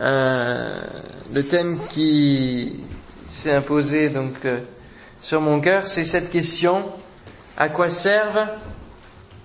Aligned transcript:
euh, 0.00 0.80
le 1.32 1.46
thème 1.46 1.78
qui 1.88 2.80
s'est 3.28 3.52
imposé 3.52 4.08
donc 4.08 4.44
euh, 4.44 4.60
sur 5.20 5.40
mon 5.40 5.60
cœur, 5.60 5.88
c'est 5.88 6.04
cette 6.04 6.30
question 6.30 6.82
à 7.56 7.68
quoi 7.68 7.88
servent 7.88 8.48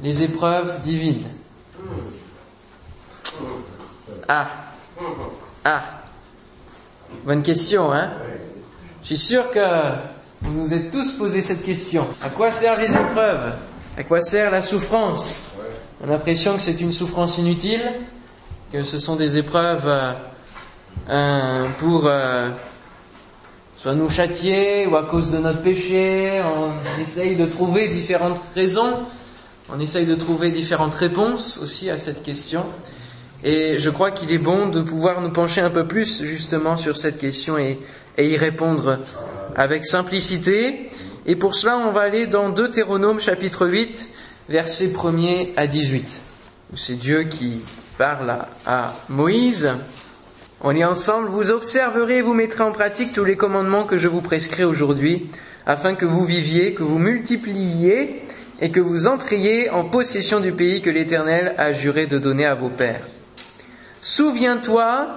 les 0.01 0.23
épreuves 0.23 0.81
divines? 0.81 1.23
Ah, 4.27 4.47
ah, 5.63 5.83
bonne 7.23 7.43
question, 7.43 7.91
hein? 7.91 8.11
Je 9.01 9.07
suis 9.07 9.17
sûr 9.17 9.49
que 9.51 9.93
vous 10.41 10.53
nous 10.53 10.73
êtes 10.73 10.91
tous 10.91 11.13
posé 11.13 11.41
cette 11.41 11.63
question. 11.63 12.05
À 12.23 12.29
quoi 12.29 12.51
servent 12.51 12.79
les 12.79 12.93
épreuves? 12.93 13.53
À 13.97 14.03
quoi 14.03 14.21
sert 14.21 14.51
la 14.51 14.61
souffrance? 14.61 15.51
On 16.01 16.05
a 16.05 16.11
l'impression 16.11 16.55
que 16.55 16.61
c'est 16.61 16.79
une 16.79 16.91
souffrance 16.91 17.37
inutile, 17.37 17.91
que 18.71 18.83
ce 18.83 18.97
sont 18.97 19.15
des 19.15 19.37
épreuves 19.37 19.87
euh, 19.87 20.13
euh, 21.07 21.67
pour 21.79 22.05
euh, 22.05 22.49
soit 23.77 23.93
nous 23.93 24.09
châtier 24.09 24.87
ou 24.87 24.95
à 24.95 25.03
cause 25.03 25.31
de 25.31 25.37
notre 25.37 25.61
péché. 25.61 26.41
On 26.43 26.99
essaye 27.01 27.35
de 27.35 27.45
trouver 27.45 27.87
différentes 27.87 28.41
raisons, 28.55 29.05
on 29.69 29.79
essaye 29.79 30.05
de 30.05 30.15
trouver 30.15 30.51
différentes 30.51 30.95
réponses 30.95 31.59
aussi 31.63 31.89
à 31.89 31.97
cette 31.97 32.23
question. 32.23 32.65
Et 33.43 33.77
je 33.79 33.89
crois 33.89 34.11
qu'il 34.11 34.33
est 34.33 34.37
bon 34.37 34.67
de 34.67 34.81
pouvoir 34.81 35.21
nous 35.21 35.31
pencher 35.31 35.61
un 35.61 35.69
peu 35.69 35.87
plus 35.87 36.23
justement 36.23 36.75
sur 36.75 36.97
cette 36.97 37.17
question 37.17 37.57
et, 37.57 37.79
y 38.17 38.35
répondre 38.35 38.99
avec 39.55 39.85
simplicité. 39.85 40.89
Et 41.25 41.37
pour 41.37 41.55
cela, 41.55 41.77
on 41.77 41.91
va 41.91 42.01
aller 42.01 42.27
dans 42.27 42.49
Deutéronome 42.49 43.21
chapitre 43.21 43.65
8, 43.65 44.07
versets 44.49 44.87
1er 44.87 45.51
à 45.55 45.67
18, 45.67 46.21
où 46.73 46.77
c'est 46.77 46.95
Dieu 46.95 47.23
qui 47.23 47.61
parle 47.97 48.39
à 48.65 48.93
Moïse. 49.07 49.71
On 50.61 50.71
lit 50.71 50.83
ensemble, 50.83 51.29
vous 51.29 51.51
observerez 51.51 52.17
et 52.17 52.21
vous 52.21 52.33
mettrez 52.33 52.63
en 52.63 52.73
pratique 52.73 53.13
tous 53.13 53.23
les 53.23 53.37
commandements 53.37 53.85
que 53.85 53.97
je 53.97 54.09
vous 54.09 54.19
prescris 54.19 54.65
aujourd'hui, 54.65 55.29
afin 55.65 55.95
que 55.95 56.05
vous 56.05 56.25
viviez, 56.25 56.73
que 56.73 56.83
vous 56.83 56.99
multipliiez 56.99 58.21
et 58.59 58.69
que 58.69 58.81
vous 58.81 59.07
entriez 59.07 59.69
en 59.69 59.85
possession 59.85 60.41
du 60.41 60.51
pays 60.51 60.81
que 60.81 60.89
l'Éternel 60.89 61.55
a 61.57 61.71
juré 61.71 62.07
de 62.07 62.17
donner 62.17 62.45
à 62.45 62.55
vos 62.55 62.69
pères. 62.69 63.07
Souviens-toi 64.01 65.07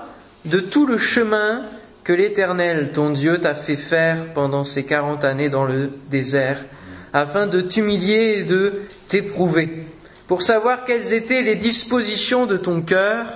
de 0.44 0.60
tout 0.60 0.86
le 0.86 0.96
chemin 0.96 1.62
que 2.04 2.12
l'Éternel, 2.12 2.92
ton 2.92 3.10
Dieu, 3.10 3.38
t'a 3.38 3.54
fait 3.54 3.76
faire 3.76 4.32
pendant 4.34 4.62
ces 4.62 4.86
quarante 4.86 5.24
années 5.24 5.48
dans 5.48 5.64
le 5.64 5.90
désert, 6.08 6.64
afin 7.12 7.48
de 7.48 7.60
t'humilier 7.60 8.36
et 8.38 8.42
de 8.44 8.82
t'éprouver, 9.08 9.86
pour 10.28 10.42
savoir 10.42 10.84
quelles 10.84 11.12
étaient 11.12 11.42
les 11.42 11.56
dispositions 11.56 12.46
de 12.46 12.56
ton 12.56 12.80
cœur, 12.80 13.26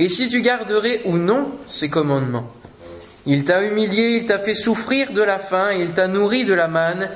et 0.00 0.08
si 0.08 0.30
tu 0.30 0.40
garderais 0.40 1.02
ou 1.04 1.18
non 1.18 1.52
ces 1.68 1.90
commandements? 1.90 2.50
Il 3.26 3.44
t'a 3.44 3.62
humilié, 3.62 4.16
il 4.16 4.24
t'a 4.24 4.38
fait 4.38 4.54
souffrir 4.54 5.12
de 5.12 5.22
la 5.22 5.38
faim, 5.38 5.72
il 5.72 5.90
t'a 5.90 6.08
nourri 6.08 6.46
de 6.46 6.54
la 6.54 6.68
manne, 6.68 7.10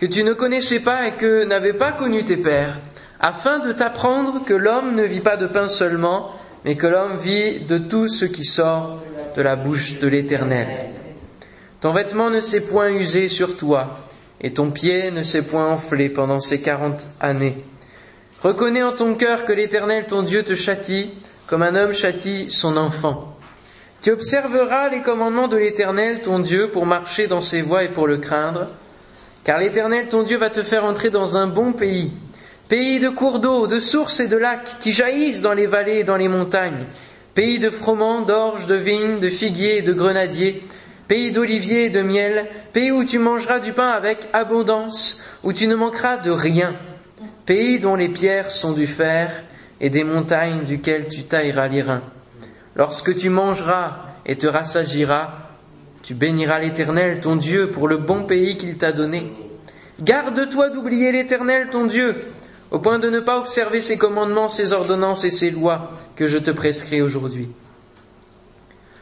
que 0.00 0.06
tu 0.06 0.24
ne 0.24 0.32
connaissais 0.32 0.80
pas 0.80 1.06
et 1.06 1.12
que 1.12 1.44
n'avaient 1.44 1.78
pas 1.78 1.92
connu 1.92 2.24
tes 2.24 2.36
pères, 2.36 2.80
afin 3.20 3.60
de 3.60 3.70
t'apprendre 3.70 4.44
que 4.44 4.52
l'homme 4.52 4.96
ne 4.96 5.04
vit 5.04 5.20
pas 5.20 5.36
de 5.36 5.46
pain 5.46 5.68
seulement, 5.68 6.32
mais 6.64 6.74
que 6.74 6.88
l'homme 6.88 7.18
vit 7.18 7.60
de 7.60 7.78
tout 7.78 8.08
ce 8.08 8.24
qui 8.24 8.44
sort 8.44 9.00
de 9.36 9.40
la 9.40 9.54
bouche 9.54 10.00
de 10.00 10.08
l'Éternel. 10.08 10.66
Ton 11.80 11.92
vêtement 11.92 12.30
ne 12.30 12.40
s'est 12.40 12.66
point 12.66 12.90
usé 12.90 13.28
sur 13.28 13.56
toi, 13.56 14.08
et 14.40 14.52
ton 14.52 14.72
pied 14.72 15.12
ne 15.12 15.22
s'est 15.22 15.46
point 15.46 15.68
enflé 15.68 16.08
pendant 16.08 16.40
ces 16.40 16.60
quarante 16.60 17.06
années. 17.20 17.64
Reconnais 18.42 18.82
en 18.82 18.92
ton 18.92 19.14
cœur 19.14 19.44
que 19.44 19.52
l'Éternel 19.52 20.06
ton 20.06 20.22
Dieu 20.22 20.42
te 20.42 20.56
châtie, 20.56 21.12
comme 21.46 21.62
un 21.62 21.74
homme 21.74 21.92
châtie 21.92 22.50
son 22.50 22.76
enfant. 22.76 23.34
Tu 24.02 24.10
observeras 24.10 24.90
les 24.90 25.00
commandements 25.00 25.48
de 25.48 25.56
l'Éternel 25.56 26.20
ton 26.20 26.38
Dieu 26.38 26.68
pour 26.68 26.84
marcher 26.84 27.26
dans 27.26 27.40
ses 27.40 27.62
voies 27.62 27.84
et 27.84 27.88
pour 27.88 28.06
le 28.06 28.18
craindre, 28.18 28.68
car 29.44 29.58
l'Éternel 29.58 30.08
ton 30.08 30.22
Dieu 30.22 30.36
va 30.36 30.50
te 30.50 30.62
faire 30.62 30.84
entrer 30.84 31.10
dans 31.10 31.36
un 31.36 31.46
bon 31.46 31.72
pays, 31.72 32.12
pays 32.68 33.00
de 33.00 33.08
cours 33.08 33.38
d'eau, 33.38 33.66
de 33.66 33.80
sources 33.80 34.20
et 34.20 34.28
de 34.28 34.36
lacs 34.36 34.78
qui 34.80 34.92
jaillissent 34.92 35.40
dans 35.40 35.54
les 35.54 35.66
vallées 35.66 36.00
et 36.00 36.04
dans 36.04 36.16
les 36.16 36.28
montagnes, 36.28 36.84
pays 37.34 37.58
de 37.58 37.70
froment, 37.70 38.22
d'orge, 38.22 38.66
de 38.66 38.74
vignes, 38.74 39.20
de 39.20 39.30
figuiers 39.30 39.78
et 39.78 39.82
de 39.82 39.92
grenadiers, 39.92 40.62
pays 41.08 41.30
d'oliviers 41.30 41.86
et 41.86 41.90
de 41.90 42.02
miel, 42.02 42.46
pays 42.72 42.90
où 42.90 43.04
tu 43.04 43.18
mangeras 43.18 43.58
du 43.58 43.72
pain 43.72 43.88
avec 43.88 44.26
abondance, 44.32 45.22
où 45.42 45.52
tu 45.52 45.66
ne 45.66 45.76
manqueras 45.76 46.18
de 46.18 46.30
rien, 46.30 46.74
pays 47.46 47.78
dont 47.78 47.96
les 47.96 48.08
pierres 48.08 48.50
sont 48.50 48.72
du 48.72 48.86
fer 48.86 49.30
et 49.80 49.90
des 49.90 50.04
montagnes 50.04 50.64
duquel 50.64 51.08
tu 51.08 51.24
tailleras 51.24 51.68
les 51.68 51.82
reins. 51.82 52.02
Lorsque 52.76 53.16
tu 53.16 53.28
mangeras 53.28 53.98
et 54.26 54.36
te 54.36 54.46
rassasieras, 54.46 55.30
tu 56.02 56.14
béniras 56.14 56.58
l'Éternel, 56.58 57.20
ton 57.20 57.36
Dieu, 57.36 57.68
pour 57.68 57.88
le 57.88 57.96
bon 57.96 58.24
pays 58.24 58.56
qu'il 58.56 58.76
t'a 58.76 58.92
donné. 58.92 59.32
Garde-toi 60.00 60.70
d'oublier 60.70 61.12
l'Éternel, 61.12 61.68
ton 61.70 61.86
Dieu, 61.86 62.14
au 62.70 62.78
point 62.78 62.98
de 62.98 63.08
ne 63.08 63.20
pas 63.20 63.38
observer 63.38 63.80
ses 63.80 63.96
commandements, 63.96 64.48
ses 64.48 64.72
ordonnances 64.72 65.24
et 65.24 65.30
ses 65.30 65.50
lois 65.50 65.92
que 66.16 66.26
je 66.26 66.38
te 66.38 66.50
prescris 66.50 67.00
aujourd'hui. 67.00 67.48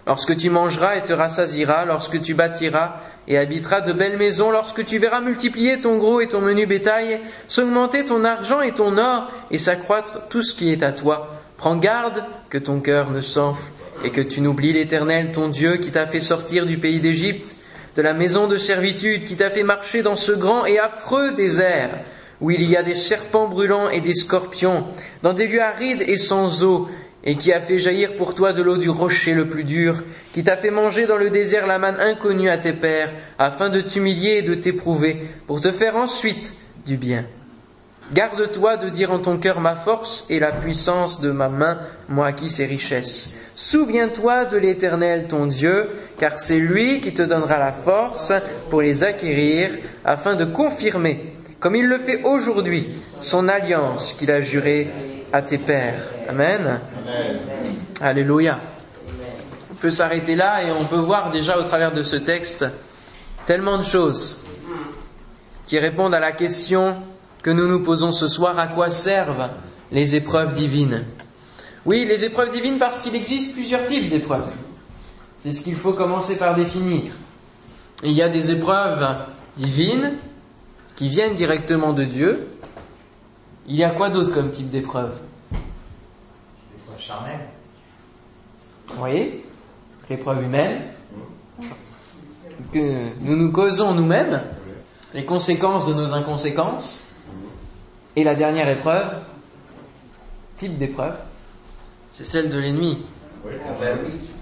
Lorsque 0.06 0.36
tu 0.36 0.50
mangeras 0.50 0.96
et 0.96 1.04
te 1.04 1.12
rassasieras, 1.12 1.84
lorsque 1.84 2.20
tu 2.20 2.34
bâtiras 2.34 2.96
et 3.28 3.38
habiteras 3.38 3.80
de 3.80 3.92
belles 3.92 4.16
maisons, 4.16 4.50
lorsque 4.50 4.84
tu 4.84 4.98
verras 4.98 5.20
multiplier 5.20 5.80
ton 5.80 5.96
gros 5.96 6.20
et 6.20 6.28
ton 6.28 6.40
menu 6.40 6.66
bétail, 6.66 7.20
s'augmenter 7.48 8.04
ton 8.04 8.24
argent 8.24 8.60
et 8.60 8.72
ton 8.72 8.98
or, 8.98 9.30
et 9.50 9.58
s'accroître 9.58 10.28
tout 10.28 10.42
ce 10.42 10.54
qui 10.54 10.72
est 10.72 10.82
à 10.82 10.92
toi, 10.92 11.40
prends 11.56 11.76
garde 11.76 12.24
que 12.50 12.58
ton 12.58 12.80
cœur 12.80 13.10
ne 13.10 13.20
s'enfle, 13.20 13.62
et 14.04 14.10
que 14.10 14.20
tu 14.20 14.40
n'oublies 14.40 14.72
l'Éternel, 14.72 15.30
ton 15.32 15.48
Dieu, 15.48 15.76
qui 15.76 15.90
t'a 15.90 16.06
fait 16.06 16.20
sortir 16.20 16.66
du 16.66 16.78
pays 16.78 17.00
d'Égypte, 17.00 17.54
de 17.94 18.02
la 18.02 18.14
maison 18.14 18.48
de 18.48 18.56
servitude, 18.56 19.24
qui 19.24 19.36
t'a 19.36 19.50
fait 19.50 19.62
marcher 19.62 20.02
dans 20.02 20.16
ce 20.16 20.32
grand 20.32 20.64
et 20.64 20.78
affreux 20.78 21.32
désert, 21.32 22.00
où 22.40 22.50
il 22.50 22.68
y 22.68 22.76
a 22.76 22.82
des 22.82 22.96
serpents 22.96 23.46
brûlants 23.46 23.88
et 23.88 24.00
des 24.00 24.14
scorpions, 24.14 24.84
dans 25.22 25.32
des 25.32 25.46
lieux 25.46 25.62
arides 25.62 26.02
et 26.06 26.16
sans 26.16 26.64
eau, 26.64 26.88
et 27.24 27.36
qui 27.36 27.52
a 27.52 27.60
fait 27.60 27.78
jaillir 27.78 28.14
pour 28.16 28.34
toi 28.34 28.52
de 28.52 28.62
l'eau 28.62 28.76
du 28.76 28.90
rocher 28.90 29.34
le 29.34 29.46
plus 29.46 29.64
dur, 29.64 30.02
qui 30.32 30.42
t'a 30.42 30.56
fait 30.56 30.70
manger 30.70 31.06
dans 31.06 31.16
le 31.16 31.30
désert 31.30 31.66
la 31.66 31.78
manne 31.78 32.00
inconnue 32.00 32.50
à 32.50 32.58
tes 32.58 32.72
pères, 32.72 33.12
afin 33.38 33.68
de 33.68 33.80
t'humilier 33.80 34.38
et 34.38 34.42
de 34.42 34.54
t'éprouver, 34.54 35.16
pour 35.46 35.60
te 35.60 35.70
faire 35.70 35.96
ensuite 35.96 36.54
du 36.84 36.96
bien. 36.96 37.24
Garde-toi 38.12 38.76
de 38.76 38.90
dire 38.90 39.12
en 39.12 39.20
ton 39.20 39.38
cœur 39.38 39.60
ma 39.60 39.76
force 39.76 40.26
et 40.28 40.40
la 40.40 40.52
puissance 40.52 41.20
de 41.20 41.30
ma 41.30 41.48
main 41.48 41.78
m'ont 42.08 42.24
acquis 42.24 42.50
ces 42.50 42.66
richesses. 42.66 43.34
Souviens-toi 43.54 44.46
de 44.46 44.58
l'Éternel 44.58 45.28
ton 45.28 45.46
Dieu, 45.46 45.88
car 46.18 46.38
c'est 46.38 46.58
lui 46.58 47.00
qui 47.00 47.14
te 47.14 47.22
donnera 47.22 47.58
la 47.58 47.72
force 47.72 48.32
pour 48.68 48.82
les 48.82 49.04
acquérir, 49.04 49.70
afin 50.04 50.34
de 50.34 50.44
confirmer, 50.44 51.32
comme 51.60 51.76
il 51.76 51.86
le 51.86 51.98
fait 51.98 52.22
aujourd'hui, 52.24 52.88
son 53.20 53.48
alliance 53.48 54.14
qu'il 54.14 54.32
a 54.32 54.40
jurée 54.40 54.88
à 55.32 55.42
tes 55.42 55.58
pères. 55.58 56.04
Amen. 56.28 56.80
Alléluia. 58.00 58.60
On 59.70 59.74
peut 59.74 59.90
s'arrêter 59.90 60.36
là 60.36 60.62
et 60.62 60.70
on 60.70 60.84
peut 60.84 60.96
voir 60.96 61.30
déjà 61.30 61.58
au 61.58 61.62
travers 61.62 61.92
de 61.92 62.02
ce 62.02 62.16
texte 62.16 62.66
tellement 63.46 63.78
de 63.78 63.82
choses 63.82 64.44
qui 65.66 65.78
répondent 65.78 66.14
à 66.14 66.20
la 66.20 66.32
question 66.32 66.96
que 67.42 67.50
nous 67.50 67.66
nous 67.66 67.82
posons 67.82 68.12
ce 68.12 68.28
soir, 68.28 68.58
à 68.58 68.68
quoi 68.68 68.90
servent 68.90 69.50
les 69.90 70.14
épreuves 70.14 70.52
divines? 70.52 71.04
Oui, 71.84 72.04
les 72.04 72.24
épreuves 72.24 72.52
divines 72.52 72.78
parce 72.78 73.00
qu'il 73.00 73.16
existe 73.16 73.54
plusieurs 73.54 73.86
types 73.86 74.08
d'épreuves. 74.08 74.52
C'est 75.36 75.50
ce 75.50 75.60
qu'il 75.60 75.74
faut 75.74 75.94
commencer 75.94 76.38
par 76.38 76.54
définir. 76.54 77.12
Il 78.04 78.12
y 78.12 78.22
a 78.22 78.28
des 78.28 78.52
épreuves 78.52 79.26
divines 79.56 80.12
qui 80.94 81.08
viennent 81.08 81.34
directement 81.34 81.92
de 81.92 82.04
Dieu. 82.04 82.48
Il 83.66 83.76
y 83.76 83.84
a 83.84 83.90
quoi 83.90 84.10
d'autre 84.10 84.32
comme 84.32 84.50
type 84.50 84.70
d'épreuve 84.70 85.18
L'épreuve 86.72 87.00
charnelle. 87.00 87.48
Vous 88.88 88.96
voyez 88.96 89.44
L'épreuve 90.10 90.42
humaine 90.42 90.82
que 92.72 93.18
nous 93.20 93.36
nous 93.36 93.52
causons 93.52 93.94
nous-mêmes, 93.94 94.40
les 95.14 95.24
conséquences 95.24 95.86
de 95.86 95.94
nos 95.94 96.12
inconséquences. 96.12 97.08
Et 98.14 98.24
la 98.24 98.34
dernière 98.34 98.68
épreuve, 98.68 99.08
type 100.56 100.76
d'épreuve, 100.76 101.14
c'est 102.10 102.24
celle 102.24 102.50
de 102.50 102.58
l'ennemi. 102.58 103.02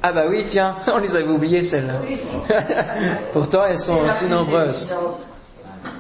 Ah 0.02 0.12
bah 0.12 0.24
oui, 0.28 0.44
tiens, 0.46 0.76
on 0.92 0.98
les 0.98 1.14
avait 1.14 1.28
oubliées 1.30 1.62
celles-là. 1.62 2.00
Pourtant, 3.32 3.64
elles 3.66 3.78
sont 3.78 3.98
aussi 4.00 4.24
nombreuses. 4.26 4.88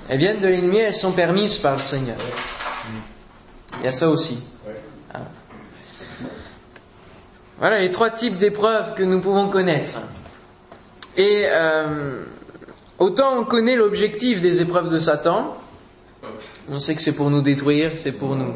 Elles 0.08 0.18
viennent 0.18 0.40
de 0.40 0.48
l'ennemi, 0.48 0.78
elles 0.78 0.94
sont 0.94 1.12
permises 1.12 1.58
par 1.58 1.76
le 1.76 1.82
Seigneur. 1.82 2.16
Il 3.80 3.86
y 3.86 3.88
a 3.88 3.92
ça 3.92 4.10
aussi. 4.10 4.38
Voilà 7.58 7.80
les 7.80 7.90
trois 7.90 8.10
types 8.10 8.38
d'épreuves 8.38 8.94
que 8.94 9.02
nous 9.02 9.20
pouvons 9.20 9.48
connaître. 9.48 9.92
Et 11.16 11.44
euh, 11.46 12.22
autant 12.98 13.38
on 13.38 13.44
connaît 13.44 13.76
l'objectif 13.76 14.40
des 14.40 14.62
épreuves 14.62 14.88
de 14.90 14.98
Satan, 14.98 15.56
on 16.70 16.78
sait 16.78 16.94
que 16.94 17.02
c'est 17.02 17.14
pour 17.14 17.30
nous 17.30 17.42
détruire, 17.42 17.92
c'est 17.96 18.12
pour 18.12 18.36
nous, 18.36 18.54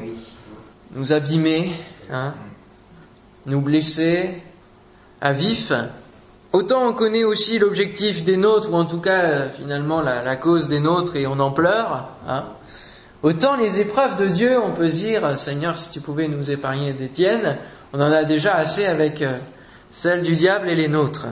nous 0.92 1.12
abîmer, 1.12 1.72
hein, 2.10 2.34
nous 3.46 3.60
blesser, 3.60 4.40
à 5.20 5.32
vif. 5.32 5.72
Autant 6.52 6.86
on 6.86 6.92
connaît 6.92 7.24
aussi 7.24 7.58
l'objectif 7.58 8.24
des 8.24 8.36
nôtres, 8.36 8.70
ou 8.72 8.76
en 8.76 8.84
tout 8.84 9.00
cas 9.00 9.22
euh, 9.22 9.50
finalement 9.50 10.00
la, 10.00 10.36
cause 10.36 10.68
des 10.68 10.80
nôtres, 10.80 11.16
et 11.16 11.26
on 11.26 11.40
en 11.40 11.50
pleure. 11.50 12.08
Hein. 12.26 12.44
Autant 13.24 13.56
les 13.56 13.78
épreuves 13.78 14.16
de 14.16 14.26
Dieu, 14.26 14.60
on 14.62 14.72
peut 14.72 14.88
dire, 14.88 15.38
Seigneur, 15.38 15.78
si 15.78 15.90
tu 15.90 16.00
pouvais 16.00 16.28
nous 16.28 16.50
épargner 16.50 16.92
des 16.92 17.08
tiennes, 17.08 17.56
on 17.94 17.98
en 17.98 18.12
a 18.12 18.22
déjà 18.24 18.54
assez 18.56 18.84
avec 18.84 19.22
euh, 19.22 19.38
celles 19.90 20.20
du 20.20 20.36
diable 20.36 20.68
et 20.68 20.74
les 20.74 20.88
nôtres. 20.88 21.28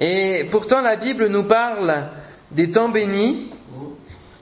Et 0.00 0.48
pourtant 0.50 0.80
la 0.80 0.96
Bible 0.96 1.28
nous 1.28 1.44
parle 1.44 2.08
des 2.50 2.72
temps 2.72 2.88
bénis, 2.88 3.52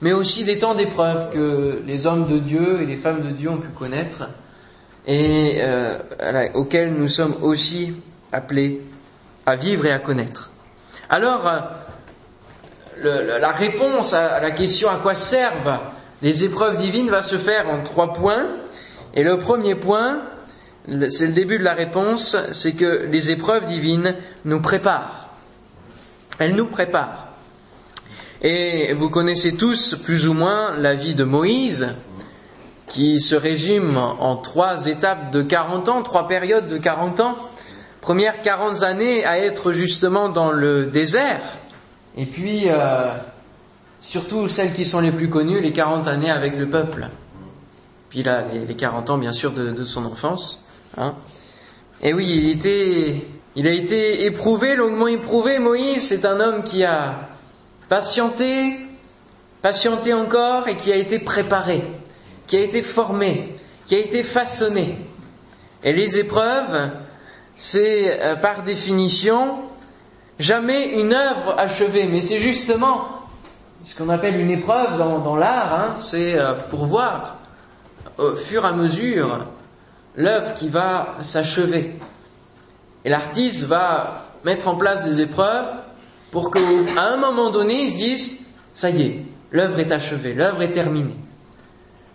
mais 0.01 0.13
aussi 0.13 0.43
des 0.43 0.57
temps 0.57 0.73
d'épreuve 0.73 1.31
que 1.31 1.83
les 1.85 2.07
hommes 2.07 2.27
de 2.27 2.39
Dieu 2.39 2.81
et 2.81 2.87
les 2.87 2.97
femmes 2.97 3.21
de 3.21 3.29
Dieu 3.29 3.51
ont 3.51 3.57
pu 3.57 3.69
connaître 3.69 4.27
et 5.05 5.57
euh, 5.59 5.99
auxquels 6.55 6.95
nous 6.95 7.07
sommes 7.07 7.35
aussi 7.43 7.93
appelés 8.31 8.81
à 9.45 9.57
vivre 9.57 9.85
et 9.85 9.91
à 9.91 9.99
connaître. 9.99 10.49
Alors, 11.07 11.45
euh, 13.05 13.39
la 13.39 13.51
réponse 13.51 14.15
à 14.15 14.39
la 14.39 14.49
question 14.49 14.89
à 14.89 14.95
quoi 14.95 15.13
servent 15.13 15.79
les 16.21 16.43
épreuves 16.43 16.77
divines 16.77 17.09
va 17.09 17.23
se 17.23 17.37
faire 17.37 17.69
en 17.69 17.83
trois 17.83 18.13
points. 18.13 18.47
Et 19.13 19.23
le 19.23 19.37
premier 19.37 19.75
point, 19.75 20.21
c'est 21.09 21.27
le 21.27 21.33
début 21.33 21.57
de 21.57 21.63
la 21.63 21.73
réponse, 21.73 22.37
c'est 22.51 22.73
que 22.73 23.07
les 23.09 23.31
épreuves 23.31 23.65
divines 23.65 24.15
nous 24.45 24.61
préparent. 24.61 25.29
Elles 26.39 26.55
nous 26.55 26.67
préparent. 26.67 27.27
Et 28.41 28.93
vous 28.93 29.09
connaissez 29.09 29.55
tous 29.55 29.95
plus 29.95 30.27
ou 30.27 30.33
moins 30.33 30.75
la 30.77 30.95
vie 30.95 31.13
de 31.13 31.23
Moïse, 31.23 31.95
qui 32.87 33.19
se 33.19 33.35
résume 33.35 33.95
en 33.97 34.35
trois 34.35 34.87
étapes 34.87 35.31
de 35.31 35.41
40 35.43 35.89
ans, 35.89 36.01
trois 36.01 36.27
périodes 36.27 36.67
de 36.67 36.77
40 36.77 37.19
ans. 37.19 37.35
Première 38.01 38.41
40 38.41 38.81
années 38.81 39.23
à 39.25 39.37
être 39.37 39.71
justement 39.71 40.29
dans 40.29 40.51
le 40.51 40.87
désert, 40.87 41.41
et 42.17 42.25
puis 42.25 42.63
euh, 42.65 43.13
surtout 44.01 44.47
celles 44.49 44.73
qui 44.73 44.83
sont 44.83 44.99
les 44.99 45.11
plus 45.11 45.29
connues, 45.29 45.61
les 45.61 45.71
40 45.71 46.07
années 46.07 46.31
avec 46.31 46.57
le 46.57 46.67
peuple. 46.67 47.07
Puis 48.09 48.23
là, 48.23 48.43
les, 48.51 48.75
40 48.75 49.11
ans 49.11 49.17
bien 49.17 49.31
sûr 49.31 49.53
de, 49.53 49.83
son 49.85 50.03
enfance. 50.05 50.65
Hein. 50.97 51.13
Et 52.01 52.13
oui, 52.13 52.27
il, 52.27 52.49
était, 52.49 53.25
il 53.55 53.67
a 53.67 53.71
été 53.71 54.25
éprouvé, 54.25 54.75
longuement 54.75 55.07
éprouvé. 55.07 55.59
Moïse, 55.59 56.05
c'est 56.07 56.25
un 56.25 56.39
homme 56.39 56.63
qui 56.63 56.83
a 56.83 57.29
patienté, 57.87 58.79
patienté 59.61 60.13
encore 60.13 60.67
et 60.67 60.75
qui 60.75 60.91
a 60.91 60.97
été 60.97 61.19
préparé, 61.19 61.83
qui 62.47 62.57
a 62.57 62.61
été 62.61 62.81
formé, 62.81 63.55
qui 63.87 63.95
a 63.95 63.99
été 63.99 64.23
façonné. 64.23 64.97
Et 65.83 65.93
les 65.93 66.17
épreuves, 66.17 66.91
c'est 67.55 68.19
euh, 68.21 68.35
par 68.35 68.63
définition 68.63 69.59
jamais 70.39 70.99
une 70.99 71.13
œuvre 71.13 71.53
achevée, 71.57 72.07
mais 72.07 72.21
c'est 72.21 72.39
justement 72.39 73.20
ce 73.83 73.95
qu'on 73.95 74.09
appelle 74.09 74.39
une 74.39 74.51
épreuve 74.51 74.97
dans, 74.97 75.35
l'art, 75.35 75.73
hein, 75.73 75.95
c'est 75.97 76.37
euh, 76.37 76.53
pour 76.69 76.85
voir 76.85 77.37
au 78.17 78.35
fur 78.35 78.63
et 78.63 78.67
à 78.67 78.73
mesure 78.73 79.45
l'œuvre 80.15 80.53
qui 80.53 80.69
va 80.69 81.17
s'achever. 81.21 81.95
Et 83.03 83.09
l'artiste 83.09 83.63
va 83.63 84.25
mettre 84.43 84.67
en 84.67 84.75
place 84.75 85.05
des 85.05 85.21
épreuves 85.21 85.67
pour 86.31 86.51
qu'à 86.51 86.59
un 86.59 87.17
moment 87.17 87.49
donné, 87.49 87.83
ils 87.83 87.91
se 87.91 87.97
disent, 87.97 88.45
ça 88.73 88.89
y 88.89 89.01
est, 89.01 89.25
l'œuvre 89.51 89.79
est 89.79 89.91
achevée, 89.91 90.33
l'œuvre 90.33 90.61
est 90.61 90.71
terminée. 90.71 91.17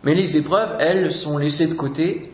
Mais 0.05 0.15
les 0.15 0.37
épreuves, 0.37 0.77
elles, 0.79 1.11
sont 1.11 1.39
laissées 1.39 1.67
de 1.67 1.75
côté, 1.75 2.33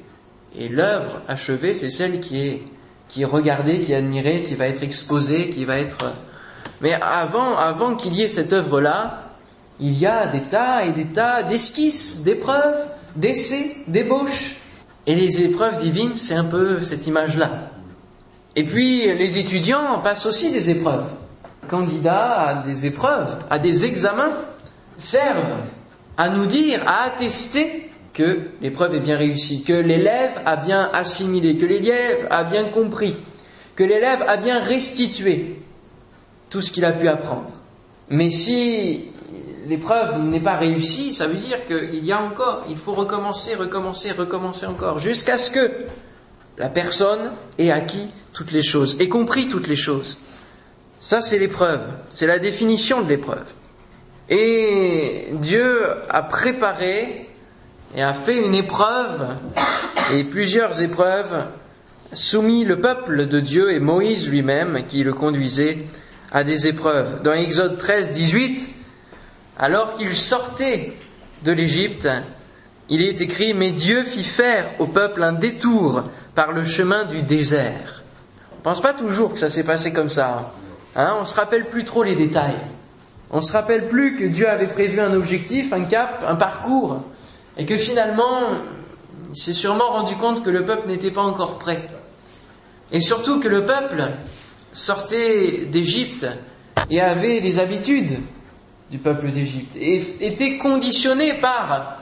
et 0.56 0.68
l'œuvre 0.68 1.22
achevée, 1.26 1.74
c'est 1.74 1.90
celle 1.90 2.20
qui 2.20 2.46
est, 2.46 2.62
qui 3.08 3.22
est 3.22 3.26
regardée, 3.26 3.80
qui 3.80 3.92
est 3.92 3.96
admirée, 3.96 4.42
qui 4.42 4.54
va 4.54 4.68
être 4.68 4.82
exposée, 4.82 5.48
qui 5.48 5.64
va 5.64 5.78
être... 5.78 6.14
Mais 6.80 6.92
avant, 6.92 7.56
avant 7.56 7.96
qu'il 7.96 8.14
y 8.14 8.22
ait 8.22 8.28
cette 8.28 8.52
œuvre-là, 8.52 9.21
il 9.82 9.98
y 9.98 10.06
a 10.06 10.28
des 10.28 10.42
tas 10.42 10.84
et 10.84 10.92
des 10.92 11.06
tas 11.06 11.42
d'esquisses, 11.42 12.22
d'épreuves, 12.22 12.86
d'essais, 13.16 13.76
d'ébauches. 13.88 14.56
Et 15.06 15.16
les 15.16 15.42
épreuves 15.42 15.76
divines, 15.76 16.14
c'est 16.14 16.34
un 16.34 16.44
peu 16.44 16.80
cette 16.80 17.06
image-là. 17.08 17.70
Et 18.54 18.64
puis, 18.64 19.12
les 19.12 19.38
étudiants 19.38 19.98
passent 19.98 20.24
aussi 20.24 20.52
des 20.52 20.70
épreuves 20.70 21.06
candidats 21.68 22.40
à 22.40 22.54
des 22.62 22.86
épreuves, 22.86 23.38
à 23.50 23.58
des 23.58 23.84
examens, 23.84 24.32
servent 24.96 25.62
à 26.16 26.28
nous 26.28 26.46
dire, 26.46 26.82
à 26.86 27.04
attester 27.04 27.90
que 28.12 28.50
l'épreuve 28.60 28.94
est 28.96 29.00
bien 29.00 29.16
réussie, 29.16 29.64
que 29.64 29.72
l'élève 29.72 30.32
a 30.44 30.56
bien 30.56 30.90
assimilé, 30.92 31.56
que 31.56 31.66
l'élève 31.66 32.28
a 32.30 32.44
bien 32.44 32.64
compris, 32.64 33.16
que 33.74 33.84
l'élève 33.84 34.22
a 34.28 34.36
bien 34.36 34.60
restitué 34.60 35.56
tout 36.50 36.60
ce 36.60 36.70
qu'il 36.70 36.84
a 36.84 36.92
pu 36.92 37.08
apprendre. 37.08 37.50
Mais 38.10 38.28
si 38.28 39.11
l'épreuve 39.66 40.18
n'est 40.18 40.40
pas 40.40 40.56
réussie, 40.56 41.12
ça 41.12 41.26
veut 41.26 41.34
dire 41.34 41.64
qu'il 41.66 42.04
y 42.04 42.12
a 42.12 42.20
encore, 42.20 42.64
il 42.68 42.76
faut 42.76 42.92
recommencer, 42.92 43.54
recommencer, 43.54 44.12
recommencer 44.12 44.66
encore, 44.66 44.98
jusqu'à 44.98 45.38
ce 45.38 45.50
que 45.50 45.70
la 46.58 46.68
personne 46.68 47.32
ait 47.58 47.70
acquis 47.70 48.08
toutes 48.32 48.52
les 48.52 48.62
choses, 48.62 48.96
ait 49.00 49.08
compris 49.08 49.48
toutes 49.48 49.68
les 49.68 49.76
choses. 49.76 50.18
Ça, 51.00 51.20
c'est 51.20 51.38
l'épreuve, 51.38 51.80
c'est 52.10 52.26
la 52.26 52.38
définition 52.38 53.02
de 53.02 53.08
l'épreuve. 53.08 53.46
Et 54.28 55.28
Dieu 55.32 55.84
a 56.08 56.22
préparé 56.22 57.28
et 57.94 58.02
a 58.02 58.14
fait 58.14 58.36
une 58.36 58.54
épreuve 58.54 59.36
et 60.14 60.24
plusieurs 60.24 60.80
épreuves, 60.80 61.46
soumis 62.12 62.64
le 62.64 62.80
peuple 62.80 63.26
de 63.26 63.40
Dieu 63.40 63.72
et 63.72 63.80
Moïse 63.80 64.28
lui-même 64.28 64.84
qui 64.86 65.02
le 65.02 65.12
conduisait 65.12 65.78
à 66.30 66.44
des 66.44 66.66
épreuves. 66.66 67.22
Dans 67.22 67.32
Exode 67.32 67.78
13, 67.78 68.12
18, 68.12 68.68
alors 69.58 69.94
qu'il 69.94 70.16
sortait 70.16 70.94
de 71.44 71.52
l'Égypte, 71.52 72.08
il 72.88 73.02
est 73.02 73.20
écrit, 73.20 73.54
mais 73.54 73.70
Dieu 73.70 74.04
fit 74.04 74.24
faire 74.24 74.66
au 74.78 74.86
peuple 74.86 75.22
un 75.22 75.32
détour 75.32 76.04
par 76.34 76.52
le 76.52 76.62
chemin 76.62 77.04
du 77.04 77.22
désert. 77.22 78.02
On 78.52 78.58
ne 78.58 78.62
pense 78.62 78.82
pas 78.82 78.94
toujours 78.94 79.32
que 79.32 79.38
ça 79.38 79.50
s'est 79.50 79.64
passé 79.64 79.92
comme 79.92 80.08
ça. 80.08 80.52
Hein, 80.94 81.16
on 81.18 81.24
se 81.24 81.34
rappelle 81.34 81.66
plus 81.66 81.84
trop 81.84 82.02
les 82.02 82.14
détails. 82.14 82.58
On 83.30 83.40
se 83.40 83.52
rappelle 83.52 83.88
plus 83.88 84.16
que 84.16 84.24
Dieu 84.24 84.48
avait 84.48 84.66
prévu 84.66 85.00
un 85.00 85.14
objectif, 85.14 85.72
un 85.72 85.84
cap, 85.84 86.22
un 86.26 86.36
parcours, 86.36 87.02
et 87.56 87.64
que 87.64 87.76
finalement, 87.76 88.48
il 89.30 89.40
s'est 89.40 89.54
sûrement 89.54 89.90
rendu 89.90 90.14
compte 90.16 90.44
que 90.44 90.50
le 90.50 90.66
peuple 90.66 90.88
n'était 90.88 91.10
pas 91.10 91.22
encore 91.22 91.58
prêt. 91.58 91.88
Et 92.92 93.00
surtout 93.00 93.40
que 93.40 93.48
le 93.48 93.64
peuple 93.64 94.04
sortait 94.72 95.64
d'Égypte 95.64 96.26
et 96.90 97.00
avait 97.00 97.40
les 97.40 97.58
habitudes 97.58 98.20
du 98.92 98.98
peuple 98.98 99.32
d'Égypte 99.32 99.74
et 99.74 100.16
était 100.20 100.58
conditionné 100.58 101.32
par 101.32 101.96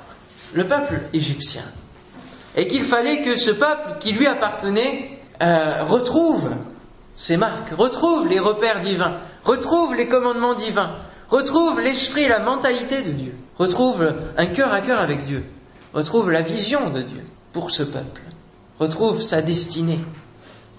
le 0.53 0.65
peuple 0.65 1.01
égyptien. 1.13 1.63
Et 2.57 2.67
qu'il 2.67 2.83
fallait 2.83 3.23
que 3.23 3.37
ce 3.37 3.53
peuple 3.53 3.99
qui 4.01 4.11
lui 4.11 4.27
appartenait 4.27 5.09
euh, 5.41 5.85
retrouve 5.85 6.51
ces 7.15 7.37
marques, 7.37 7.71
retrouve 7.71 8.27
les 8.27 8.41
repères 8.41 8.81
divins, 8.81 9.19
retrouve 9.45 9.95
les 9.95 10.09
commandements 10.09 10.55
divins, 10.55 10.97
retrouve 11.29 11.81
l'esprit 11.81 12.27
la 12.27 12.41
mentalité 12.41 13.03
de 13.03 13.13
Dieu, 13.13 13.37
retrouve 13.57 14.13
un 14.37 14.47
cœur 14.47 14.73
à 14.73 14.81
cœur 14.81 14.99
avec 14.99 15.23
Dieu, 15.23 15.45
retrouve 15.95 16.33
la 16.33 16.43
vision 16.43 16.91
de 16.91 17.03
Dieu 17.03 17.23
pour 17.53 17.71
ce 17.71 17.85
peuple, 17.85 18.23
retrouve 18.81 19.23
sa 19.23 19.43
destinée, 19.43 20.01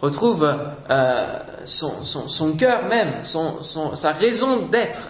retrouve 0.02 0.44
euh, 0.90 1.40
son, 1.64 2.52
cœur 2.58 2.84
même, 2.88 3.24
sa 3.24 4.12
raison 4.12 4.66
d'être, 4.66 5.10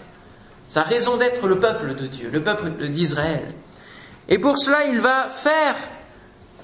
sa 0.72 0.84
raison 0.84 1.18
d'être 1.18 1.46
le 1.48 1.60
peuple 1.60 1.96
de 1.96 2.08
Dieu, 2.08 2.30
le 2.32 2.42
peuple 2.42 2.88
d'Israël. 2.88 3.42
Et 4.30 4.40
pour 4.40 4.58
cela, 4.58 4.86
il 4.86 5.02
va 5.02 5.28
faire 5.30 5.76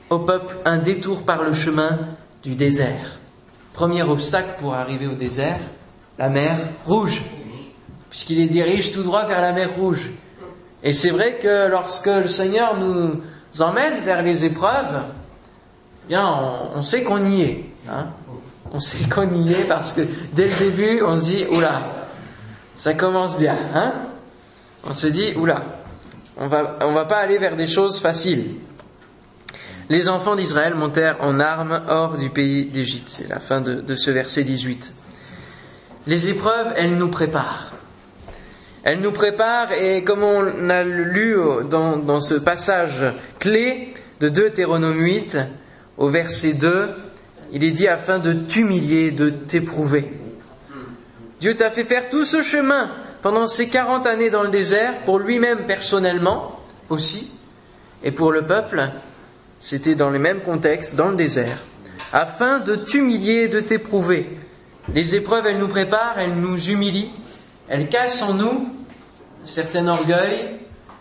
au 0.09 0.19
peuple 0.19 0.55
un 0.63 0.77
détour 0.77 1.23
par 1.23 1.43
le 1.43 1.53
chemin 1.53 1.99
du 2.41 2.55
désert. 2.55 3.17
Premier 3.73 4.03
obstacle 4.03 4.61
pour 4.61 4.75
arriver 4.75 5.07
au 5.07 5.15
désert, 5.15 5.59
la 6.17 6.29
mer 6.29 6.57
Rouge, 6.85 7.21
puisqu'il 8.09 8.37
les 8.37 8.45
dirige 8.45 8.93
tout 8.93 9.03
droit 9.03 9.25
vers 9.25 9.41
la 9.41 9.51
mer 9.51 9.75
Rouge. 9.75 10.09
Et 10.83 10.93
c'est 10.93 11.09
vrai 11.09 11.37
que 11.39 11.67
lorsque 11.67 12.07
le 12.07 12.29
Seigneur 12.29 12.79
nous 12.79 13.19
emmène 13.59 14.05
vers 14.05 14.21
les 14.21 14.45
épreuves, 14.45 15.03
eh 16.05 16.07
bien, 16.07 16.25
on, 16.75 16.81
sait 16.81 17.03
qu'on 17.03 17.25
y 17.25 17.41
est. 17.41 17.65
Hein. 17.89 18.07
on 18.71 18.79
sait 18.79 19.03
qu'on 19.09 19.33
y 19.33 19.51
est 19.51 19.67
parce 19.67 19.91
que 19.91 20.01
dès 20.31 20.47
le 20.47 20.55
début, 20.55 21.01
on 21.01 21.17
se 21.17 21.25
dit, 21.25 21.45
oula, 21.51 21.96
ça 22.77 22.93
commence 22.93 23.37
bien. 23.37 23.57
Hein? 23.75 23.93
On 24.85 24.93
se 24.93 25.07
dit, 25.07 25.33
oula, 25.35 25.63
on 26.37 26.47
va, 26.47 26.77
on 26.81 26.93
va 26.93 27.05
pas 27.05 27.17
aller 27.17 27.39
vers 27.39 27.55
des 27.55 27.67
choses 27.67 27.99
faciles. 27.99 28.55
Les 29.89 30.09
enfants 30.09 30.35
d'Israël 30.35 30.75
montèrent 30.75 31.17
en 31.21 31.39
armes 31.39 31.81
hors 31.87 32.17
du 32.17 32.29
pays 32.29 32.65
d'Égypte. 32.65 33.09
C'est 33.09 33.29
la 33.29 33.39
fin 33.39 33.61
de, 33.61 33.95
ce 33.95 34.11
verset 34.11 34.43
18. 34.43 34.93
Les 36.05 36.29
épreuves, 36.29 36.73
elles 36.75 36.95
nous 36.95 37.09
préparent. 37.09 37.71
Elles 38.83 38.99
nous 38.99 39.11
préparent 39.11 39.71
et 39.71 40.03
comme 40.03 40.23
on 40.23 40.69
a 40.69 40.83
lu 40.83 41.37
dans, 41.69 42.21
ce 42.21 42.35
passage 42.35 43.05
clé 43.39 43.93
de 44.19 44.29
Deutéronome 44.29 44.99
8 44.99 45.37
au 45.97 46.09
verset 46.09 46.53
2, 46.53 46.89
il 47.53 47.63
est 47.63 47.71
dit 47.71 47.87
afin 47.87 48.19
de 48.19 48.33
t'humilier, 48.33 49.11
de 49.11 49.29
t'éprouver. 49.29 50.11
Dieu 51.39 51.55
t'a 51.55 51.71
fait 51.71 51.83
faire 51.83 52.09
tout 52.09 52.25
ce 52.25 52.41
chemin 52.41 52.89
pendant 53.21 53.47
ces 53.47 53.69
40 53.69 54.07
années 54.07 54.29
dans 54.29 54.43
le 54.43 54.49
désert, 54.49 55.01
pour 55.05 55.19
lui-même 55.19 55.65
personnellement 55.65 56.59
aussi, 56.89 57.31
et 58.03 58.11
pour 58.11 58.31
le 58.31 58.43
peuple, 58.43 58.89
c'était 59.59 59.95
dans 59.95 60.09
les 60.09 60.19
mêmes 60.19 60.41
contextes, 60.41 60.95
dans 60.95 61.09
le 61.09 61.15
désert, 61.15 61.59
afin 62.13 62.59
de 62.59 62.75
t'humilier, 62.75 63.47
de 63.47 63.59
t'éprouver. 63.59 64.37
Les 64.93 65.15
épreuves, 65.15 65.47
elles 65.47 65.57
nous 65.57 65.67
préparent, 65.67 66.17
elles 66.17 66.35
nous 66.35 66.69
humilient, 66.69 67.11
elles 67.67 67.89
cassent 67.89 68.21
en 68.21 68.33
nous 68.33 68.73
certain 69.47 69.87
orgueil, 69.87 70.59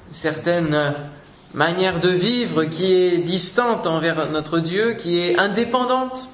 une 0.09 0.15
certaine 0.15 0.95
manière 1.53 2.01
de 2.01 2.09
vivre 2.09 2.65
qui 2.65 2.93
est 2.93 3.19
distante 3.19 3.87
envers 3.87 4.31
notre 4.31 4.59
Dieu, 4.59 4.95
qui 4.95 5.21
est 5.21 5.39
indépendante. 5.39 6.29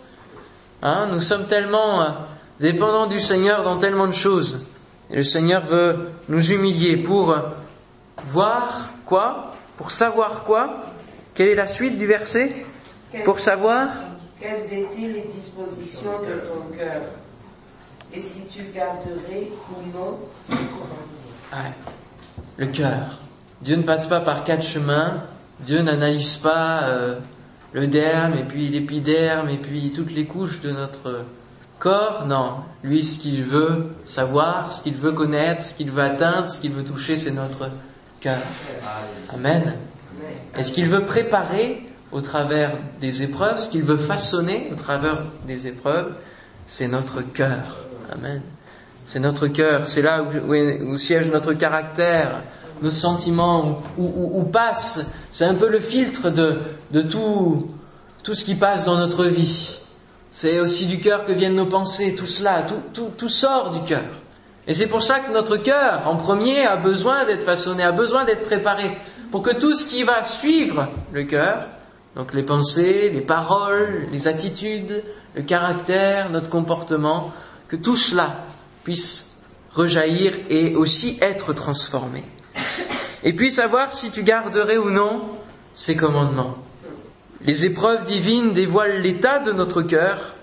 Hein, 0.82 1.08
nous 1.12 1.20
sommes 1.20 1.46
tellement 1.46 2.04
dépendants 2.62 3.06
du 3.06 3.20
Seigneur 3.20 3.64
dans 3.64 3.76
tellement 3.76 4.06
de 4.06 4.12
choses. 4.12 4.64
Et 5.10 5.16
le 5.16 5.24
Seigneur 5.24 5.66
veut 5.66 5.96
nous 6.28 6.52
humilier 6.52 6.96
pour 6.96 7.36
voir 8.28 8.90
quoi? 9.04 9.52
Pour 9.76 9.90
savoir 9.90 10.44
quoi? 10.44 10.84
Quelle 11.34 11.48
est 11.48 11.54
la 11.56 11.66
suite 11.66 11.98
du 11.98 12.06
verset? 12.06 12.52
Pour 13.24 13.40
savoir? 13.40 13.88
Quelles 14.40 14.64
étaient 14.66 15.08
les 15.08 15.24
dispositions 15.34 16.20
de 16.20 16.34
ton 16.48 16.78
cœur? 16.78 17.02
Et 18.14 18.20
si 18.20 18.46
tu 18.46 18.64
garderais 18.74 19.48
ou 19.70 19.96
non 19.96 20.18
Le 22.56 22.66
cœur. 22.66 23.18
Dieu 23.60 23.76
ne 23.76 23.82
passe 23.82 24.06
pas 24.06 24.20
par 24.20 24.44
quatre 24.44 24.62
chemins. 24.62 25.24
Dieu 25.60 25.82
n'analyse 25.82 26.36
pas 26.36 26.84
euh, 26.84 27.18
le 27.72 27.86
derme 27.86 28.34
et 28.34 28.44
puis 28.44 28.68
l'épiderme 28.68 29.48
et 29.48 29.58
puis 29.58 29.92
toutes 29.94 30.12
les 30.12 30.26
couches 30.26 30.60
de 30.60 30.70
notre 30.70 31.24
corps, 31.82 32.26
non. 32.26 32.58
Lui, 32.84 33.04
ce 33.04 33.18
qu'il 33.18 33.42
veut 33.42 33.88
savoir, 34.04 34.72
ce 34.72 34.82
qu'il 34.82 34.94
veut 34.94 35.10
connaître, 35.10 35.64
ce 35.64 35.74
qu'il 35.74 35.90
veut 35.90 36.02
atteindre, 36.02 36.48
ce 36.48 36.60
qu'il 36.60 36.70
veut 36.70 36.84
toucher, 36.84 37.16
c'est 37.16 37.32
notre 37.32 37.70
cœur. 38.20 38.38
Amen. 39.34 39.74
Et 40.56 40.62
ce 40.62 40.70
qu'il 40.70 40.88
veut 40.88 41.04
préparer 41.06 41.82
au 42.12 42.20
travers 42.20 42.76
des 43.00 43.24
épreuves, 43.24 43.58
ce 43.58 43.68
qu'il 43.68 43.82
veut 43.82 43.96
façonner 43.96 44.68
au 44.72 44.76
travers 44.76 45.24
des 45.44 45.66
épreuves, 45.66 46.14
c'est 46.68 46.86
notre 46.86 47.20
cœur. 47.22 47.78
Amen. 48.12 48.42
C'est 49.04 49.20
notre 49.20 49.48
cœur, 49.48 49.88
c'est 49.88 50.02
là 50.02 50.22
où, 50.22 50.96
siège 50.96 51.30
notre 51.30 51.52
caractère, 51.52 52.42
nos 52.80 52.92
sentiments, 52.92 53.82
où, 53.98 54.44
passe, 54.44 55.14
c'est 55.32 55.46
un 55.46 55.54
peu 55.54 55.68
le 55.68 55.80
filtre 55.80 56.30
de, 56.30 56.60
de 56.92 57.02
tout, 57.02 57.72
tout 58.22 58.34
ce 58.34 58.44
qui 58.44 58.54
passe 58.54 58.84
dans 58.84 58.98
notre 58.98 59.24
vie. 59.24 59.81
C'est 60.34 60.60
aussi 60.60 60.86
du 60.86 60.98
cœur 60.98 61.26
que 61.26 61.32
viennent 61.32 61.56
nos 61.56 61.66
pensées, 61.66 62.16
tout 62.16 62.26
cela, 62.26 62.62
tout, 62.62 62.82
tout, 62.94 63.10
tout 63.18 63.28
sort 63.28 63.70
du 63.70 63.82
cœur. 63.86 64.08
Et 64.66 64.72
c'est 64.72 64.86
pour 64.86 65.02
ça 65.02 65.20
que 65.20 65.30
notre 65.30 65.58
cœur, 65.58 66.08
en 66.08 66.16
premier, 66.16 66.64
a 66.64 66.76
besoin 66.76 67.26
d'être 67.26 67.44
façonné, 67.44 67.82
a 67.82 67.92
besoin 67.92 68.24
d'être 68.24 68.46
préparé, 68.46 68.96
pour 69.30 69.42
que 69.42 69.54
tout 69.54 69.74
ce 69.74 69.84
qui 69.84 70.04
va 70.04 70.24
suivre 70.24 70.88
le 71.12 71.24
cœur, 71.24 71.66
donc 72.16 72.32
les 72.32 72.44
pensées, 72.44 73.10
les 73.12 73.20
paroles, 73.20 74.08
les 74.10 74.26
attitudes, 74.26 75.04
le 75.34 75.42
caractère, 75.42 76.30
notre 76.30 76.48
comportement, 76.48 77.30
que 77.68 77.76
tout 77.76 77.96
cela 77.96 78.36
puisse 78.84 79.42
rejaillir 79.74 80.32
et 80.48 80.74
aussi 80.76 81.18
être 81.20 81.52
transformé. 81.52 82.24
Et 83.22 83.34
puis 83.34 83.52
savoir 83.52 83.92
si 83.92 84.10
tu 84.10 84.22
garderais 84.22 84.78
ou 84.78 84.90
non 84.90 85.28
ces 85.74 85.94
commandements. 85.94 86.56
Les 87.44 87.64
épreuves 87.64 88.04
divines 88.04 88.52
dévoilent 88.52 89.00
l'état 89.00 89.40
de 89.40 89.52
notre 89.52 89.82
cœur, 89.82 90.34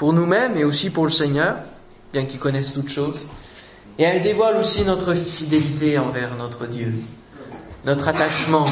pour 0.00 0.14
nous-mêmes 0.14 0.56
et 0.56 0.64
aussi 0.64 0.88
pour 0.88 1.04
le 1.04 1.10
Seigneur, 1.10 1.56
bien 2.14 2.24
qu'il 2.24 2.40
connaisse 2.40 2.72
toutes 2.72 2.88
choses. 2.88 3.26
Et 3.98 4.02
elles 4.02 4.22
dévoilent 4.22 4.56
aussi 4.56 4.82
notre 4.82 5.12
fidélité 5.12 5.98
envers 5.98 6.36
notre 6.36 6.66
Dieu, 6.66 6.94
notre 7.84 8.08
attachement, 8.08 8.64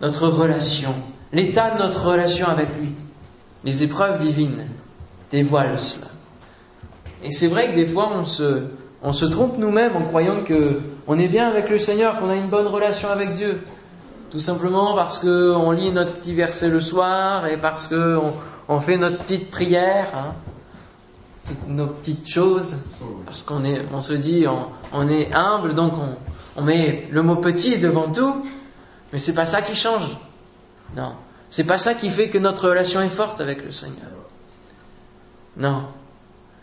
notre 0.00 0.26
relation, 0.26 0.92
l'état 1.32 1.70
de 1.70 1.78
notre 1.78 2.04
relation 2.04 2.48
avec 2.48 2.66
lui. 2.80 2.94
Les 3.62 3.84
épreuves 3.84 4.20
divines 4.24 4.66
dévoilent 5.30 5.80
cela. 5.80 6.08
Et 7.22 7.30
c'est 7.30 7.46
vrai 7.46 7.68
que 7.68 7.76
des 7.76 7.86
fois 7.86 8.10
on 8.12 8.24
se, 8.24 9.24
trompe 9.26 9.56
nous-mêmes 9.56 9.94
en 9.94 10.02
croyant 10.02 10.42
que 10.42 10.80
on 11.06 11.16
est 11.16 11.28
bien 11.28 11.46
avec 11.46 11.70
le 11.70 11.78
Seigneur, 11.78 12.18
qu'on 12.18 12.28
a 12.28 12.34
une 12.34 12.48
bonne 12.48 12.66
relation 12.66 13.08
avec 13.08 13.36
Dieu. 13.36 13.60
Tout 14.30 14.38
simplement 14.38 14.94
parce 14.94 15.18
qu'on 15.18 15.70
lit 15.72 15.90
notre 15.90 16.14
petit 16.14 16.34
verset 16.34 16.68
le 16.68 16.80
soir 16.80 17.46
et 17.46 17.56
parce 17.56 17.88
qu'on 17.88 18.32
on 18.68 18.80
fait 18.80 18.96
notre 18.96 19.18
petite 19.18 19.50
prière, 19.50 20.08
hein, 20.14 20.34
toutes 21.46 21.68
nos 21.68 21.88
petites 21.88 22.28
choses, 22.28 22.76
parce 23.26 23.42
qu'on 23.42 23.64
est, 23.64 23.84
on 23.92 24.00
se 24.00 24.12
dit, 24.12 24.46
on, 24.92 25.08
est 25.08 25.32
humble, 25.32 25.74
donc 25.74 25.94
on, 25.94 26.60
on 26.60 26.62
met 26.62 27.08
le 27.10 27.22
mot 27.22 27.36
petit 27.36 27.78
devant 27.78 28.12
tout, 28.12 28.46
mais 29.12 29.18
c'est 29.18 29.34
pas 29.34 29.46
ça 29.46 29.62
qui 29.62 29.74
change. 29.74 30.16
Non. 30.96 31.14
C'est 31.48 31.64
pas 31.64 31.78
ça 31.78 31.94
qui 31.94 32.10
fait 32.10 32.28
que 32.28 32.38
notre 32.38 32.68
relation 32.68 33.00
est 33.00 33.08
forte 33.08 33.40
avec 33.40 33.64
le 33.64 33.72
Seigneur. 33.72 34.10
Non. 35.56 35.86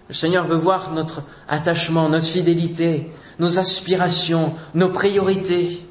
Le 0.08 0.14
Seigneur 0.14 0.48
veut 0.48 0.56
voir 0.56 0.94
notre 0.94 1.22
attachement, 1.50 2.08
notre 2.08 2.28
fidélité, 2.28 3.12
nos 3.40 3.60
aspirations, 3.60 4.56
nos 4.74 4.90
priorités. 4.90 5.87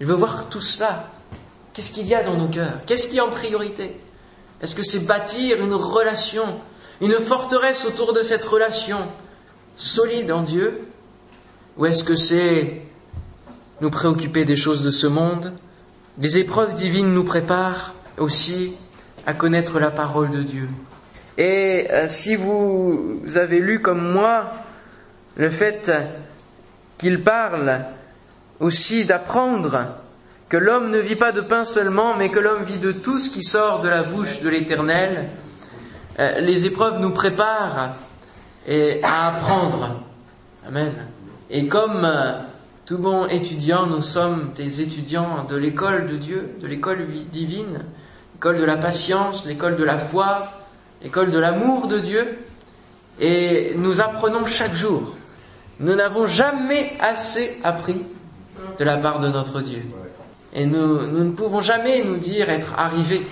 Il 0.00 0.06
veut 0.06 0.14
voir 0.14 0.48
tout 0.48 0.62
cela. 0.62 1.04
Qu'est-ce 1.72 1.92
qu'il 1.92 2.06
y 2.06 2.14
a 2.14 2.22
dans 2.22 2.34
nos 2.34 2.48
cœurs? 2.48 2.80
Qu'est-ce 2.86 3.08
qui 3.08 3.18
est 3.18 3.20
en 3.20 3.30
priorité? 3.30 4.00
Est-ce 4.62 4.74
que 4.74 4.82
c'est 4.82 5.06
bâtir 5.06 5.62
une 5.62 5.74
relation, 5.74 6.44
une 7.00 7.12
forteresse 7.12 7.84
autour 7.84 8.12
de 8.12 8.22
cette 8.22 8.44
relation 8.44 8.98
solide 9.76 10.32
en 10.32 10.42
Dieu? 10.42 10.88
Ou 11.76 11.86
est-ce 11.86 12.02
que 12.02 12.16
c'est 12.16 12.82
nous 13.80 13.90
préoccuper 13.90 14.44
des 14.44 14.56
choses 14.56 14.82
de 14.82 14.90
ce 14.90 15.06
monde? 15.06 15.52
Les 16.18 16.38
épreuves 16.38 16.74
divines 16.74 17.12
nous 17.14 17.24
préparent 17.24 17.94
aussi 18.18 18.74
à 19.26 19.34
connaître 19.34 19.78
la 19.78 19.90
parole 19.90 20.30
de 20.30 20.42
Dieu. 20.42 20.68
Et 21.38 21.88
euh, 21.90 22.08
si 22.08 22.36
vous 22.36 23.22
avez 23.36 23.60
lu 23.60 23.80
comme 23.80 24.12
moi 24.12 24.52
le 25.36 25.48
fait 25.48 25.92
qu'il 26.98 27.22
parle 27.22 27.84
aussi 28.60 29.04
d'apprendre 29.04 29.96
que 30.48 30.56
l'homme 30.56 30.90
ne 30.90 30.98
vit 30.98 31.16
pas 31.16 31.32
de 31.32 31.40
pain 31.40 31.64
seulement, 31.64 32.16
mais 32.16 32.28
que 32.28 32.38
l'homme 32.38 32.64
vit 32.64 32.78
de 32.78 32.92
tout 32.92 33.18
ce 33.18 33.30
qui 33.30 33.42
sort 33.42 33.80
de 33.80 33.88
la 33.88 34.02
bouche 34.02 34.40
de 34.40 34.48
l'Éternel. 34.48 35.28
Euh, 36.18 36.40
les 36.40 36.66
épreuves 36.66 36.98
nous 37.00 37.10
préparent 37.10 37.94
à 39.02 39.26
apprendre. 39.26 40.04
Amen. 40.66 40.92
Et 41.50 41.66
comme 41.66 42.04
euh, 42.04 42.38
tout 42.84 42.98
bon 42.98 43.26
étudiant, 43.26 43.86
nous 43.86 44.02
sommes 44.02 44.52
des 44.54 44.80
étudiants 44.80 45.44
de 45.48 45.56
l'école 45.56 46.08
de 46.08 46.16
Dieu, 46.16 46.56
de 46.60 46.66
l'école 46.66 47.06
divine, 47.32 47.84
l'école 48.34 48.58
de 48.58 48.64
la 48.64 48.76
patience, 48.76 49.46
l'école 49.46 49.76
de 49.76 49.84
la 49.84 49.98
foi, 49.98 50.48
l'école 51.02 51.30
de 51.30 51.38
l'amour 51.38 51.86
de 51.88 51.98
Dieu, 51.98 52.38
et 53.18 53.74
nous 53.76 54.00
apprenons 54.00 54.46
chaque 54.46 54.74
jour. 54.74 55.14
Nous 55.78 55.94
n'avons 55.94 56.26
jamais 56.26 56.92
assez 57.00 57.58
appris 57.64 58.02
de 58.80 58.84
la 58.86 58.96
part 58.96 59.20
de 59.20 59.28
notre 59.28 59.60
Dieu. 59.60 59.82
Et 60.54 60.64
nous, 60.64 61.06
nous 61.06 61.22
ne 61.22 61.32
pouvons 61.32 61.60
jamais 61.60 62.02
nous 62.02 62.16
dire 62.16 62.48
être 62.48 62.72
arrivés 62.78 63.26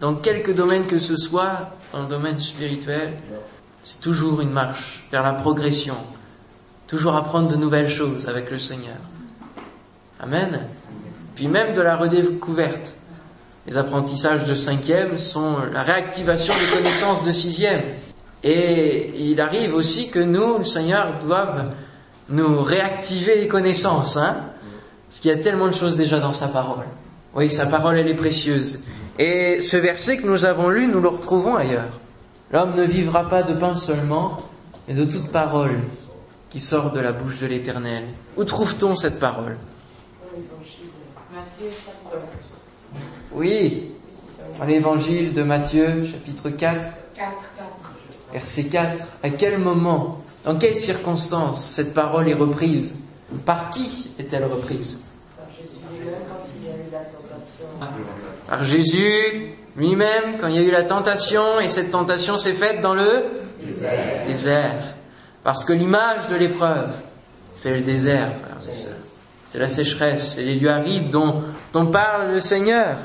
dans 0.00 0.14
quelque 0.16 0.52
domaine 0.52 0.86
que 0.86 0.98
ce 0.98 1.16
soit, 1.16 1.70
dans 1.94 2.02
le 2.02 2.08
domaine 2.08 2.38
spirituel. 2.38 3.14
C'est 3.82 4.02
toujours 4.02 4.42
une 4.42 4.50
marche 4.50 5.02
vers 5.10 5.22
la 5.22 5.32
progression, 5.32 5.96
toujours 6.86 7.16
apprendre 7.16 7.48
de 7.48 7.56
nouvelles 7.56 7.88
choses 7.88 8.28
avec 8.28 8.50
le 8.50 8.58
Seigneur. 8.58 8.98
Amen. 10.20 10.68
Puis 11.34 11.48
même 11.48 11.74
de 11.74 11.80
la 11.80 11.96
redécouverte. 11.96 12.92
Les 13.66 13.76
apprentissages 13.78 14.44
de 14.44 14.54
cinquième 14.54 15.16
sont 15.16 15.56
la 15.72 15.84
réactivation 15.84 16.52
des 16.58 16.66
connaissances 16.66 17.24
de 17.24 17.32
sixième. 17.32 17.80
Et 18.44 19.30
il 19.30 19.40
arrive 19.40 19.74
aussi 19.74 20.10
que 20.10 20.18
nous, 20.18 20.58
le 20.58 20.64
Seigneur, 20.64 21.18
doive 21.24 21.70
nous 22.28 22.60
réactiver 22.60 23.40
les 23.40 23.48
connaissances, 23.48 24.16
hein, 24.16 24.51
parce 25.12 25.20
qu'il 25.20 25.30
y 25.30 25.34
a 25.34 25.36
tellement 25.36 25.66
de 25.66 25.74
choses 25.74 25.98
déjà 25.98 26.20
dans 26.20 26.32
sa 26.32 26.48
parole. 26.48 26.86
Oui, 27.34 27.50
sa 27.50 27.66
parole, 27.66 27.98
elle 27.98 28.08
est 28.08 28.14
précieuse. 28.14 28.78
Et 29.18 29.60
ce 29.60 29.76
verset 29.76 30.16
que 30.16 30.26
nous 30.26 30.46
avons 30.46 30.70
lu, 30.70 30.86
nous 30.86 31.02
le 31.02 31.08
retrouvons 31.08 31.54
ailleurs. 31.54 32.00
L'homme 32.50 32.74
ne 32.76 32.84
vivra 32.84 33.28
pas 33.28 33.42
de 33.42 33.52
pain 33.52 33.74
seulement, 33.74 34.38
mais 34.88 34.94
de 34.94 35.04
toute 35.04 35.30
parole 35.30 35.80
qui 36.48 36.60
sort 36.60 36.92
de 36.92 37.00
la 37.00 37.12
bouche 37.12 37.40
de 37.40 37.46
l'Éternel. 37.46 38.04
Où 38.38 38.44
trouve-t-on 38.44 38.96
cette 38.96 39.20
parole? 39.20 39.58
Oui, 43.34 43.90
dans 44.58 44.64
l'évangile 44.64 45.34
de 45.34 45.42
Matthieu, 45.42 46.06
chapitre 46.06 46.48
4, 46.48 46.88
verset 48.32 48.64
4. 48.64 49.04
À 49.22 49.28
quel 49.28 49.58
moment, 49.58 50.22
dans 50.46 50.56
quelles 50.56 50.76
circonstances 50.76 51.74
cette 51.74 51.92
parole 51.92 52.30
est 52.30 52.34
reprise? 52.34 53.01
Par 53.44 53.70
qui 53.70 54.12
est-elle 54.18 54.44
reprise? 54.44 55.00
Par 58.48 58.64
Jésus 58.64 59.56
lui-même 59.76 60.38
quand 60.38 60.48
il 60.48 60.56
y 60.56 60.58
a 60.58 60.62
eu 60.62 60.70
la 60.70 60.84
tentation, 60.84 61.60
et 61.60 61.68
cette 61.68 61.90
tentation 61.90 62.36
s'est 62.36 62.52
faite 62.52 62.80
dans 62.80 62.94
le 62.94 63.24
désert. 64.26 64.94
Parce 65.42 65.64
que 65.64 65.72
l'image 65.72 66.28
de 66.28 66.36
l'épreuve, 66.36 66.92
c'est 67.52 67.74
le 67.74 67.82
désert, 67.82 68.32
frères 68.42 68.70
et 68.70 68.74
sœurs. 68.74 68.92
C'est 69.48 69.58
la 69.58 69.68
sécheresse, 69.68 70.34
c'est 70.36 70.44
les 70.44 70.54
lieux 70.54 70.70
arides 70.70 71.10
dont, 71.10 71.42
dont 71.72 71.86
parle 71.86 72.32
le 72.32 72.40
Seigneur. 72.40 72.96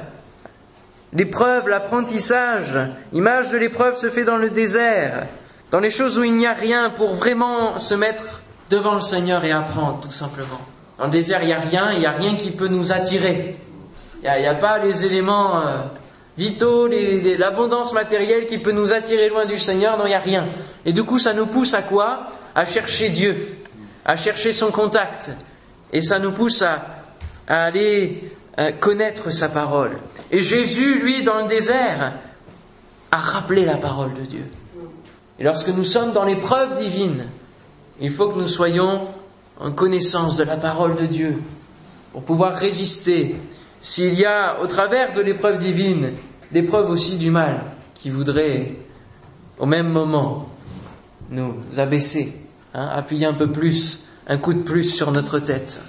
L'épreuve, 1.14 1.68
l'apprentissage, 1.68 2.78
l'image 3.12 3.50
de 3.50 3.58
l'épreuve 3.58 3.96
se 3.96 4.10
fait 4.10 4.24
dans 4.24 4.38
le 4.38 4.50
désert, 4.50 5.28
dans 5.72 5.80
les 5.80 5.90
choses 5.90 6.18
où 6.18 6.24
il 6.24 6.36
n'y 6.36 6.48
a 6.48 6.54
rien 6.54 6.90
pour 6.90 7.14
vraiment 7.14 7.80
se 7.80 7.96
mettre 7.96 8.42
devant 8.70 8.96
le 8.96 9.02
Seigneur 9.02 9.44
et 9.46 9.52
apprendre, 9.52 10.00
tout 10.02 10.12
simplement. 10.12 10.60
Dans 10.98 11.06
le 11.06 11.12
désert, 11.12 11.42
il 11.44 11.48
n'y 11.48 11.54
a 11.54 11.60
rien, 11.60 11.92
il 11.92 12.00
n'y 12.00 12.06
a 12.06 12.12
rien 12.12 12.36
qui 12.36 12.52
peut 12.52 12.68
nous 12.68 12.92
attirer. 12.92 13.58
Il 14.24 14.42
n'y 14.42 14.48
a, 14.48 14.56
pas 14.56 14.80
les 14.80 15.06
éléments 15.06 15.62
euh, 15.62 15.78
vitaux, 16.38 16.88
l'abondance 16.88 17.94
matérielle 17.94 18.46
qui 18.48 18.58
peut 18.58 18.72
nous 18.72 18.92
attirer 18.92 19.30
loin 19.30 19.46
du 19.46 19.58
Seigneur, 19.58 19.98
non, 19.98 20.06
il 20.06 20.10
n'y 20.10 20.16
a 20.16 20.20
rien. 20.20 20.48
Et 20.86 20.92
du 20.92 21.04
coup, 21.04 21.20
ça 21.20 21.34
nous 21.34 21.46
pousse 21.46 21.74
à 21.74 21.84
quoi? 21.84 22.28
À 22.56 22.66
chercher 22.66 23.10
Dieu, 23.10 23.58
à 24.06 24.18
chercher 24.18 24.54
son 24.54 24.72
contact. 24.72 25.32
Et 25.94 26.02
ça 26.02 26.18
nous 26.18 26.32
pousse 26.32 26.64
à, 26.64 26.82
aller 27.48 28.32
euh, 28.60 28.72
connaître 28.80 29.32
sa 29.32 29.50
parole. 29.50 29.98
Et 30.32 30.42
Jésus, 30.42 31.00
lui, 31.00 31.22
dans 31.22 31.42
le 31.42 31.48
désert, 31.48 32.14
a 33.12 33.18
rappelé 33.18 33.64
la 33.64 33.78
parole 33.78 34.14
de 34.16 34.22
Dieu. 34.22 34.46
Et 35.40 35.44
lorsque 35.44 35.70
nous 35.70 35.84
sommes 35.84 36.12
dans 36.12 36.26
l'épreuve 36.26 36.80
divine, 36.80 37.28
il 38.00 38.12
faut 38.12 38.30
que 38.30 38.40
nous 38.40 38.48
soyons 38.48 39.08
en 39.60 39.72
connaissance 39.72 40.38
de 40.38 40.44
la 40.44 40.58
parole 40.58 40.96
de 40.96 41.06
Dieu 41.06 41.42
pour 42.12 42.24
pouvoir 42.24 42.56
résister 42.56 43.36
s'il 43.82 44.14
y 44.14 44.26
a 44.26 44.62
au 44.62 44.68
travers 44.68 45.14
de 45.14 45.22
l'épreuve 45.22 45.58
divine 45.58 46.14
l'épreuve 46.52 46.90
aussi 46.90 47.18
du 47.18 47.32
mal 47.32 47.62
qui 47.94 48.10
voudrait 48.10 48.76
au 49.60 49.66
même 49.66 49.90
moment 49.90 50.50
nous 51.30 51.56
abaisser, 51.78 52.34
hein, 52.74 52.88
appuyer 52.92 53.26
un 53.26 53.34
peu 53.34 53.52
plus, 53.52 54.06
un 54.28 54.38
coup 54.38 54.54
de 54.54 54.62
plus 54.62 54.84
sur 54.84 55.12
notre 55.12 55.40
tête. 55.40 55.82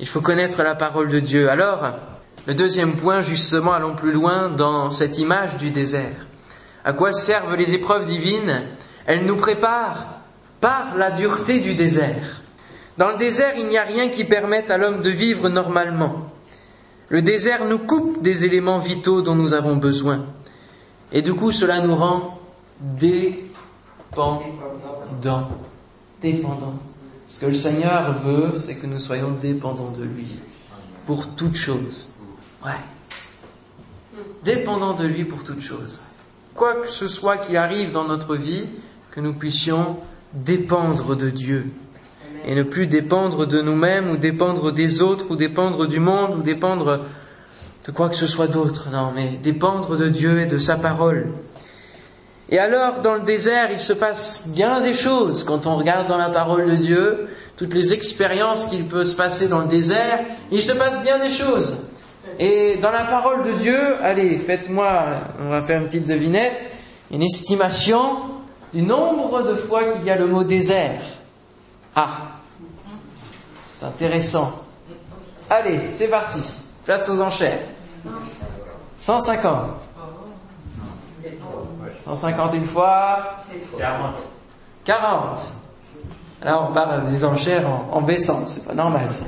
Il 0.00 0.06
faut 0.06 0.20
connaître 0.20 0.62
la 0.62 0.74
parole 0.74 1.08
de 1.08 1.20
Dieu. 1.20 1.48
Alors, 1.50 1.90
le 2.46 2.54
deuxième 2.54 2.96
point, 2.96 3.20
justement, 3.20 3.72
allons 3.72 3.94
plus 3.94 4.12
loin 4.12 4.50
dans 4.50 4.90
cette 4.90 5.18
image 5.18 5.56
du 5.56 5.70
désert. 5.70 6.26
À 6.84 6.92
quoi 6.92 7.12
servent 7.12 7.56
les 7.56 7.74
épreuves 7.74 8.06
divines? 8.06 8.62
Elles 9.06 9.24
nous 9.24 9.36
préparent 9.36 10.17
par 10.60 10.96
la 10.96 11.10
dureté 11.10 11.60
du 11.60 11.74
désert. 11.74 12.42
Dans 12.96 13.10
le 13.12 13.18
désert, 13.18 13.54
il 13.56 13.68
n'y 13.68 13.78
a 13.78 13.84
rien 13.84 14.08
qui 14.08 14.24
permette 14.24 14.70
à 14.70 14.78
l'homme 14.78 15.02
de 15.02 15.10
vivre 15.10 15.48
normalement. 15.48 16.30
Le 17.10 17.22
désert 17.22 17.64
nous 17.64 17.78
coupe 17.78 18.22
des 18.22 18.44
éléments 18.44 18.78
vitaux 18.78 19.22
dont 19.22 19.34
nous 19.34 19.54
avons 19.54 19.76
besoin. 19.76 20.24
Et 21.12 21.22
du 21.22 21.32
coup, 21.32 21.52
cela 21.52 21.80
nous 21.80 21.94
rend 21.94 22.40
dépendants. 22.80 24.42
Dépendants. 26.20 26.78
Ce 27.28 27.40
que 27.40 27.46
le 27.46 27.54
Seigneur 27.54 28.12
veut, 28.20 28.54
c'est 28.56 28.76
que 28.76 28.86
nous 28.86 28.98
soyons 28.98 29.30
dépendants 29.30 29.92
de 29.92 30.04
lui. 30.04 30.38
Pour 31.06 31.28
toute 31.28 31.54
chose. 31.54 32.08
Ouais. 32.64 32.72
Dépendants 34.42 34.94
de 34.94 35.06
lui 35.06 35.24
pour 35.24 35.44
toute 35.44 35.60
chose. 35.60 36.00
Quoi 36.54 36.82
que 36.82 36.88
ce 36.88 37.06
soit 37.06 37.36
qui 37.36 37.56
arrive 37.56 37.92
dans 37.92 38.04
notre 38.04 38.34
vie, 38.34 38.66
que 39.10 39.20
nous 39.20 39.34
puissions 39.34 39.98
dépendre 40.32 41.16
de 41.16 41.30
Dieu 41.30 41.66
et 42.46 42.54
ne 42.54 42.62
plus 42.62 42.86
dépendre 42.86 43.46
de 43.46 43.60
nous-mêmes 43.60 44.10
ou 44.10 44.16
dépendre 44.16 44.72
des 44.72 45.02
autres 45.02 45.26
ou 45.30 45.36
dépendre 45.36 45.86
du 45.86 46.00
monde 46.00 46.34
ou 46.34 46.42
dépendre 46.42 47.00
de 47.86 47.92
quoi 47.92 48.08
que 48.08 48.16
ce 48.16 48.26
soit 48.26 48.46
d'autre. 48.46 48.88
Non, 48.92 49.12
mais 49.14 49.38
dépendre 49.42 49.96
de 49.96 50.08
Dieu 50.08 50.40
et 50.40 50.46
de 50.46 50.58
sa 50.58 50.76
parole. 50.76 51.28
Et 52.50 52.58
alors, 52.58 53.00
dans 53.02 53.14
le 53.14 53.20
désert, 53.20 53.70
il 53.70 53.80
se 53.80 53.92
passe 53.92 54.48
bien 54.48 54.80
des 54.80 54.94
choses 54.94 55.44
quand 55.44 55.66
on 55.66 55.76
regarde 55.76 56.08
dans 56.08 56.16
la 56.16 56.30
parole 56.30 56.70
de 56.70 56.76
Dieu, 56.76 57.28
toutes 57.56 57.74
les 57.74 57.92
expériences 57.92 58.66
qu'il 58.66 58.84
peut 58.84 59.04
se 59.04 59.14
passer 59.14 59.48
dans 59.48 59.60
le 59.60 59.68
désert, 59.68 60.20
il 60.50 60.62
se 60.62 60.72
passe 60.72 61.02
bien 61.02 61.18
des 61.18 61.30
choses. 61.30 61.76
Et 62.38 62.78
dans 62.80 62.90
la 62.90 63.04
parole 63.04 63.44
de 63.44 63.52
Dieu, 63.52 63.78
allez, 64.00 64.38
faites-moi, 64.38 65.24
on 65.40 65.50
va 65.50 65.60
faire 65.60 65.80
une 65.80 65.86
petite 65.86 66.08
devinette, 66.08 66.70
une 67.10 67.22
estimation 67.22 68.37
du 68.72 68.82
nombre 68.82 69.42
de 69.42 69.54
fois 69.54 69.84
qu'il 69.84 70.04
y 70.04 70.10
a 70.10 70.16
le 70.16 70.26
mot 70.26 70.44
désert. 70.44 71.00
Ah, 71.94 72.08
c'est 73.70 73.86
intéressant. 73.86 74.52
Allez, 75.50 75.90
c'est 75.94 76.08
parti. 76.08 76.42
Place 76.84 77.08
aux 77.08 77.20
enchères. 77.20 77.60
150. 78.96 79.88
150 81.98 82.54
une 82.54 82.64
fois. 82.64 83.36
40. 83.78 84.16
40. 84.84 85.40
Là, 86.42 86.62
on 86.62 86.72
parle 86.72 87.10
des 87.10 87.24
enchères 87.24 87.68
en, 87.90 88.00
baissant. 88.00 88.46
C'est 88.46 88.64
pas 88.64 88.74
normal, 88.74 89.10
ça. 89.10 89.24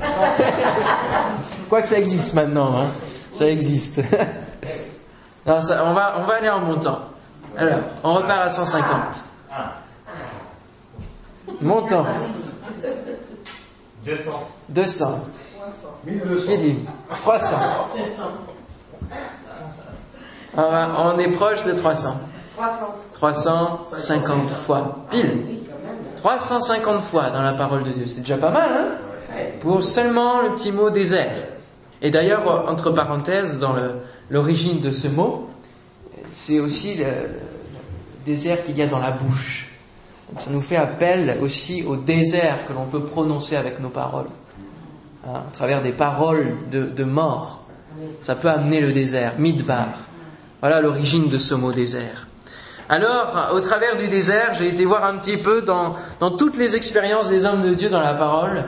Quoi 1.69 1.81
que 1.81 1.87
ça 1.87 1.99
existe 1.99 2.33
maintenant, 2.33 2.77
hein. 2.77 2.91
Ça 3.31 3.49
existe. 3.49 4.01
non, 5.45 5.59
on 5.59 5.93
va, 5.93 6.15
on 6.19 6.25
va 6.25 6.33
aller 6.35 6.49
en 6.49 6.61
montant. 6.61 6.99
Alors, 7.57 7.79
on 8.03 8.13
repart 8.13 8.41
à 8.41 8.49
150. 8.49 9.23
Montant. 11.61 12.05
200. 14.05 14.31
200. 14.69 15.05
1200. 16.05 16.51
Il 16.51 16.59
dit 16.59 16.79
300. 17.09 17.55
On 20.57 21.19
est 21.19 21.27
proche 21.29 21.63
de 21.63 21.73
300. 21.73 22.15
350 23.13 24.51
fois. 24.51 25.05
Pile. 25.09 25.59
350 26.17 27.03
fois 27.05 27.29
dans 27.31 27.41
la 27.41 27.53
parole 27.53 27.83
de 27.83 27.91
Dieu. 27.91 28.05
C'est 28.07 28.21
déjà 28.21 28.37
pas 28.37 28.51
mal, 28.51 28.69
hein 28.71 28.87
Pour 29.59 29.83
seulement 29.83 30.41
le 30.41 30.51
petit 30.51 30.71
mot 30.71 30.89
désert. 30.89 31.47
Et 32.01 32.11
d'ailleurs, 32.11 32.67
entre 32.67 32.91
parenthèses, 32.91 33.59
dans 33.59 33.75
l'origine 34.29 34.81
de 34.81 34.91
ce 34.91 35.07
mot, 35.07 35.49
c'est 36.31 36.59
aussi 36.59 36.95
le 36.95 37.05
désert 38.25 38.63
qu'il 38.63 38.77
y 38.77 38.81
a 38.81 38.87
dans 38.87 38.99
la 38.99 39.11
bouche 39.11 39.71
ça 40.37 40.51
nous 40.51 40.61
fait 40.61 40.77
appel 40.77 41.37
aussi 41.41 41.83
au 41.83 41.95
désert 41.95 42.65
que 42.67 42.73
l'on 42.73 42.85
peut 42.85 43.03
prononcer 43.03 43.55
avec 43.55 43.79
nos 43.79 43.89
paroles, 43.89 44.27
hein, 45.27 45.43
à 45.47 45.51
travers 45.51 45.81
des 45.81 45.91
paroles 45.91 46.55
de, 46.71 47.03
mort. 47.03 47.63
Ça 48.19 48.35
peut 48.35 48.49
amener 48.49 48.79
le 48.79 48.91
désert, 48.91 49.33
midbar. 49.37 49.89
Voilà 50.61 50.79
l'origine 50.79 51.27
de 51.27 51.37
ce 51.37 51.53
mot 51.53 51.73
désert. 51.73 52.27
Alors, 52.87 53.51
au 53.53 53.59
travers 53.59 53.97
du 53.97 54.07
désert, 54.07 54.53
j'ai 54.53 54.69
été 54.69 54.85
voir 54.85 55.05
un 55.05 55.17
petit 55.17 55.37
peu 55.37 55.61
dans, 55.61 55.95
toutes 56.37 56.57
les 56.57 56.75
expériences 56.75 57.29
des 57.29 57.45
hommes 57.45 57.63
de 57.63 57.73
Dieu 57.73 57.89
dans 57.89 58.01
la 58.01 58.13
parole, 58.13 58.65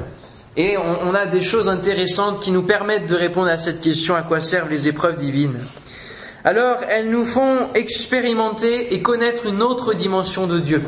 et 0.55 0.77
on 0.77 1.15
a 1.15 1.25
des 1.25 1.41
choses 1.41 1.67
intéressantes 1.67 2.39
qui 2.41 2.51
nous 2.51 2.61
permettent 2.61 3.07
de 3.07 3.15
répondre 3.15 3.49
à 3.49 3.57
cette 3.57 3.81
question 3.81 4.15
à 4.15 4.21
quoi 4.21 4.39
servent 4.39 4.69
les 4.69 4.87
épreuves 4.87 5.15
divines. 5.15 5.59
Alors, 6.45 6.79
elles 6.89 7.09
nous 7.09 7.23
font 7.23 7.69
expérimenter 7.73 8.93
et 8.93 9.01
connaître 9.01 9.45
une 9.45 9.61
autre 9.61 9.93
dimension 9.93 10.45
de 10.45 10.59
Dieu. 10.59 10.81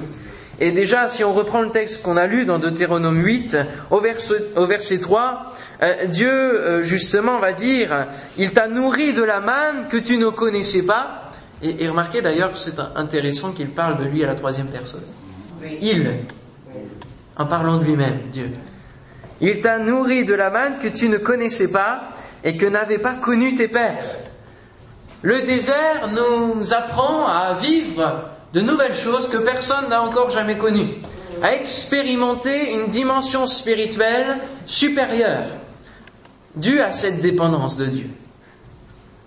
Et 0.59 0.71
déjà, 0.71 1.07
si 1.07 1.23
on 1.23 1.33
reprend 1.33 1.61
le 1.61 1.69
texte 1.69 2.01
qu'on 2.01 2.17
a 2.17 2.27
lu 2.27 2.45
dans 2.45 2.59
Deutéronome 2.59 3.21
8, 3.23 3.57
au 3.91 3.99
verset, 3.99 4.35
au 4.55 4.65
verset 4.65 4.99
3, 4.99 5.53
euh, 5.81 6.05
Dieu, 6.07 6.29
euh, 6.29 6.81
justement, 6.81 7.39
va 7.39 7.53
dire, 7.53 8.07
il 8.37 8.51
t'a 8.51 8.67
nourri 8.67 9.13
de 9.13 9.23
la 9.23 9.41
manne 9.41 9.87
que 9.89 9.97
tu 9.97 10.17
ne 10.17 10.29
connaissais 10.29 10.85
pas. 10.85 11.29
Et, 11.61 11.87
remarquez 11.87 12.21
d'ailleurs 12.21 12.53
que 12.53 12.59
c'est 12.59 12.79
intéressant 12.95 13.51
qu'il 13.51 13.69
parle 13.69 13.97
de 13.97 14.03
lui 14.03 14.23
à 14.23 14.27
la 14.27 14.35
troisième 14.35 14.67
personne. 14.67 15.03
Il, 15.81 16.05
en 17.37 17.45
parlant 17.45 17.77
de 17.77 17.85
lui-même, 17.85 18.19
Dieu. 18.31 18.51
Il 19.41 19.59
t'a 19.59 19.79
nourri 19.79 20.23
de 20.23 20.33
la 20.33 20.49
manne 20.49 20.79
que 20.79 20.87
tu 20.87 21.09
ne 21.09 21.17
connaissais 21.17 21.71
pas 21.71 22.09
et 22.43 22.55
que 22.55 22.65
n'avaient 22.65 22.97
pas 22.97 23.15
connu 23.15 23.55
tes 23.55 23.67
pères. 23.67 24.05
Le 25.21 25.41
désert 25.41 26.09
nous 26.11 26.73
apprend 26.73 27.25
à 27.27 27.55
vivre 27.55 28.29
de 28.53 28.61
nouvelles 28.61 28.95
choses 28.95 29.27
que 29.27 29.37
personne 29.37 29.89
n'a 29.89 30.01
encore 30.01 30.29
jamais 30.29 30.57
connues, 30.57 30.93
à 31.41 31.55
expérimenter 31.55 32.73
une 32.73 32.87
dimension 32.87 33.45
spirituelle 33.47 34.39
supérieure, 34.65 35.47
due 36.55 36.79
à 36.79 36.91
cette 36.91 37.21
dépendance 37.21 37.75
de 37.77 37.87
Dieu. 37.87 38.09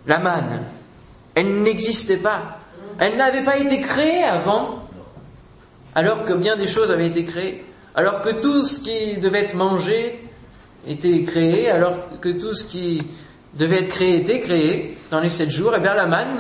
La 0.07 0.19
manne, 0.19 0.63
elle 1.35 1.63
n'existait 1.63 2.17
pas, 2.17 2.59
elle 2.99 3.17
n'avait 3.17 3.45
pas 3.45 3.59
été 3.59 3.81
créée 3.81 4.25
avant, 4.25 4.83
alors 5.95 6.25
que 6.25 6.33
bien 6.33 6.57
des 6.57 6.69
choses 6.69 6.91
avaient 6.91 7.09
été 7.09 7.25
créées, 7.25 7.65
alors 7.95 8.23
que 8.23 8.31
tout 8.31 8.65
ce 8.65 8.79
qui 8.79 9.17
devait 9.19 9.41
être 9.41 9.55
mangé 9.55 10.25
était 10.87 11.23
créé, 11.25 11.71
alors 11.71 12.21
que 12.21 12.29
tout 12.29 12.55
ce 12.55 12.65
qui 12.65 13.03
devait 13.55 13.81
être 13.81 13.89
créé 13.89 14.17
était 14.17 14.41
créé 14.41 14.97
dans 15.11 15.21
les 15.21 15.31
sept 15.31 15.51
jours, 15.51 15.75
et 15.75 15.81
bien 15.81 15.95
la 15.95 16.07
manne 16.07 16.39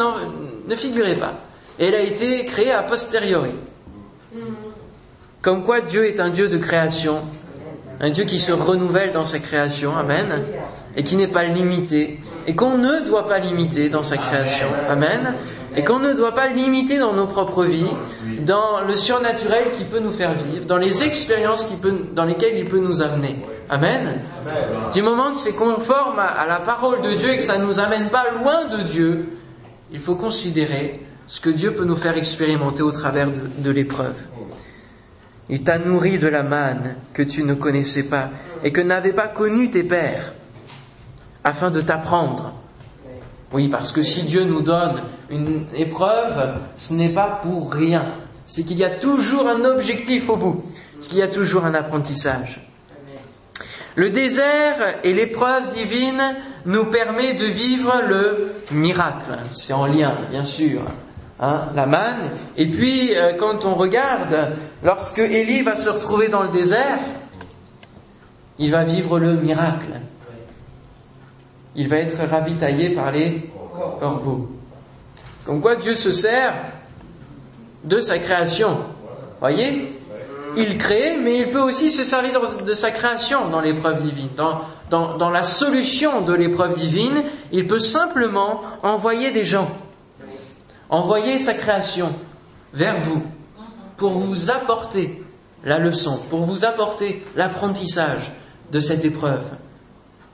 ne 0.66 0.77
figurait 0.77 1.16
pas 1.16 1.35
elle 1.79 1.94
a 1.94 2.01
été 2.01 2.44
créée 2.44 2.73
a 2.73 2.83
posteriori. 2.83 3.53
Comme 5.40 5.64
quoi 5.64 5.81
Dieu 5.81 6.07
est 6.07 6.21
un 6.21 6.31
Dieu 6.31 6.49
de 6.49 6.59
création, 6.59 7.18
un 8.01 8.11
Dieu 8.11 8.25
qui 8.25 8.40
se 8.40 8.53
renouvelle 8.53 9.12
dans 9.12 9.25
sa 9.25 9.38
création, 9.38 9.97
Amen, 9.97 10.44
et 10.97 11.05
qui 11.05 11.16
n'est 11.16 11.29
pas 11.29 11.44
limité, 11.44 12.21
et 12.47 12.57
qu'on 12.57 12.77
ne 12.77 13.01
doit 13.07 13.29
pas 13.29 13.38
limiter 13.38 13.88
dans 13.88 14.03
sa 14.03 14.16
création. 14.16 14.66
Amen. 14.88 15.35
Et 15.77 15.85
qu'on 15.85 15.99
ne 15.99 16.12
doit 16.14 16.35
pas 16.35 16.49
limiter 16.49 16.99
dans 16.99 17.12
nos 17.12 17.27
propres 17.27 17.64
vies, 17.64 17.92
dans 18.40 18.81
le 18.87 18.97
surnaturel 18.97 19.71
qui 19.73 19.85
peut 19.85 20.01
nous 20.01 20.11
faire 20.11 20.35
vivre, 20.35 20.64
dans 20.64 20.79
les 20.79 21.05
expériences 21.05 21.68
dans 22.14 22.25
lesquelles 22.25 22.57
il 22.57 22.68
peut 22.68 22.81
nous 22.81 23.03
amener. 23.03 23.37
Amen. 23.71 24.21
Du 24.95 25.03
moment 25.03 25.33
que 25.33 25.39
c'est 25.39 25.55
conforme 25.55 26.19
à, 26.19 26.47
la 26.47 26.61
parole 26.61 27.03
de 27.03 27.15
Dieu 27.15 27.31
et 27.31 27.37
que 27.37 27.43
ça 27.43 27.59
ne 27.59 27.67
nous 27.67 27.79
amène 27.79 28.09
pas 28.09 28.31
loin 28.31 28.67
de 28.67 28.83
Dieu, 28.83 29.39
il 29.93 29.99
faut 29.99 30.15
considérer 30.15 31.03
ce 31.27 31.41
que 31.41 31.51
Dieu 31.51 31.73
peut 31.73 31.85
nous 31.85 31.97
faire 31.97 32.17
expérimenter 32.17 32.83
au 32.83 32.93
travers 32.93 33.31
de, 33.31 33.41
de 33.59 33.71
l'épreuve. 33.71 34.17
Il 35.51 35.63
t'a 35.63 35.79
nourri 35.79 36.19
de 36.19 36.29
la 36.29 36.43
manne 36.43 36.95
que 37.13 37.23
tu 37.23 37.43
ne 37.43 37.55
connaissais 37.55 38.09
pas 38.09 38.31
et 38.65 38.73
que 38.73 38.81
n'avaient 38.81 39.13
pas 39.13 39.29
connu 39.29 39.71
tes 39.71 39.83
pères, 39.83 40.33
afin 41.45 41.71
de 41.71 41.81
t'apprendre. 41.81 42.55
Oui, 43.53 43.69
parce 43.69 43.93
que 43.93 44.03
si 44.03 44.23
Dieu 44.23 44.45
nous 44.45 44.61
donne 44.63 45.03
une 45.31 45.67
épreuve, 45.75 46.55
ce 46.77 46.93
n'est 46.93 47.09
pas 47.11 47.41
pour 47.43 47.73
rien. 47.73 48.05
C'est 48.47 48.63
qu'il 48.63 48.79
y 48.79 48.85
a 48.85 48.99
toujours 48.99 49.47
un 49.49 49.65
objectif 49.65 50.29
au 50.29 50.37
bout. 50.37 50.65
C'est 50.99 51.09
qu'il 51.09 51.19
y 51.19 51.23
a 51.23 51.29
toujours 51.29 51.65
un 51.65 51.75
apprentissage. 51.75 52.68
Le 53.99 54.11
désert 54.11 55.01
et 55.03 55.13
l'épreuve 55.13 55.75
divine 55.75 56.23
nous 56.67 56.85
permet 56.85 57.35
de 57.35 57.47
vivre 57.47 58.01
le 58.09 58.53
miracle. 58.71 59.37
C'est 59.57 59.73
en 59.73 59.87
lien, 59.87 60.15
bien 60.31 60.45
sûr. 60.45 60.83
Hein, 61.41 61.65
la 61.75 61.85
manne. 61.87 62.31
Et 62.57 62.67
puis, 62.67 63.17
euh, 63.17 63.33
quand 63.37 63.65
on 63.65 63.75
regarde, 63.75 64.57
lorsque 64.85 65.19
Élie 65.19 65.63
va 65.63 65.75
se 65.75 65.89
retrouver 65.89 66.29
dans 66.29 66.45
le 66.45 66.51
désert, 66.51 67.01
il 68.61 68.71
va 68.71 68.85
vivre 68.85 69.19
le 69.19 69.33
miracle. 69.33 70.01
Il 71.75 71.89
va 71.89 71.97
être 71.97 72.25
ravitaillé 72.25 72.91
par 72.91 73.11
les 73.11 73.51
corbeaux. 73.99 74.49
Comme 75.45 75.61
quoi 75.61 75.75
Dieu 75.75 75.97
se 75.97 76.13
sert 76.13 76.55
de 77.83 78.01
sa 78.01 78.21
création. 78.21 78.79
Voyez? 79.41 79.98
Il 80.59 80.77
crée, 80.77 81.16
mais 81.16 81.38
il 81.38 81.51
peut 81.51 81.61
aussi 81.61 81.92
se 81.92 82.03
servir 82.03 82.40
de 82.64 82.75
sa 82.75 82.90
création 82.90 83.49
dans 83.49 83.61
l'épreuve 83.61 84.03
divine. 84.03 84.29
Dans, 84.90 85.31
la 85.31 85.42
solution 85.44 86.23
de 86.23 86.35
l'épreuve 86.35 86.77
divine, 86.77 87.23
il 87.53 87.68
peut 87.68 87.79
simplement 87.79 88.62
envoyer 88.83 89.31
des 89.31 89.44
gens, 89.44 89.71
envoyer 90.90 91.38
sa 91.38 91.55
création 91.55 92.12
vers 92.75 92.99
vous 93.01 93.23
pour 93.97 94.12
vous 94.14 94.51
apporter 94.51 95.23
la 95.62 95.79
leçon, 95.79 96.18
pour 96.29 96.40
vous 96.40 96.64
apporter 96.64 97.25
l'apprentissage, 97.37 98.33
de 98.73 98.81
cette 98.81 99.05
épreuve, 99.05 99.44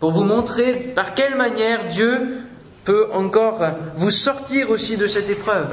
pour 0.00 0.10
vous 0.10 0.24
montrer 0.24 0.92
par 0.94 1.14
quelle 1.14 1.36
manière 1.36 1.86
Dieu 1.86 2.38
peut 2.84 3.10
encore 3.12 3.60
vous 3.94 4.10
sortir 4.10 4.70
aussi 4.70 4.96
de 4.96 5.06
cette 5.06 5.30
épreuve. 5.30 5.72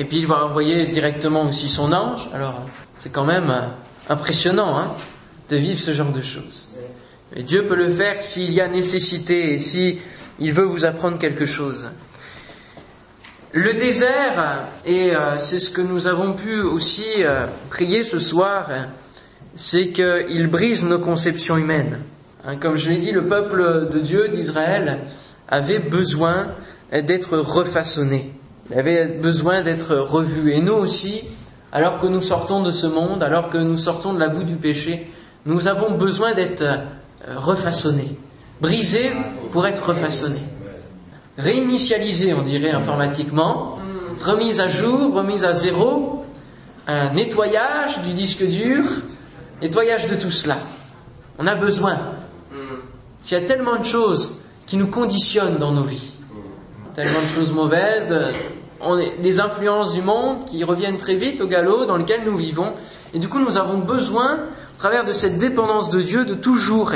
Et 0.00 0.04
puis 0.04 0.20
il 0.20 0.26
va 0.26 0.46
envoyer 0.46 0.86
directement 0.86 1.46
aussi 1.46 1.68
son 1.68 1.92
ange. 1.92 2.30
Alors 2.32 2.62
c'est 2.96 3.12
quand 3.12 3.26
même 3.26 3.54
impressionnant 4.08 4.76
hein, 4.78 4.88
de 5.50 5.56
vivre 5.56 5.78
ce 5.78 5.92
genre 5.92 6.10
de 6.10 6.22
choses. 6.22 6.70
Et 7.36 7.42
Dieu 7.42 7.66
peut 7.66 7.76
le 7.76 7.90
faire 7.90 8.16
s'il 8.16 8.50
y 8.50 8.62
a 8.62 8.68
nécessité 8.68 9.52
et 9.52 9.58
si 9.58 9.98
il 10.38 10.54
veut 10.54 10.64
vous 10.64 10.86
apprendre 10.86 11.18
quelque 11.18 11.44
chose. 11.44 11.86
Le 13.52 13.74
désert, 13.74 14.68
et 14.86 15.14
euh, 15.14 15.38
c'est 15.38 15.60
ce 15.60 15.70
que 15.70 15.82
nous 15.82 16.06
avons 16.06 16.32
pu 16.32 16.62
aussi 16.62 17.04
euh, 17.18 17.46
prier 17.68 18.02
ce 18.02 18.18
soir, 18.18 18.70
c'est 19.54 19.88
qu'il 19.88 20.46
brise 20.46 20.82
nos 20.82 20.98
conceptions 20.98 21.58
humaines. 21.58 21.98
Hein, 22.46 22.56
comme 22.56 22.76
je 22.76 22.88
l'ai 22.88 22.96
dit, 22.96 23.12
le 23.12 23.26
peuple 23.26 23.90
de 23.92 23.98
Dieu, 23.98 24.28
d'Israël, 24.28 25.00
avait 25.46 25.80
besoin 25.80 26.46
d'être 26.90 27.36
refaçonné. 27.36 28.32
Il 28.70 28.78
avait 28.78 29.06
besoin 29.06 29.62
d'être 29.62 29.96
revu. 29.96 30.52
Et 30.52 30.60
nous 30.60 30.74
aussi, 30.74 31.22
alors 31.72 32.00
que 32.00 32.06
nous 32.06 32.22
sortons 32.22 32.62
de 32.62 32.70
ce 32.70 32.86
monde, 32.86 33.22
alors 33.22 33.50
que 33.50 33.58
nous 33.58 33.76
sortons 33.76 34.12
de 34.12 34.18
la 34.18 34.28
boue 34.28 34.44
du 34.44 34.54
péché, 34.54 35.10
nous 35.46 35.68
avons 35.68 35.92
besoin 35.92 36.34
d'être 36.34 36.62
euh, 36.62 36.84
refaçonnés. 37.36 38.16
Brisés 38.60 39.10
pour 39.52 39.66
être 39.66 39.88
refaçonnés. 39.88 40.42
Réinitialisés, 41.38 42.34
on 42.34 42.42
dirait 42.42 42.70
informatiquement. 42.70 43.78
Remise 44.20 44.60
à 44.60 44.68
jour, 44.68 45.14
remise 45.14 45.44
à 45.44 45.54
zéro. 45.54 46.24
Un 46.86 47.14
nettoyage 47.14 48.02
du 48.02 48.12
disque 48.12 48.44
dur 48.44 48.84
nettoyage 49.60 50.08
de 50.08 50.16
tout 50.16 50.30
cela. 50.30 50.58
On 51.38 51.46
a 51.46 51.54
besoin. 51.54 51.98
S'il 53.20 53.38
y 53.38 53.40
a 53.40 53.46
tellement 53.46 53.78
de 53.78 53.84
choses 53.84 54.42
qui 54.66 54.76
nous 54.76 54.86
conditionnent 54.86 55.58
dans 55.58 55.72
nos 55.72 55.82
vies, 55.82 56.12
tellement 56.94 57.20
de 57.20 57.26
choses 57.26 57.52
mauvaises, 57.52 58.08
on 58.80 58.96
les 58.96 59.40
influences 59.40 59.92
du 59.92 60.02
monde 60.02 60.44
qui 60.46 60.64
reviennent 60.64 60.96
très 60.96 61.14
vite 61.14 61.40
au 61.40 61.46
galop 61.46 61.86
dans 61.86 61.96
lequel 61.96 62.22
nous 62.24 62.36
vivons, 62.36 62.72
et 63.14 63.18
du 63.18 63.28
coup 63.28 63.38
nous 63.38 63.56
avons 63.56 63.78
besoin, 63.78 64.36
au 64.36 64.78
travers 64.78 65.04
de 65.04 65.12
cette 65.12 65.38
dépendance 65.38 65.90
de 65.90 66.00
Dieu, 66.00 66.24
de 66.24 66.34
toujours 66.34 66.92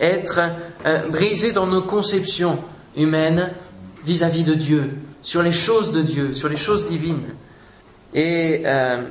être 0.00 0.40
euh, 0.86 1.08
brisés 1.08 1.52
dans 1.52 1.66
nos 1.66 1.82
conceptions 1.82 2.58
humaines 2.96 3.50
vis-à-vis 4.04 4.44
de 4.44 4.54
Dieu, 4.54 4.90
sur 5.22 5.42
les 5.42 5.52
choses 5.52 5.92
de 5.92 6.02
Dieu, 6.02 6.34
sur 6.34 6.48
les 6.48 6.56
choses 6.56 6.88
divines. 6.88 7.34
Et 8.14 8.62
euh, 8.64 9.02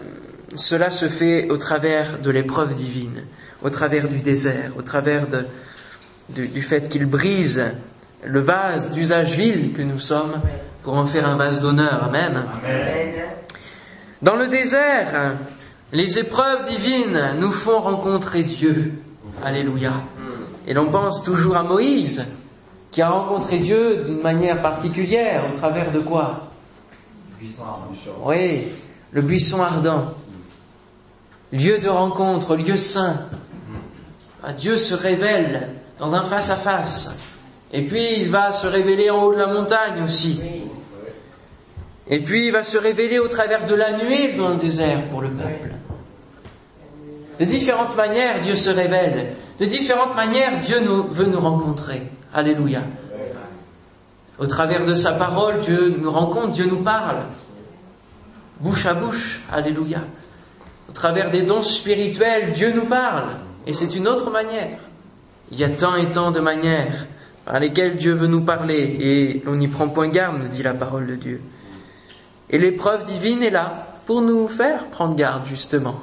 cela 0.56 0.92
se 0.92 1.06
fait 1.06 1.50
au 1.50 1.58
travers 1.58 2.20
de 2.20 2.32
l'épreuve 2.32 2.76
divine, 2.76 3.24
au 3.62 3.70
travers 3.70 4.08
du 4.08 4.22
désert, 4.22 4.72
au 4.78 4.82
travers 4.82 5.28
de, 5.28 5.46
du 6.30 6.62
fait 6.62 6.90
qu'il 6.90 7.06
brise 7.06 7.64
le 8.24 8.40
vase 8.40 8.92
d'usage 8.92 9.38
vil 9.38 9.74
que 9.74 9.82
nous 9.82 10.00
sommes 10.00 10.42
pour 10.88 10.96
en 10.96 11.06
faire 11.06 11.28
un 11.28 11.36
vase 11.36 11.60
d'honneur. 11.60 12.06
Amen. 12.06 12.46
Dans 14.22 14.38
le 14.38 14.48
désert, 14.48 15.36
les 15.92 16.18
épreuves 16.18 16.66
divines 16.66 17.34
nous 17.42 17.52
font 17.52 17.82
rencontrer 17.82 18.44
Dieu. 18.44 18.94
Alléluia. 19.44 19.96
Et 20.66 20.74
l'on 20.74 20.90
pense 20.90 21.26
toujours 21.26 21.58
à 21.58 21.64
Moïse, 21.64 22.26
qui 22.90 23.02
a 23.02 23.10
rencontré 23.10 23.60
Dieu 23.60 24.06
d'une 24.06 24.22
manière 24.22 24.62
particulière, 24.62 25.44
au 25.54 25.58
travers 25.58 25.92
de 25.92 26.00
quoi? 26.00 26.52
Oui, 28.24 28.70
le 29.12 29.22
buisson 29.22 29.62
ardent 29.62 30.14
lieu 31.52 31.80
de 31.80 31.90
rencontre, 31.90 32.56
lieu 32.56 32.78
saint. 32.78 33.28
Ah, 34.42 34.54
Dieu 34.54 34.78
se 34.78 34.94
révèle 34.94 35.68
dans 36.00 36.16
un 36.16 36.24
face-à-face. 36.24 37.14
Et 37.74 37.86
puis 37.86 38.22
il 38.22 38.32
va 38.32 38.54
se 38.54 38.68
révéler 38.68 39.10
en 39.10 39.24
haut 39.24 39.34
de 39.34 39.40
la 39.40 39.48
montagne 39.48 40.02
aussi. 40.02 40.40
Et 42.10 42.20
puis 42.22 42.48
il 42.48 42.52
va 42.52 42.64
se 42.64 42.78
révéler 42.78 43.20
au 43.20 43.28
travers 43.28 43.66
de 43.66 43.76
la 43.76 43.98
nuée 43.98 44.34
dans 44.34 44.50
le 44.50 44.56
désert 44.56 45.04
pour 45.10 45.22
le 45.22 45.30
peuple. 45.30 45.72
De 47.40 47.46
différentes 47.46 47.96
manières, 47.96 48.42
Dieu 48.42 48.56
se 48.56 48.70
révèle. 48.70 49.34
De 49.60 49.66
différentes 49.66 50.16
manières, 50.16 50.60
Dieu 50.60 50.80
nous, 50.80 51.08
veut 51.08 51.26
nous 51.26 51.40
rencontrer. 51.40 52.04
Alléluia. 52.34 52.84
Au 54.40 54.46
travers 54.46 54.86
de 54.86 54.94
sa 54.94 55.14
parole, 55.14 55.60
Dieu 55.62 55.98
nous 56.00 56.12
rencontre, 56.12 56.52
Dieu 56.54 56.66
nous 56.66 56.84
parle. 56.84 57.26
Bouche 58.60 58.86
à 58.86 58.94
bouche. 58.94 59.44
Alléluia. 59.52 60.02
Au 60.90 60.94
travers 60.94 61.30
des 61.30 61.42
dons 61.42 61.62
spirituels, 61.62 62.54
Dieu 62.54 62.72
nous 62.74 62.86
parle. 62.86 63.38
Et 63.66 63.74
c'est 63.74 63.96
une 63.96 64.08
autre 64.08 64.32
manière. 64.32 64.80
Il 65.52 65.60
y 65.60 65.64
a 65.64 65.70
tant 65.70 65.96
et 65.96 66.10
tant 66.10 66.32
de 66.32 66.40
manières 66.40 67.08
par 67.46 67.60
lesquelles 67.60 67.98
Dieu 67.98 68.14
veut 68.14 68.28
nous 68.28 68.42
parler. 68.42 68.98
Et 69.00 69.44
on 69.48 69.56
n'y 69.56 69.68
prend 69.68 69.90
point 69.90 70.08
garde, 70.08 70.40
nous 70.42 70.48
dit 70.48 70.64
la 70.64 70.74
parole 70.74 71.08
de 71.08 71.16
Dieu. 71.16 71.42
Et 72.50 72.58
l'épreuve 72.58 73.04
divine 73.04 73.44
est 73.44 73.50
là 73.50 73.88
pour 74.06 74.22
nous 74.22 74.48
faire 74.48 74.86
prendre 74.86 75.16
garde, 75.16 75.46
justement. 75.48 76.02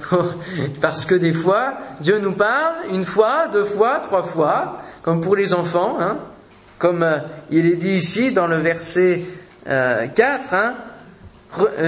Parce 0.80 1.04
que 1.04 1.16
des 1.16 1.32
fois, 1.32 1.74
Dieu 2.00 2.20
nous 2.20 2.32
parle 2.32 2.76
une 2.92 3.04
fois, 3.04 3.48
deux 3.48 3.64
fois, 3.64 3.98
trois 3.98 4.22
fois, 4.22 4.78
comme 5.02 5.20
pour 5.20 5.34
les 5.34 5.52
enfants, 5.52 5.96
hein, 6.00 6.18
comme 6.78 7.02
euh, 7.02 7.18
il 7.50 7.66
est 7.66 7.76
dit 7.76 7.94
ici 7.94 8.32
dans 8.32 8.46
le 8.46 8.58
verset 8.58 9.24
euh, 9.68 10.06
4, 10.06 10.54
hein, 10.54 10.74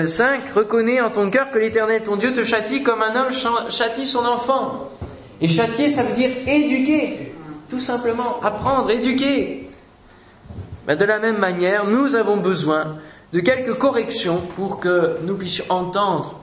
5. 0.06 0.40
Euh, 0.40 0.58
reconnais 0.58 1.00
en 1.00 1.10
ton 1.10 1.30
cœur 1.30 1.52
que 1.52 1.58
l'Éternel, 1.58 2.02
ton 2.02 2.16
Dieu, 2.16 2.32
te 2.32 2.42
châtie 2.42 2.82
comme 2.82 3.02
un 3.02 3.14
homme 3.14 3.32
châtie 3.70 4.06
son 4.06 4.24
enfant. 4.24 4.90
Et 5.40 5.48
châtier, 5.48 5.88
ça 5.88 6.02
veut 6.02 6.14
dire 6.14 6.30
éduquer. 6.48 7.32
Tout 7.70 7.78
simplement, 7.80 8.40
apprendre, 8.42 8.90
éduquer. 8.90 9.70
Mais 10.88 10.96
de 10.96 11.04
la 11.04 11.20
même 11.20 11.38
manière, 11.38 11.86
nous 11.86 12.16
avons 12.16 12.38
besoin 12.38 12.96
de 13.32 13.40
quelques 13.40 13.78
corrections 13.78 14.40
pour 14.56 14.80
que 14.80 15.18
nous 15.22 15.36
puissions 15.36 15.64
entendre 15.68 16.40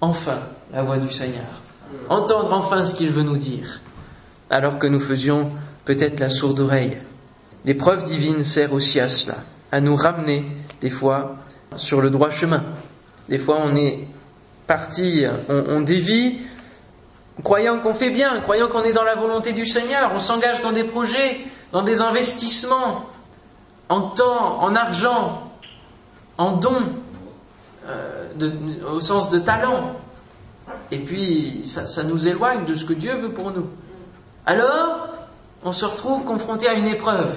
enfin 0.00 0.38
la 0.72 0.82
voix 0.82 0.98
du 0.98 1.10
Seigneur. 1.10 1.62
Entendre 2.08 2.52
enfin 2.52 2.84
ce 2.84 2.94
qu'il 2.94 3.10
veut 3.10 3.22
nous 3.22 3.36
dire. 3.36 3.80
Alors 4.50 4.78
que 4.78 4.86
nous 4.86 5.00
faisions 5.00 5.50
peut-être 5.84 6.20
la 6.20 6.28
sourde 6.28 6.60
oreille. 6.60 6.98
L'épreuve 7.64 8.04
divine 8.04 8.44
sert 8.44 8.72
aussi 8.72 9.00
à 9.00 9.08
cela, 9.08 9.36
à 9.70 9.80
nous 9.80 9.94
ramener 9.94 10.44
des 10.80 10.90
fois 10.90 11.36
sur 11.76 12.00
le 12.00 12.10
droit 12.10 12.30
chemin. 12.30 12.64
Des 13.28 13.38
fois, 13.38 13.60
on 13.64 13.76
est 13.76 14.08
parti, 14.66 15.24
on, 15.48 15.80
dévie, 15.80 16.38
croyant 17.42 17.78
qu'on 17.78 17.94
fait 17.94 18.10
bien, 18.10 18.40
croyant 18.40 18.68
qu'on 18.68 18.82
est 18.82 18.92
dans 18.92 19.04
la 19.04 19.14
volonté 19.14 19.52
du 19.52 19.64
Seigneur, 19.64 20.10
on 20.14 20.18
s'engage 20.18 20.62
dans 20.62 20.72
des 20.72 20.84
projets, 20.84 21.40
dans 21.72 21.82
des 21.82 22.00
investissements, 22.00 23.06
en 23.88 24.00
temps, 24.00 24.60
en 24.60 24.74
argent, 24.74 25.51
en 26.38 26.56
dons, 26.56 26.92
euh, 27.86 28.32
au 28.90 29.00
sens 29.00 29.30
de 29.30 29.38
talent. 29.38 29.96
Et 30.90 30.98
puis, 30.98 31.62
ça, 31.64 32.02
nous 32.04 32.26
éloigne 32.26 32.64
de 32.64 32.74
ce 32.74 32.84
que 32.84 32.92
Dieu 32.92 33.14
veut 33.14 33.32
pour 33.32 33.50
nous. 33.50 33.68
Alors, 34.46 35.08
on 35.64 35.72
se 35.72 35.84
retrouve 35.84 36.24
confronté 36.24 36.68
à 36.68 36.74
une 36.74 36.86
épreuve. 36.86 37.34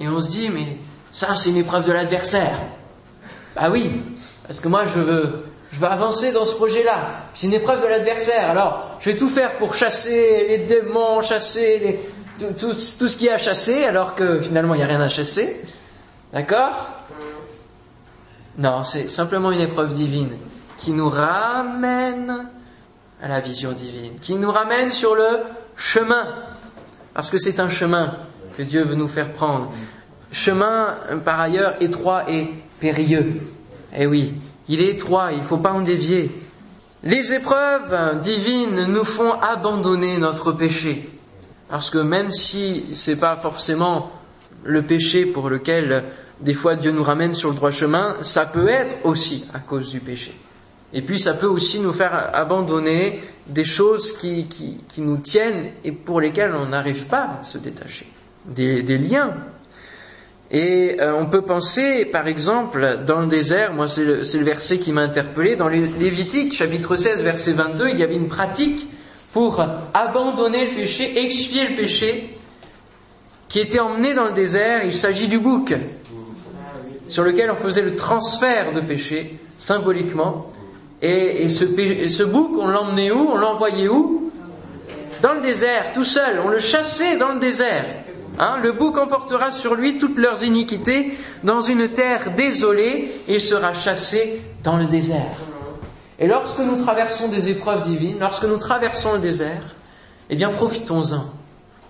Et 0.00 0.08
on 0.08 0.20
se 0.20 0.30
dit, 0.30 0.48
mais 0.48 0.78
ça, 1.10 1.34
c'est 1.36 1.50
une 1.50 1.58
épreuve 1.58 1.86
de 1.86 1.92
l'adversaire. 1.92 2.56
Bah 3.54 3.68
oui, 3.70 3.90
parce 4.46 4.60
que 4.60 4.68
moi, 4.68 4.84
je 4.86 4.98
veux, 4.98 5.44
je 5.70 5.78
veux 5.78 5.86
avancer 5.86 6.32
dans 6.32 6.44
ce 6.44 6.56
projet-là. 6.56 7.26
C'est 7.34 7.46
une 7.46 7.54
épreuve 7.54 7.82
de 7.82 7.86
l'adversaire. 7.86 8.50
Alors, 8.50 8.96
je 9.00 9.10
vais 9.10 9.16
tout 9.16 9.28
faire 9.28 9.56
pour 9.58 9.74
chasser 9.74 10.46
les 10.48 10.58
démons, 10.66 11.20
chasser 11.20 12.00
tout, 12.38 12.52
tout, 12.58 12.72
tout 12.72 13.08
ce 13.08 13.16
qui 13.16 13.26
est 13.26 13.32
à 13.32 13.38
chasser, 13.38 13.84
alors 13.84 14.14
que 14.14 14.40
finalement, 14.40 14.74
il 14.74 14.78
n'y 14.78 14.84
a 14.84 14.88
rien 14.88 15.00
à 15.00 15.08
chasser. 15.08 15.64
D'accord? 16.32 16.90
Non, 18.58 18.84
c'est 18.84 19.08
simplement 19.08 19.50
une 19.50 19.60
épreuve 19.60 19.92
divine 19.92 20.30
qui 20.78 20.92
nous 20.92 21.08
ramène 21.08 22.48
à 23.20 23.28
la 23.28 23.40
vision 23.40 23.72
divine, 23.72 24.18
qui 24.20 24.34
nous 24.34 24.50
ramène 24.50 24.90
sur 24.90 25.14
le 25.14 25.40
chemin. 25.76 26.26
Parce 27.14 27.30
que 27.30 27.38
c'est 27.38 27.58
un 27.58 27.68
chemin 27.68 28.16
que 28.56 28.62
Dieu 28.62 28.84
veut 28.84 28.94
nous 28.94 29.08
faire 29.08 29.32
prendre. 29.32 29.72
Chemin, 30.30 30.96
par 31.24 31.40
ailleurs, 31.40 31.76
étroit 31.80 32.30
et 32.30 32.48
périlleux. 32.80 33.40
Eh 33.96 34.06
oui, 34.06 34.34
il 34.68 34.80
est 34.80 34.90
étroit, 34.90 35.32
il 35.32 35.38
ne 35.38 35.44
faut 35.44 35.58
pas 35.58 35.72
en 35.72 35.80
dévier. 35.80 36.30
Les 37.02 37.32
épreuves 37.32 38.20
divines 38.20 38.86
nous 38.86 39.04
font 39.04 39.32
abandonner 39.32 40.18
notre 40.18 40.52
péché. 40.52 41.10
Parce 41.68 41.90
que 41.90 41.98
même 41.98 42.30
si 42.30 42.86
c'est 42.94 43.18
pas 43.18 43.36
forcément 43.36 44.10
le 44.64 44.82
péché 44.82 45.26
pour 45.26 45.50
lequel 45.50 46.04
des 46.40 46.54
fois 46.54 46.76
Dieu 46.76 46.90
nous 46.90 47.02
ramène 47.02 47.34
sur 47.34 47.50
le 47.50 47.56
droit 47.56 47.70
chemin, 47.70 48.16
ça 48.22 48.46
peut 48.46 48.68
être 48.68 48.96
aussi 49.04 49.44
à 49.54 49.60
cause 49.60 49.90
du 49.90 50.00
péché. 50.00 50.34
Et 50.92 51.02
puis 51.02 51.18
ça 51.18 51.34
peut 51.34 51.46
aussi 51.46 51.80
nous 51.80 51.92
faire 51.92 52.30
abandonner 52.34 53.20
des 53.46 53.64
choses 53.64 54.16
qui, 54.16 54.46
qui, 54.46 55.00
nous 55.00 55.18
tiennent 55.18 55.70
et 55.82 55.92
pour 55.92 56.20
lesquelles 56.20 56.54
on 56.54 56.66
n'arrive 56.66 57.06
pas 57.06 57.40
à 57.40 57.44
se 57.44 57.58
détacher. 57.58 58.06
Des, 58.46 58.82
liens. 58.98 59.34
Et 60.50 60.98
euh, 61.00 61.14
on 61.14 61.26
peut 61.26 61.42
penser, 61.42 62.04
par 62.04 62.28
exemple, 62.28 63.00
dans 63.06 63.22
le 63.22 63.26
désert, 63.26 63.72
moi 63.72 63.88
c'est 63.88 64.04
le, 64.04 64.16
le, 64.20 64.44
verset 64.44 64.78
qui 64.78 64.92
m'a 64.92 65.00
interpellé, 65.00 65.56
dans 65.56 65.68
Lévitique, 65.68 66.52
chapitre 66.52 66.96
16, 66.96 67.24
verset 67.24 67.52
22, 67.52 67.88
il 67.88 67.98
y 67.98 68.02
avait 68.02 68.14
une 68.14 68.28
pratique 68.28 68.86
pour 69.32 69.60
abandonner 69.94 70.70
le 70.70 70.76
péché, 70.76 71.24
expier 71.24 71.68
le 71.68 71.74
péché, 71.74 72.38
qui 73.48 73.60
était 73.60 73.80
emmené 73.80 74.14
dans 74.14 74.26
le 74.26 74.32
désert. 74.32 74.84
Il 74.84 74.94
s'agit 74.94 75.26
du 75.26 75.38
bouc, 75.38 75.74
sur 77.08 77.24
lequel 77.24 77.50
on 77.50 77.56
faisait 77.56 77.82
le 77.82 77.96
transfert 77.96 78.72
de 78.72 78.80
péché, 78.80 79.38
symboliquement. 79.56 80.50
Et, 81.02 81.48
ce, 81.48 82.22
bouc, 82.24 82.52
on 82.58 82.66
l'emmenait 82.66 83.10
où 83.10 83.28
On 83.30 83.36
l'envoyait 83.36 83.88
où? 83.88 84.32
Dans 85.22 85.34
le 85.34 85.42
désert, 85.42 85.92
tout 85.94 86.04
seul. 86.04 86.40
On 86.44 86.48
le 86.48 86.60
chassait 86.60 87.16
dans 87.18 87.32
le 87.32 87.40
désert. 87.40 87.84
Hein 88.38 88.58
le 88.62 88.72
bouc 88.72 88.98
emportera 88.98 89.52
sur 89.52 89.74
lui 89.74 89.98
toutes 89.98 90.18
leurs 90.18 90.42
iniquités 90.42 91.16
dans 91.44 91.60
une 91.60 91.88
terre 91.88 92.32
désolée 92.36 93.20
et 93.28 93.38
sera 93.38 93.74
chassé 93.74 94.42
dans 94.64 94.76
le 94.76 94.86
désert. 94.86 95.38
Et 96.18 96.26
lorsque 96.26 96.58
nous 96.58 96.76
traversons 96.76 97.28
des 97.28 97.48
épreuves 97.48 97.88
divines, 97.88 98.18
lorsque 98.18 98.44
nous 98.44 98.56
traversons 98.58 99.14
le 99.14 99.18
désert, 99.20 99.74
eh 100.30 100.36
bien 100.36 100.50
profitons-en 100.50 101.26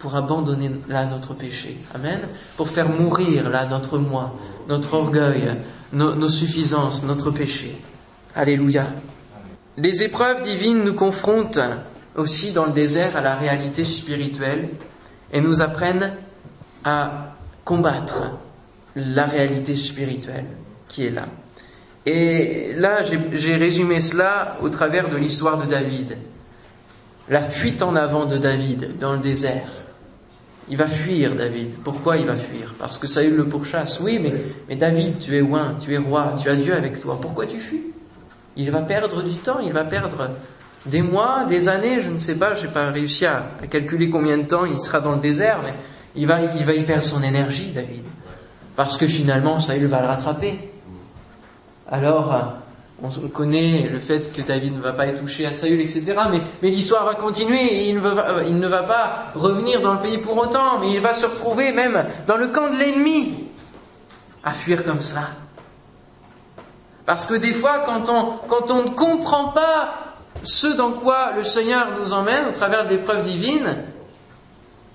pour 0.04 0.16
abandonner 0.16 0.70
là 0.86 1.06
notre 1.06 1.32
péché. 1.32 1.78
Amen. 1.94 2.20
Pour 2.58 2.68
faire 2.68 2.90
mourir 2.90 3.48
là 3.48 3.64
notre 3.64 3.96
moi, 3.96 4.34
notre 4.68 4.92
orgueil, 4.92 5.50
nos, 5.94 6.28
suffisances, 6.28 7.04
notre 7.04 7.30
péché. 7.30 7.74
Alléluia. 8.34 8.88
Les 9.78 10.02
épreuves 10.02 10.42
divines 10.42 10.84
nous 10.84 10.92
confrontent 10.92 11.58
aussi 12.16 12.52
dans 12.52 12.66
le 12.66 12.72
désert 12.72 13.16
à 13.16 13.22
la 13.22 13.36
réalité 13.36 13.86
spirituelle 13.86 14.68
et 15.32 15.40
nous 15.40 15.62
apprennent 15.62 16.12
à 16.84 17.32
combattre 17.64 18.32
la 18.96 19.24
réalité 19.24 19.74
spirituelle 19.74 20.48
qui 20.86 21.06
est 21.06 21.12
là. 21.12 21.28
Et 22.04 22.74
là, 22.74 22.98
j'ai 23.32 23.56
résumé 23.56 24.02
cela 24.02 24.58
au 24.60 24.68
travers 24.68 25.08
de 25.08 25.16
l'histoire 25.16 25.56
de 25.56 25.64
David. 25.64 26.18
La 27.30 27.40
fuite 27.40 27.82
en 27.82 27.96
avant 27.96 28.26
de 28.26 28.36
David 28.36 28.98
dans 28.98 29.14
le 29.14 29.20
désert. 29.20 29.83
Il 30.68 30.76
va 30.76 30.86
fuir, 30.86 31.34
David. 31.34 31.74
Pourquoi 31.84 32.16
il 32.16 32.26
va 32.26 32.36
fuir? 32.36 32.74
Parce 32.78 32.96
que 32.96 33.06
Saül 33.06 33.36
le 33.36 33.44
pourchasse. 33.44 34.00
Oui, 34.00 34.18
mais, 34.68 34.76
David, 34.76 35.18
tu 35.18 35.36
es 35.36 35.42
oint, 35.42 35.76
tu 35.78 35.92
es 35.92 35.98
roi, 35.98 36.36
tu 36.40 36.48
as 36.48 36.56
Dieu 36.56 36.74
avec 36.74 37.00
toi. 37.00 37.18
Pourquoi 37.20 37.46
tu 37.46 37.58
fuis? 37.58 37.82
Il 38.56 38.70
va 38.70 38.80
perdre 38.80 39.22
du 39.22 39.34
temps, 39.34 39.58
il 39.58 39.72
va 39.72 39.84
perdre 39.84 40.30
des 40.86 41.02
mois, 41.02 41.44
des 41.46 41.68
années, 41.68 42.00
je 42.00 42.10
ne 42.10 42.18
sais 42.18 42.36
pas, 42.36 42.54
j'ai 42.54 42.68
pas 42.68 42.90
réussi 42.90 43.26
à, 43.26 43.46
calculer 43.68 44.10
combien 44.10 44.38
de 44.38 44.44
temps 44.44 44.64
il 44.64 44.78
sera 44.78 45.00
dans 45.00 45.12
le 45.12 45.20
désert, 45.20 45.60
mais 45.62 45.74
il 46.14 46.26
va, 46.26 46.40
il 46.40 46.64
va 46.64 46.72
y 46.72 46.82
perdre 46.84 47.02
son 47.02 47.22
énergie, 47.22 47.72
David. 47.72 48.04
Parce 48.76 48.96
que 48.96 49.06
finalement, 49.06 49.58
Saül 49.60 49.86
va 49.86 50.00
le 50.00 50.06
rattraper. 50.06 50.70
Alors, 51.90 52.62
on 53.04 53.28
connaît 53.28 53.88
le 53.88 54.00
fait 54.00 54.32
que 54.32 54.40
David 54.40 54.76
ne 54.76 54.80
va 54.80 54.94
pas 54.94 55.06
être 55.06 55.20
touché 55.20 55.44
à 55.44 55.52
Saül, 55.52 55.80
etc. 55.80 56.14
Mais, 56.62 56.70
l'histoire 56.70 57.04
va 57.04 57.14
continuer 57.14 57.60
et 57.60 57.88
il 57.90 57.96
ne, 57.96 58.00
va, 58.68 58.82
pas 58.84 59.26
revenir 59.34 59.80
dans 59.80 59.94
le 59.94 60.00
pays 60.00 60.18
pour 60.18 60.36
autant, 60.38 60.78
mais 60.80 60.92
il 60.92 61.00
va 61.00 61.12
se 61.12 61.26
retrouver 61.26 61.72
même 61.72 62.06
dans 62.26 62.36
le 62.36 62.48
camp 62.48 62.70
de 62.70 62.76
l'ennemi 62.76 63.34
à 64.42 64.52
fuir 64.52 64.84
comme 64.84 65.00
cela. 65.00 65.28
Parce 67.04 67.26
que 67.26 67.34
des 67.34 67.52
fois, 67.52 67.84
quand 67.84 68.08
on, 68.08 68.82
ne 68.82 68.90
comprend 68.90 69.48
pas 69.48 69.94
ce 70.42 70.68
dans 70.68 70.92
quoi 70.92 71.32
le 71.36 71.44
Seigneur 71.44 71.98
nous 71.98 72.14
emmène 72.14 72.46
au 72.48 72.52
travers 72.52 72.88
des 72.88 72.94
épreuves 72.94 73.22
divines, 73.22 73.84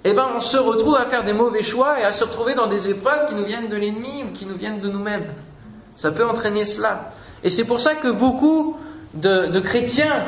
eh 0.03 0.13
ben, 0.13 0.27
on 0.35 0.39
se 0.39 0.57
retrouve 0.57 0.95
à 0.95 1.05
faire 1.05 1.23
des 1.23 1.33
mauvais 1.33 1.61
choix 1.61 1.99
et 1.99 2.03
à 2.03 2.13
se 2.13 2.23
retrouver 2.23 2.55
dans 2.55 2.67
des 2.67 2.89
épreuves 2.89 3.27
qui 3.27 3.35
nous 3.35 3.45
viennent 3.45 3.67
de 3.67 3.75
l'ennemi 3.75 4.23
ou 4.27 4.33
qui 4.33 4.47
nous 4.47 4.55
viennent 4.55 4.79
de 4.79 4.89
nous-mêmes. 4.89 5.27
Ça 5.95 6.11
peut 6.11 6.25
entraîner 6.25 6.65
cela. 6.65 7.11
Et 7.43 7.49
c'est 7.49 7.63
pour 7.63 7.79
ça 7.79 7.95
que 7.95 8.11
beaucoup 8.11 8.77
de, 9.13 9.59
chrétiens 9.59 10.25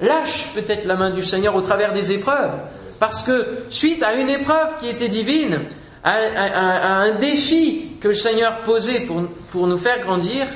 lâchent 0.00 0.52
peut-être 0.54 0.84
la 0.84 0.96
main 0.96 1.10
du 1.10 1.22
Seigneur 1.22 1.54
au 1.54 1.60
travers 1.60 1.92
des 1.92 2.12
épreuves. 2.12 2.58
Parce 2.98 3.22
que 3.22 3.64
suite 3.68 4.02
à 4.02 4.14
une 4.14 4.30
épreuve 4.30 4.76
qui 4.78 4.88
était 4.88 5.08
divine, 5.08 5.60
à, 6.04 7.02
un 7.02 7.14
défi 7.16 7.96
que 8.00 8.08
le 8.08 8.14
Seigneur 8.14 8.60
posait 8.60 9.06
pour, 9.50 9.66
nous 9.66 9.76
faire 9.76 10.00
grandir, 10.00 10.46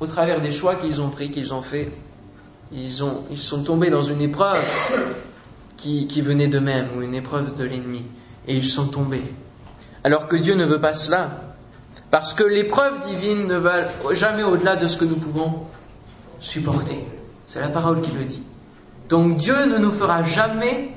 au 0.00 0.06
travers 0.06 0.40
des 0.40 0.52
choix 0.52 0.76
qu'ils 0.76 1.00
ont 1.00 1.10
pris, 1.10 1.30
qu'ils 1.30 1.54
ont 1.54 1.62
fait, 1.62 1.90
ils, 2.72 3.04
ont, 3.04 3.22
ils 3.30 3.38
sont 3.38 3.62
tombés 3.62 3.90
dans 3.90 4.02
une 4.02 4.20
épreuve 4.20 4.60
qui, 5.76 6.06
qui 6.06 6.20
venait 6.20 6.48
d'eux-mêmes 6.48 6.90
ou 6.96 7.02
une 7.02 7.14
épreuve 7.14 7.56
de 7.56 7.64
l'ennemi. 7.64 8.04
Et 8.46 8.54
ils 8.56 8.66
sont 8.66 8.88
tombés. 8.88 9.22
Alors 10.04 10.26
que 10.26 10.36
Dieu 10.36 10.54
ne 10.54 10.66
veut 10.66 10.80
pas 10.80 10.94
cela. 10.94 11.51
Parce 12.12 12.34
que 12.34 12.44
l'épreuve 12.44 13.00
divine 13.00 13.46
ne 13.46 13.56
va 13.56 13.86
jamais 14.12 14.42
au-delà 14.42 14.76
de 14.76 14.86
ce 14.86 14.98
que 14.98 15.06
nous 15.06 15.16
pouvons 15.16 15.62
supporter. 16.40 16.98
C'est 17.46 17.62
la 17.62 17.68
parole 17.68 18.02
qui 18.02 18.10
le 18.12 18.24
dit. 18.24 18.42
Donc 19.08 19.38
Dieu 19.38 19.64
ne 19.64 19.78
nous 19.78 19.90
fera 19.90 20.22
jamais 20.22 20.90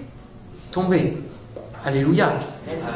tomber. 0.74 1.18
Alléluia. 1.86 2.34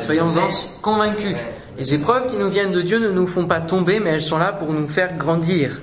Soyons-en 0.06 0.50
convaincus. 0.82 1.38
Les 1.78 1.94
épreuves 1.94 2.30
qui 2.30 2.36
nous 2.36 2.50
viennent 2.50 2.74
de 2.74 2.82
Dieu 2.82 3.00
ne 3.00 3.10
nous 3.10 3.26
font 3.26 3.48
pas 3.48 3.62
tomber, 3.62 4.02
mais 4.02 4.10
elles 4.10 4.22
sont 4.22 4.38
là 4.38 4.52
pour 4.52 4.74
nous 4.74 4.90
faire 4.90 5.16
grandir. 5.16 5.80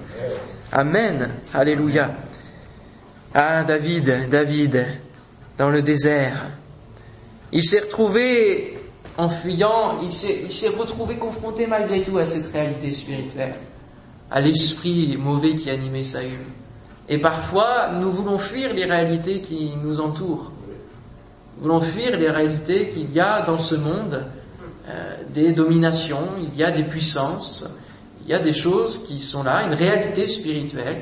Amen. 0.72 1.31
Alléluia. 1.55 2.11
Ah, 3.33 3.64
David, 3.64 4.29
David, 4.29 4.85
dans 5.57 5.70
le 5.70 5.81
désert. 5.81 6.49
Il 7.51 7.64
s'est 7.64 7.81
retrouvé 7.81 8.79
en 9.18 9.29
fuyant, 9.29 10.00
il 10.02 10.12
s'est 10.12 10.68
retrouvé 10.68 11.16
confronté 11.16 11.66
malgré 11.66 12.02
tout 12.02 12.18
à 12.18 12.26
cette 12.26 12.52
réalité 12.52 12.92
spirituelle, 12.92 13.55
à 14.31 14.40
l'esprit 14.40 15.16
mauvais 15.16 15.55
qui 15.55 15.70
animait 15.70 16.05
Saül. 16.05 16.38
Et 17.09 17.18
parfois, 17.18 17.92
nous 17.94 18.11
voulons 18.11 18.38
fuir 18.38 18.74
les 18.74 18.85
réalités 18.85 19.40
qui 19.40 19.72
nous 19.83 20.00
entourent. 20.00 20.50
Nous 21.57 21.62
voulons 21.62 21.81
fuir 21.81 22.18
les 22.18 22.29
réalités 22.29 22.88
qu'il 22.88 23.12
y 23.12 23.20
a 23.20 23.42
dans 23.42 23.59
ce 23.59 23.76
monde, 23.76 24.26
euh, 24.88 25.16
des 25.33 25.52
dominations, 25.52 26.29
il 26.42 26.59
y 26.59 26.62
a 26.62 26.70
des 26.70 26.83
puissances, 26.83 27.64
il 28.22 28.31
y 28.31 28.35
a 28.35 28.38
des 28.38 28.52
choses 28.52 29.07
qui 29.07 29.20
sont 29.20 29.42
là, 29.42 29.62
une 29.62 29.74
réalité 29.74 30.26
spirituelle, 30.26 31.00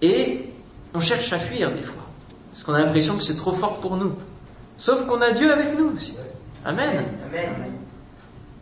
et 0.00 0.50
on 0.94 1.00
cherche 1.00 1.32
à 1.32 1.38
fuir 1.38 1.72
des 1.72 1.82
fois, 1.82 2.04
parce 2.52 2.62
qu'on 2.62 2.74
a 2.74 2.78
l'impression 2.78 3.16
que 3.16 3.22
c'est 3.22 3.36
trop 3.36 3.54
fort 3.54 3.80
pour 3.80 3.96
nous. 3.96 4.12
Sauf 4.76 5.06
qu'on 5.06 5.20
a 5.20 5.32
Dieu 5.32 5.52
avec 5.52 5.76
nous 5.76 5.92
aussi. 5.94 6.14
Amen. 6.64 7.04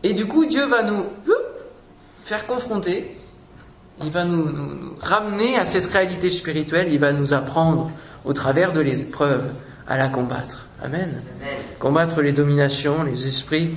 Et 0.03 0.15
du 0.15 0.27
coup, 0.27 0.47
Dieu 0.47 0.67
va 0.67 0.83
nous 0.83 1.07
faire 2.25 2.47
confronter, 2.47 3.17
il 4.03 4.11
va 4.11 4.25
nous, 4.25 4.51
nous, 4.51 4.97
ramener 5.01 5.57
à 5.57 5.67
cette 5.67 5.87
réalité 5.87 6.31
spirituelle, 6.31 6.89
il 6.93 6.99
va 6.99 7.13
nous 7.13 7.33
apprendre 7.35 7.91
au 8.25 8.33
travers 8.33 8.73
de 8.73 8.81
l'épreuve 8.81 9.53
à 9.87 9.97
la 9.97 10.09
combattre. 10.09 10.67
Amen. 10.83 11.23
Combattre 11.79 12.23
les 12.23 12.33
dominations, 12.33 13.05
les 13.05 13.29
esprits 13.29 13.77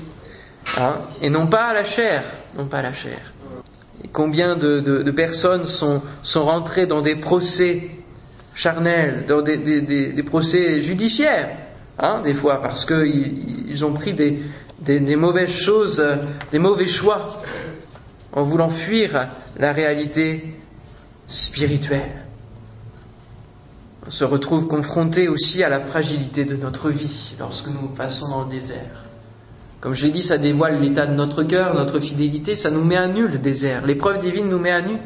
Hein, 0.78 0.96
et 1.22 1.30
non 1.30 1.48
pas 1.48 1.68
à 1.68 1.74
la 1.74 1.84
chair, 1.84 2.24
non 2.58 2.66
pas 2.66 2.80
à 2.80 2.82
la 2.82 2.94
chair. 2.94 3.20
Et 4.04 4.08
combien 4.10 4.56
de, 4.56 4.80
de, 4.80 5.12
personnes 5.12 5.66
sont, 5.66 6.02
sont 6.22 6.46
rentrées 6.46 6.86
dans 6.86 7.02
des 7.02 7.16
procès 7.16 7.90
charnels, 8.54 9.26
dans 9.28 9.42
des, 9.42 9.58
des, 9.58 9.82
des 9.82 10.24
procès 10.24 10.82
judiciaires, 10.82 11.50
hein, 12.00 12.22
des 12.24 12.34
fois, 12.34 12.62
parce 12.62 12.86
qu'ils 12.86 13.70
ils 13.70 13.86
ont 13.86 13.94
pris 13.94 14.14
des, 14.14 15.16
mauvaises 15.16 15.50
choses, 15.50 16.04
des 16.52 16.60
mauvais 16.60 16.88
choix, 16.88 17.42
en 18.32 18.44
voulant 18.44 18.70
fuir 18.70 19.28
la 19.58 19.72
réalité 19.72 20.44
spirituelle. 21.28 22.26
On 24.08 24.12
se 24.12 24.24
retrouve 24.24 24.68
confronté 24.68 25.28
aussi 25.28 25.64
à 25.64 25.70
la 25.70 25.80
fragilité 25.80 26.46
de 26.46 26.56
notre 26.56 26.92
vie 26.92 27.36
lorsque 27.40 27.68
nous 27.68 27.88
passons 27.88 28.30
dans 28.30 28.44
le 28.44 28.52
désert. 28.52 29.06
Comme 29.82 29.94
je 29.94 30.06
l'ai 30.06 30.12
dit, 30.12 30.24
ça 30.24 30.38
dévoile 30.38 30.80
l'état 30.82 31.08
de 31.08 31.14
notre 31.14 31.44
cœur, 31.44 31.74
notre 31.74 32.00
fidélité, 32.00 32.56
ça 32.56 32.72
nous 32.72 32.84
met 32.84 32.98
à 32.98 33.08
nu 33.08 33.28
le 33.28 33.38
désert. 33.38 33.86
L'épreuve 33.86 34.20
divine 34.20 34.48
nous 34.48 34.60
met 34.60 34.72
à 34.72 34.82
nu. 34.82 34.98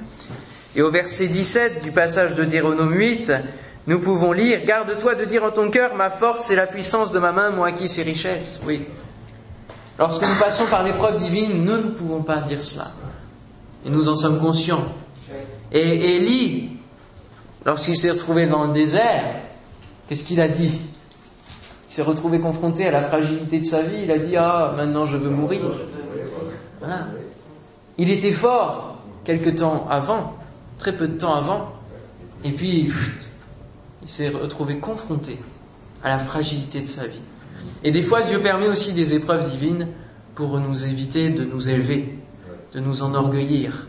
Et 0.76 0.82
au 0.82 0.92
verset 0.92 1.28
17 1.28 1.84
du 1.84 1.92
passage 1.92 2.36
de 2.36 2.44
Deutéronome 2.44 2.94
8, 2.94 3.32
nous 3.90 4.00
pouvons 4.00 4.32
lire 4.34 4.66
Garde-toi 4.66 5.16
de 5.16 5.26
dire 5.26 5.44
en 5.44 5.50
ton 5.50 5.72
cœur, 5.72 5.96
ma 5.96 6.12
force 6.12 6.52
et 6.52 6.56
la 6.56 6.68
puissance 6.68 7.12
de 7.12 7.18
ma 7.18 7.32
main 7.32 7.50
m'ont 7.50 7.64
acquis 7.64 7.90
ces 7.90 8.04
richesses. 8.04 8.62
Oui. 8.64 8.86
Lorsque 9.98 10.22
nous 10.22 10.36
passons 10.40 10.68
par 10.68 10.84
l'épreuve 10.84 11.16
divine, 11.16 11.66
nous 11.66 11.78
ne 11.78 11.90
pouvons 11.90 12.22
pas 12.22 12.42
dire 12.42 12.64
cela. 12.64 12.92
Et 13.84 13.90
nous 13.90 14.08
en 14.08 14.14
sommes 14.14 14.40
conscients. 14.40 14.86
Et 15.72 16.18
Élie, 16.18 16.70
lorsqu'il 17.66 17.98
s'est 17.98 18.12
retrouvé 18.12 18.46
dans 18.46 18.66
le 18.66 18.74
désert, 18.74 19.24
qu'est-ce 20.08 20.24
qu'il 20.24 20.40
a 20.40 20.50
dit? 20.50 20.80
Il 21.90 21.92
s'est 21.92 22.04
retrouvé 22.04 22.40
confronté 22.40 22.88
à 22.88 22.92
la 22.92 23.02
fragilité 23.02 23.58
de 23.58 23.66
sa 23.66 23.82
vie. 23.82 24.04
Il 24.04 24.12
a 24.12 24.20
dit 24.20 24.38
Ah, 24.38 24.72
maintenant 24.78 25.08
je 25.08 25.18
veux 25.18 25.32
mourir. 25.32 25.62
Voilà. 26.80 27.08
Il 27.98 28.12
était 28.12 28.34
fort 28.34 29.00
quelque 29.24 29.50
temps 29.50 29.88
avant, 29.90 30.36
très 30.78 30.96
peu 30.96 31.08
de 31.08 31.18
temps 31.18 31.34
avant, 31.34 31.74
et 32.44 32.52
puis 32.52 32.92
il 34.02 34.10
s'est 34.10 34.30
retrouvé 34.30 34.80
confronté 34.80 35.38
à 36.04 36.10
la 36.10 36.20
fragilité 36.20 36.82
de 36.82 36.88
sa 36.88 37.08
vie. 37.08 37.22
Et 37.84 37.92
des 37.92 38.02
fois, 38.02 38.22
Dieu 38.22 38.42
permet 38.42 38.68
aussi 38.68 38.94
des 38.94 39.14
épreuves 39.14 39.50
divines 39.50 39.88
pour 40.36 40.60
nous 40.60 40.86
éviter 40.86 41.30
de 41.30 41.44
nous 41.44 41.70
élever, 41.70 42.18
de 42.74 42.80
nous 42.80 43.02
enorgueillir, 43.02 43.88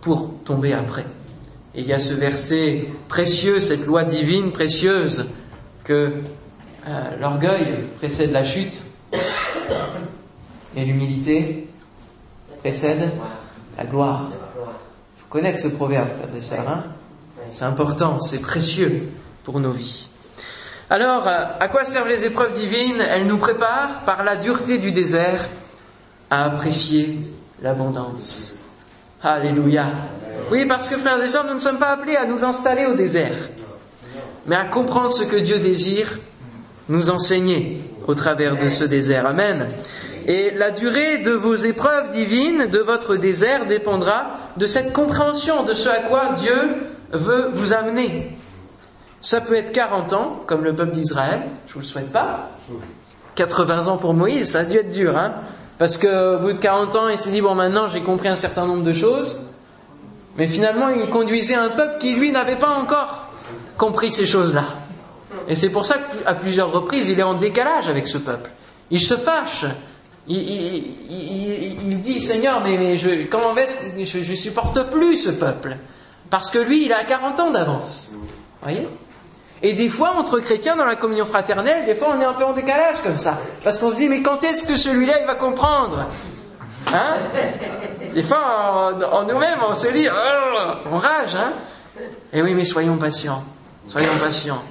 pour 0.00 0.34
tomber 0.44 0.72
après. 0.72 1.06
Et 1.74 1.82
il 1.82 1.86
y 1.86 1.92
a 1.92 1.98
ce 1.98 2.14
verset 2.14 2.86
précieux, 3.08 3.60
cette 3.60 3.86
loi 3.86 4.04
divine 4.04 4.52
précieuse, 4.52 5.26
que 5.84 6.14
euh, 6.86 7.16
l'orgueil 7.20 7.84
précède 7.98 8.32
la 8.32 8.44
chute 8.44 8.82
et 10.76 10.84
l'humilité 10.84 11.68
précède 12.58 13.10
la 13.76 13.84
gloire. 13.84 14.30
Il 15.16 15.20
faut 15.20 15.28
connaître 15.28 15.60
ce 15.60 15.68
proverbe, 15.68 16.08
frères 16.08 16.34
et 16.34 16.40
sœurs. 16.40 16.68
Hein 16.68 16.84
c'est 17.50 17.64
important, 17.64 18.18
c'est 18.18 18.40
précieux 18.40 19.08
Alors, 20.90 21.26
à 21.26 21.68
quoi 21.68 21.84
servent 21.84 22.08
les 22.08 22.24
épreuves 22.24 22.54
divines? 22.54 23.00
Elles 23.00 23.26
nous 23.26 23.38
préparent, 23.38 24.00
par 24.06 24.24
la 24.24 24.36
dureté 24.36 24.78
du 24.78 24.92
désert, 24.92 25.46
à 26.30 26.44
apprécier 26.44 27.18
l'abondance. 27.62 28.54
Alléluia. 29.22 29.86
Oui, 30.50 30.64
parce 30.66 30.88
que 30.88 30.96
frères 30.96 31.22
et 31.22 31.28
sœurs, 31.28 31.46
nous 31.46 31.54
ne 31.54 31.58
sommes 31.58 31.78
pas 31.78 31.90
appelés 31.90 32.16
à 32.16 32.24
nous 32.24 32.44
installer 32.44 32.86
au 32.86 32.94
désert, 32.94 33.36
mais 34.46 34.56
à 34.56 34.64
comprendre 34.64 35.12
ce 35.12 35.24
que 35.24 35.36
Dieu 35.36 35.58
désire 35.58 36.18
nous 36.88 37.10
enseigner 37.10 37.82
au 38.06 38.14
travers 38.14 38.56
de 38.56 38.68
ce 38.68 38.84
désert. 38.84 39.26
Amen. 39.26 39.68
Et 40.26 40.50
la 40.52 40.70
durée 40.70 41.18
de 41.18 41.32
vos 41.32 41.54
épreuves 41.54 42.10
divines, 42.10 42.66
de 42.66 42.78
votre 42.78 43.16
désert, 43.16 43.66
dépendra 43.66 44.38
de 44.56 44.66
cette 44.66 44.92
compréhension 44.92 45.64
de 45.64 45.74
ce 45.74 45.88
à 45.88 46.00
quoi 46.02 46.34
Dieu 46.38 46.76
veut 47.12 47.50
vous 47.52 47.72
amener. 47.72 48.37
Ça 49.20 49.40
peut 49.40 49.56
être 49.56 49.72
40 49.72 50.12
ans, 50.12 50.42
comme 50.46 50.64
le 50.64 50.74
peuple 50.74 50.92
d'Israël, 50.92 51.42
je 51.66 51.74
vous 51.74 51.80
le 51.80 51.84
souhaite 51.84 52.12
pas. 52.12 52.50
80 53.34 53.86
ans 53.88 53.96
pour 53.96 54.14
Moïse, 54.14 54.50
ça 54.50 54.60
a 54.60 54.64
dû 54.64 54.76
être 54.76 54.88
dur, 54.88 55.16
hein. 55.16 55.34
Parce 55.78 55.96
qu'au 55.96 56.38
bout 56.40 56.52
de 56.52 56.58
40 56.58 56.96
ans, 56.96 57.08
il 57.08 57.18
s'est 57.18 57.30
dit, 57.30 57.40
bon 57.40 57.54
maintenant 57.54 57.86
j'ai 57.86 58.02
compris 58.02 58.28
un 58.28 58.34
certain 58.34 58.66
nombre 58.66 58.82
de 58.82 58.92
choses. 58.92 59.52
Mais 60.36 60.46
finalement, 60.46 60.88
il 60.88 61.08
conduisait 61.08 61.54
un 61.54 61.68
peuple 61.68 61.98
qui, 61.98 62.14
lui, 62.14 62.30
n'avait 62.30 62.58
pas 62.58 62.70
encore 62.70 63.32
compris 63.76 64.12
ces 64.12 64.24
choses-là. 64.24 64.64
Et 65.48 65.56
c'est 65.56 65.70
pour 65.70 65.84
ça 65.84 65.96
qu'à 65.98 66.34
plusieurs 66.34 66.70
reprises, 66.70 67.08
il 67.08 67.18
est 67.18 67.24
en 67.24 67.34
décalage 67.34 67.88
avec 67.88 68.06
ce 68.06 68.18
peuple. 68.18 68.50
Il 68.90 69.00
se 69.00 69.14
fâche. 69.14 69.64
Il, 70.28 72.00
dit, 72.00 72.20
Seigneur, 72.20 72.60
mais, 72.62 72.96
je, 72.96 73.26
comment 73.28 73.52
vais-ce 73.52 73.98
je, 74.04 74.34
supporte 74.34 74.90
plus 74.90 75.16
ce 75.16 75.30
peuple. 75.30 75.76
Parce 76.30 76.50
que 76.50 76.58
lui, 76.58 76.84
il 76.84 76.92
a 76.92 77.02
40 77.02 77.40
ans 77.40 77.50
d'avance. 77.50 78.14
Voyez? 78.62 78.86
Et 79.62 79.72
des 79.72 79.88
fois, 79.88 80.10
entre 80.16 80.38
chrétiens 80.38 80.76
dans 80.76 80.84
la 80.84 80.96
communion 80.96 81.24
fraternelle, 81.24 81.84
des 81.84 81.94
fois 81.94 82.14
on 82.16 82.20
est 82.20 82.24
un 82.24 82.34
peu 82.34 82.44
en 82.44 82.52
décalage 82.52 83.02
comme 83.02 83.16
ça. 83.16 83.38
Parce 83.64 83.78
qu'on 83.78 83.90
se 83.90 83.96
dit, 83.96 84.08
mais 84.08 84.22
quand 84.22 84.44
est-ce 84.44 84.64
que 84.64 84.76
celui-là, 84.76 85.20
il 85.20 85.26
va 85.26 85.34
comprendre 85.34 86.06
Hein 86.92 87.16
Des 88.14 88.22
fois, 88.22 88.94
en, 89.12 89.24
nous-mêmes, 89.24 89.58
on 89.68 89.74
se 89.74 89.88
dit, 89.88 90.06
oh, 90.10 90.72
on 90.90 90.98
rage, 90.98 91.34
hein 91.34 91.52
Et 92.32 92.40
oui, 92.40 92.54
mais 92.54 92.64
soyons 92.64 92.96
patients. 92.96 93.44
Soyons 93.86 94.18
patients. 94.18 94.62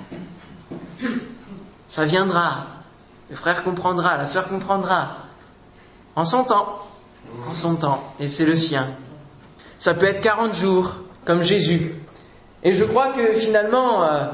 Ça 1.88 2.06
viendra. 2.06 2.65
Le 3.30 3.36
frère 3.36 3.63
comprendra, 3.63 4.17
la 4.17 4.26
sœur 4.26 4.47
comprendra. 4.47 5.17
En 6.15 6.26
son 6.26 6.43
temps. 6.43 6.80
En 7.47 7.54
son 7.54 7.76
temps. 7.76 8.04
Et 8.19 8.30
c'est 8.30 8.45
le 8.45 8.56
sien. 8.56 8.88
Ça 9.78 9.93
peut 9.93 10.06
être 10.06 10.21
40 10.21 10.54
jours, 10.54 10.93
comme 11.26 11.41
Jésus. 11.41 11.93
Et 12.63 12.73
je 12.73 12.84
crois 12.84 13.10
que 13.10 13.36
finalement, 13.36 14.04
euh, 14.04 14.26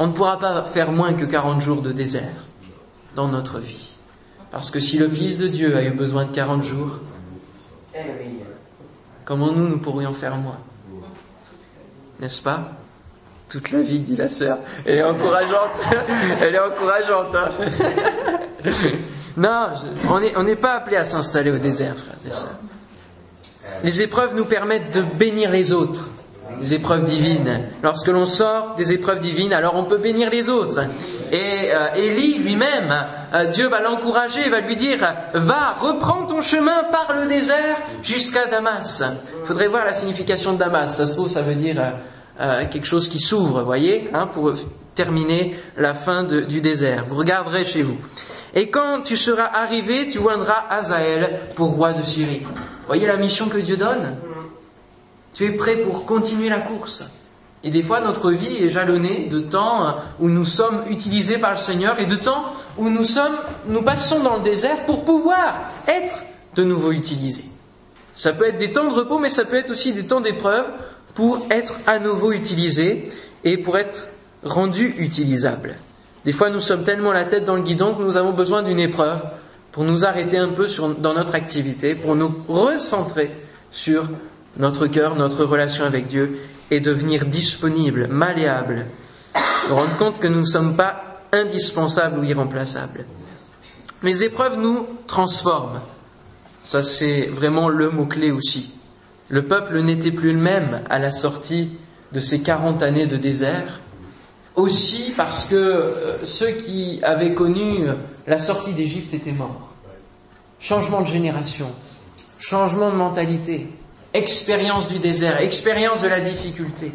on 0.00 0.06
ne 0.06 0.12
pourra 0.12 0.38
pas 0.38 0.64
faire 0.64 0.90
moins 0.92 1.12
que 1.12 1.26
40 1.26 1.60
jours 1.60 1.82
de 1.82 1.92
désert 1.92 2.46
dans 3.14 3.28
notre 3.28 3.58
vie. 3.58 3.96
Parce 4.50 4.70
que 4.70 4.80
si 4.80 4.98
le 4.98 5.10
Fils 5.10 5.36
de 5.36 5.46
Dieu 5.46 5.76
a 5.76 5.84
eu 5.84 5.90
besoin 5.90 6.24
de 6.24 6.32
40 6.32 6.64
jours, 6.64 7.00
comment 9.26 9.52
nous, 9.52 9.68
nous 9.68 9.78
pourrions 9.78 10.14
faire 10.14 10.36
moins? 10.36 10.56
N'est-ce 12.18 12.40
pas? 12.40 12.72
Toute 13.50 13.70
la 13.72 13.82
vie, 13.82 14.00
dit 14.00 14.16
la 14.16 14.30
sœur. 14.30 14.58
Elle 14.86 14.98
est 14.98 15.02
encourageante. 15.02 15.78
Elle 16.40 16.54
est 16.54 16.60
encourageante. 16.60 17.34
Hein. 17.34 17.50
non, 19.36 19.68
on 20.08 20.42
n'est 20.42 20.56
pas 20.56 20.76
appelé 20.76 20.96
à 20.96 21.04
s'installer 21.04 21.50
au 21.50 21.58
désert, 21.58 21.96
frères 21.96 22.16
et 22.26 22.32
sœurs. 22.32 22.58
Les 23.84 24.00
épreuves 24.00 24.34
nous 24.34 24.46
permettent 24.46 24.94
de 24.94 25.02
bénir 25.02 25.50
les 25.50 25.72
autres 25.72 26.08
les 26.60 26.74
épreuves 26.74 27.04
divines. 27.04 27.62
Lorsque 27.82 28.08
l'on 28.08 28.26
sort 28.26 28.74
des 28.76 28.92
épreuves 28.92 29.20
divines, 29.20 29.52
alors 29.52 29.74
on 29.76 29.84
peut 29.84 29.98
bénir 29.98 30.30
les 30.30 30.48
autres. 30.48 30.80
Et 31.32 31.70
euh, 31.72 31.94
Élie 31.94 32.38
lui-même, 32.38 32.94
euh, 33.34 33.46
Dieu 33.46 33.68
va 33.68 33.80
l'encourager, 33.80 34.48
va 34.48 34.60
lui 34.60 34.76
dire, 34.76 34.98
va, 35.34 35.74
reprends 35.78 36.26
ton 36.26 36.40
chemin 36.40 36.84
par 36.90 37.14
le 37.16 37.26
désert 37.26 37.76
jusqu'à 38.02 38.46
Damas. 38.46 39.02
Il 39.42 39.46
faudrait 39.46 39.68
voir 39.68 39.84
la 39.84 39.92
signification 39.92 40.52
de 40.54 40.58
Damas. 40.58 40.96
Ça 40.96 41.06
se 41.06 41.14
trouve, 41.14 41.28
ça 41.28 41.42
veut 41.42 41.54
dire 41.54 41.94
euh, 42.40 42.66
quelque 42.70 42.86
chose 42.86 43.08
qui 43.08 43.20
s'ouvre, 43.20 43.62
voyez, 43.62 44.10
hein, 44.12 44.26
pour 44.26 44.52
terminer 44.94 45.56
la 45.76 45.94
fin 45.94 46.24
du 46.24 46.60
désert. 46.60 47.04
Vous 47.06 47.16
regarderez 47.16 47.64
chez 47.64 47.82
vous. 47.82 47.96
Et 48.54 48.68
quand 48.68 49.02
tu 49.02 49.16
seras 49.16 49.48
arrivé, 49.54 50.08
tu 50.08 50.18
oindras 50.18 50.64
Azaël 50.68 51.40
pour 51.54 51.70
roi 51.70 51.92
de 51.92 52.02
Syrie. 52.02 52.42
Voyez 52.86 53.06
la 53.06 53.16
mission 53.16 53.48
que 53.48 53.58
Dieu 53.58 53.76
donne? 53.76 54.16
Tu 55.34 55.44
es 55.44 55.50
prêt 55.50 55.76
pour 55.76 56.04
continuer 56.06 56.48
la 56.48 56.60
course. 56.60 57.20
Et 57.62 57.70
des 57.70 57.82
fois, 57.82 58.00
notre 58.00 58.30
vie 58.30 58.64
est 58.64 58.70
jalonnée 58.70 59.28
de 59.30 59.40
temps 59.40 59.96
où 60.18 60.28
nous 60.28 60.46
sommes 60.46 60.82
utilisés 60.88 61.38
par 61.38 61.52
le 61.52 61.58
Seigneur 61.58 62.00
et 62.00 62.06
de 62.06 62.16
temps 62.16 62.44
où 62.78 62.88
nous 62.88 63.04
sommes, 63.04 63.36
nous 63.66 63.82
passons 63.82 64.22
dans 64.22 64.36
le 64.36 64.42
désert 64.42 64.86
pour 64.86 65.04
pouvoir 65.04 65.70
être 65.86 66.14
de 66.54 66.64
nouveau 66.64 66.92
utilisés. 66.92 67.44
Ça 68.16 68.32
peut 68.32 68.46
être 68.46 68.58
des 68.58 68.72
temps 68.72 68.88
de 68.88 68.94
repos, 68.94 69.18
mais 69.18 69.30
ça 69.30 69.44
peut 69.44 69.56
être 69.56 69.70
aussi 69.70 69.92
des 69.92 70.06
temps 70.06 70.20
d'épreuve 70.20 70.64
pour 71.14 71.46
être 71.50 71.74
à 71.86 71.98
nouveau 71.98 72.32
utilisés 72.32 73.10
et 73.44 73.58
pour 73.58 73.76
être 73.76 74.08
rendus 74.42 74.94
utilisables. 74.98 75.76
Des 76.24 76.32
fois, 76.32 76.50
nous 76.50 76.60
sommes 76.60 76.84
tellement 76.84 77.12
la 77.12 77.24
tête 77.24 77.44
dans 77.44 77.56
le 77.56 77.62
guidon 77.62 77.94
que 77.94 78.02
nous 78.02 78.16
avons 78.16 78.32
besoin 78.32 78.62
d'une 78.62 78.78
épreuve 78.78 79.22
pour 79.72 79.84
nous 79.84 80.04
arrêter 80.04 80.38
un 80.38 80.48
peu 80.48 80.66
dans 80.98 81.14
notre 81.14 81.34
activité, 81.34 81.94
pour 81.94 82.16
nous 82.16 82.34
recentrer 82.48 83.30
sur 83.70 84.08
notre 84.56 84.86
cœur, 84.86 85.16
notre 85.16 85.44
relation 85.44 85.84
avec 85.84 86.06
Dieu 86.06 86.38
et 86.70 86.80
devenir 86.80 87.26
disponible, 87.26 88.08
malléable, 88.08 88.86
rendre 89.68 89.96
compte 89.96 90.18
que 90.18 90.28
nous 90.28 90.40
ne 90.40 90.44
sommes 90.44 90.76
pas 90.76 91.20
indispensables 91.32 92.18
ou 92.18 92.24
irremplaçables. 92.24 93.04
Les 94.02 94.24
épreuves 94.24 94.58
nous 94.58 94.86
transforment. 95.06 95.80
Ça, 96.62 96.82
c'est 96.82 97.26
vraiment 97.26 97.68
le 97.68 97.90
mot-clé 97.90 98.30
aussi. 98.30 98.72
Le 99.28 99.46
peuple 99.46 99.80
n'était 99.82 100.10
plus 100.10 100.32
le 100.32 100.40
même 100.40 100.82
à 100.90 100.98
la 100.98 101.12
sortie 101.12 101.70
de 102.12 102.20
ces 102.20 102.42
40 102.42 102.82
années 102.82 103.06
de 103.06 103.16
désert. 103.16 103.80
Aussi 104.56 105.12
parce 105.16 105.46
que 105.46 105.54
euh, 105.54 106.26
ceux 106.26 106.50
qui 106.50 106.98
avaient 107.02 107.34
connu 107.34 107.86
la 108.26 108.38
sortie 108.38 108.72
d'Égypte 108.72 109.14
étaient 109.14 109.32
morts. 109.32 109.70
changement 110.60 111.00
de 111.00 111.06
génération, 111.06 111.68
changement 112.38 112.90
de 112.90 112.96
mentalité, 112.96 113.66
expérience 114.12 114.88
du 114.88 114.98
désert, 114.98 115.40
expérience 115.40 116.02
de 116.02 116.08
la 116.08 116.20
difficulté. 116.20 116.92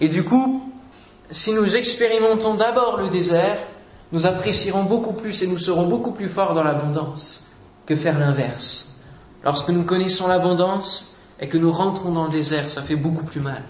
Et 0.00 0.08
du 0.08 0.24
coup, 0.24 0.72
si 1.30 1.52
nous 1.52 1.76
expérimentons 1.76 2.54
d'abord 2.54 2.98
le 2.98 3.08
désert, 3.08 3.58
nous 4.12 4.26
apprécierons 4.26 4.84
beaucoup 4.84 5.12
plus 5.12 5.42
et 5.42 5.46
nous 5.46 5.58
serons 5.58 5.86
beaucoup 5.86 6.12
plus 6.12 6.28
forts 6.28 6.54
dans 6.54 6.62
l'abondance 6.62 7.48
que 7.86 7.96
faire 7.96 8.18
l'inverse. 8.18 9.00
Lorsque 9.44 9.68
nous 9.70 9.82
connaissons 9.82 10.28
l'abondance 10.28 11.18
et 11.40 11.48
que 11.48 11.58
nous 11.58 11.70
rentrons 11.70 12.12
dans 12.12 12.24
le 12.24 12.30
désert, 12.30 12.70
ça 12.70 12.82
fait 12.82 12.96
beaucoup 12.96 13.24
plus 13.24 13.40
mal. 13.40 13.62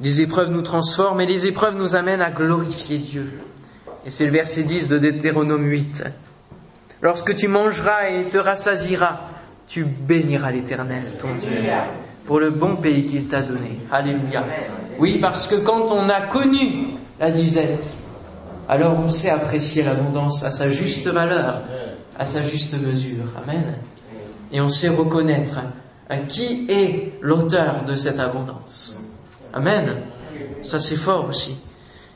Les 0.00 0.20
épreuves 0.20 0.50
nous 0.50 0.62
transforment 0.62 1.22
et 1.22 1.26
les 1.26 1.46
épreuves 1.46 1.76
nous 1.76 1.96
amènent 1.96 2.20
à 2.20 2.30
glorifier 2.30 2.98
Dieu. 2.98 3.40
Et 4.04 4.10
c'est 4.10 4.26
le 4.26 4.30
verset 4.30 4.64
10 4.64 4.88
de 4.88 4.98
Deutéronome 4.98 5.64
8. 5.64 6.04
Lorsque 7.02 7.34
tu 7.34 7.48
mangeras 7.48 8.08
et 8.08 8.28
te 8.28 8.38
rassasiras, 8.38 9.20
tu 9.66 9.84
béniras 9.84 10.50
l'Éternel, 10.50 11.02
ton 11.18 11.34
Dieu, 11.34 11.50
pour 12.24 12.40
le 12.40 12.50
bon 12.50 12.76
pays 12.76 13.06
qu'il 13.06 13.26
t'a 13.26 13.42
donné. 13.42 13.80
Alléluia. 13.90 14.44
Oui, 14.98 15.18
parce 15.20 15.46
que 15.46 15.56
quand 15.56 15.90
on 15.90 16.08
a 16.08 16.22
connu 16.22 16.88
la 17.18 17.30
disette, 17.30 17.88
alors 18.68 18.98
on 18.98 19.08
sait 19.08 19.30
apprécier 19.30 19.82
l'abondance 19.82 20.42
à 20.44 20.50
sa 20.50 20.70
juste 20.70 21.06
valeur, 21.08 21.62
à 22.18 22.24
sa 22.24 22.42
juste 22.42 22.80
mesure. 22.80 23.24
Amen. 23.42 23.76
Et 24.52 24.60
on 24.60 24.68
sait 24.68 24.88
reconnaître 24.88 25.60
qui 26.28 26.66
est 26.68 27.12
l'auteur 27.20 27.84
de 27.84 27.96
cette 27.96 28.18
abondance. 28.18 28.98
Amen. 29.52 29.96
Ça 30.62 30.80
c'est 30.80 30.96
fort 30.96 31.28
aussi. 31.28 31.62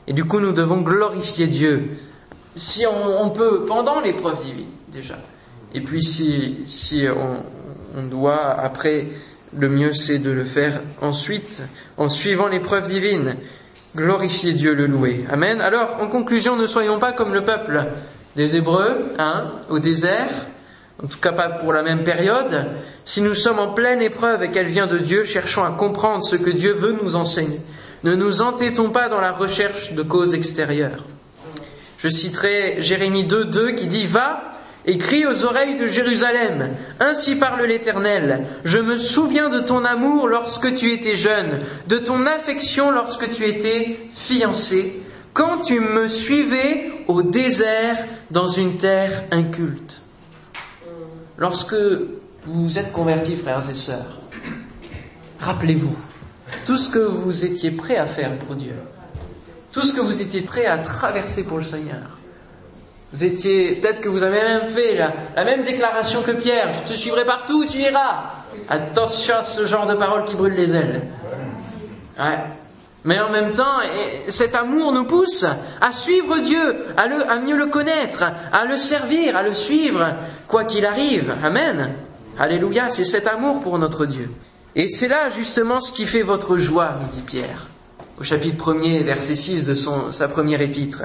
Et 0.07 0.13
du 0.13 0.25
coup, 0.25 0.41
nous 0.41 0.53
devons 0.53 0.81
glorifier 0.81 1.47
Dieu. 1.47 1.99
Si 2.57 2.85
on, 2.87 3.31
peut, 3.31 3.65
pendant 3.67 4.01
l'épreuve 4.01 4.43
divine, 4.43 4.67
déjà. 4.89 5.15
Et 5.75 5.81
puis 5.81 6.03
si, 6.03 6.59
si 6.67 7.07
on, 7.09 7.43
on 7.99 8.07
doit, 8.07 8.59
après, 8.61 9.07
le 9.57 9.69
mieux 9.69 9.93
c'est 9.93 10.19
de 10.19 10.31
le 10.31 10.45
faire 10.45 10.81
ensuite, 11.01 11.63
en 11.97 12.09
suivant 12.09 12.49
l'épreuve 12.49 12.89
divine. 12.89 13.37
Glorifier 13.97 14.53
Dieu, 14.53 14.75
le 14.75 14.87
louer. 14.87 15.25
Amen. 15.31 15.61
Alors, 15.61 15.97
en 16.01 16.07
conclusion, 16.07 16.55
ne 16.55 16.69
soyons 16.69 17.01
pas 17.01 17.13
comme 17.13 17.35
le 17.35 17.45
peuple 17.45 17.87
des 18.37 18.55
Hébreux, 18.55 19.09
hein, 19.19 19.51
au 19.69 19.81
désert, 19.81 20.31
en 21.03 21.09
tout 21.09 21.19
cas 21.19 21.33
pas 21.33 21.49
pour 21.49 21.73
la 21.73 21.83
même 21.83 22.05
période. 22.05 22.69
Si 23.05 23.21
nous 23.21 23.35
sommes 23.35 23.59
en 23.59 23.73
pleine 23.73 24.01
épreuve 24.01 24.45
et 24.45 24.51
qu'elle 24.51 24.69
vient 24.69 24.87
de 24.87 24.99
Dieu, 24.99 25.25
cherchons 25.25 25.65
à 25.65 25.73
comprendre 25.73 26.25
ce 26.25 26.37
que 26.37 26.51
Dieu 26.51 26.73
veut 26.73 26.97
nous 27.03 27.17
enseigner. 27.17 27.61
Ne 28.05 28.15
nous 28.15 28.41
entêtons 28.41 28.91
pas 28.91 29.09
dans 29.09 29.21
la 29.21 29.33
recherche 29.33 29.93
de 29.93 30.03
causes 30.03 30.35
extérieures. 30.35 31.05
Je 31.99 32.09
citerai 32.09 32.77
Jérémie 32.79 33.25
2.2 33.25 33.75
qui 33.75 33.89
dit 33.89 34.07
Va 34.07 34.53
et 34.91 35.27
aux 35.27 35.45
oreilles 35.45 35.77
de 35.77 35.87
Jérusalem. 35.87 36.71
Ainsi 36.99 37.37
parle 37.37 37.63
l'Éternel. 37.63 38.47
Je 38.65 38.79
me 38.79 38.97
souviens 38.97 39.49
de 39.49 39.61
ton 39.61 39.85
amour 39.85 40.27
lorsque 40.29 40.75
tu 40.75 40.93
étais 40.93 41.17
jeune, 41.17 41.61
de 41.87 41.99
ton 41.99 42.27
affection 42.27 42.91
lorsque 42.91 43.31
tu 43.31 43.47
étais 43.47 43.99
fiancé, 44.15 45.03
quand 45.33 45.61
tu 45.61 45.81
me 45.81 46.09
suivais 46.09 46.93
au 47.07 47.23
désert 47.23 47.97
dans 48.31 48.49
une 48.49 48.79
terre 48.79 49.23
inculte. 49.31 50.03
Lorsque 51.39 51.75
vous 51.75 52.65
vous 52.65 52.79
êtes 52.79 52.93
convertis, 52.93 53.37
frères 53.37 53.69
et 53.71 53.75
sœurs, 53.75 54.21
rappelez-vous, 55.39 55.97
tout 56.65 56.77
ce 56.77 56.91
que 56.91 56.99
vous 56.99 57.45
étiez 57.45 57.71
prêt 57.71 57.97
à 57.97 58.07
faire 58.07 58.39
pour 58.41 58.57
Dieu, 58.57 58.75
tout 59.73 59.83
ce 59.83 59.95
que 59.95 60.01
vous 60.01 60.21
étiez 60.21 60.43
prêt 60.43 60.67
à 60.67 60.79
traverser 60.79 61.45
pour 61.45 61.59
le 61.59 61.65
Seigneur. 61.65 62.20
Vous 63.13 63.25
étiez, 63.25 63.77
peut-être 63.77 64.01
que 64.01 64.09
vous 64.09 64.23
avez 64.23 64.41
même 64.41 64.69
fait 64.73 64.95
la, 64.95 65.45
même 65.45 65.63
déclaration 65.63 66.23
que 66.23 66.31
Pierre, 66.31 66.71
je 66.73 66.93
te 66.93 66.97
suivrai 66.97 67.25
partout 67.25 67.63
où 67.63 67.65
tu 67.65 67.79
iras. 67.79 68.23
Attention 68.69 69.37
à 69.37 69.43
ce 69.43 69.67
genre 69.67 69.87
de 69.87 69.95
paroles 69.95 70.25
qui 70.25 70.35
brûlent 70.35 70.55
les 70.55 70.75
ailes. 70.75 71.03
Ouais. 72.19 72.39
Mais 73.05 73.19
en 73.19 73.31
même 73.31 73.53
temps, 73.53 73.79
cet 74.29 74.55
amour 74.55 74.93
nous 74.93 75.05
pousse 75.05 75.45
à 75.81 75.93
suivre 75.93 76.39
Dieu, 76.39 76.85
à, 76.97 77.39
mieux 77.39 77.57
le 77.57 77.67
connaître, 77.67 78.23
à 78.53 78.65
le 78.67 78.77
servir, 78.77 79.37
à 79.37 79.43
le 79.43 79.55
suivre, 79.55 80.15
quoi 80.47 80.65
qu'il 80.65 80.85
arrive. 80.85 81.35
Amen. 81.43 81.95
Alléluia, 82.39 82.91
c'est 82.91 83.05
cet 83.05 83.27
amour 83.27 83.63
pour 83.63 83.79
notre 83.79 84.07
Dieu. 84.07 84.31
Et 84.77 84.87
c'est 84.87 85.09
là 85.09 85.31
justement 85.31 85.81
ce 85.81 85.93
qui 85.93 86.07
fait 86.07 86.23
votre 86.23 86.59
joie, 86.59 86.95
nous 87.01 87.09
dit 87.09 87.23
Pierre, 87.23 87.67
au 88.21 88.23
chapitre 88.23 88.73
1er, 88.73 89.03
verset 89.03 89.35
6 89.35 89.67
de 89.67 89.75
son, 89.75 90.13
sa 90.13 90.29
première 90.29 90.61
épître. 90.61 91.03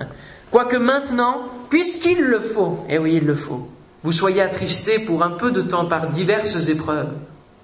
Quoique 0.51 0.77
maintenant, 0.77 1.49
puisqu'il 1.69 2.21
le 2.21 2.39
faut, 2.39 2.85
et 2.89 2.95
eh 2.95 2.97
oui, 2.97 3.15
il 3.15 3.25
le 3.25 3.35
faut, 3.35 3.69
vous 4.03 4.11
soyez 4.11 4.41
attristés 4.41 4.99
pour 4.99 5.23
un 5.23 5.31
peu 5.31 5.51
de 5.51 5.61
temps 5.61 5.85
par 5.85 6.09
diverses 6.09 6.69
épreuves. 6.69 7.13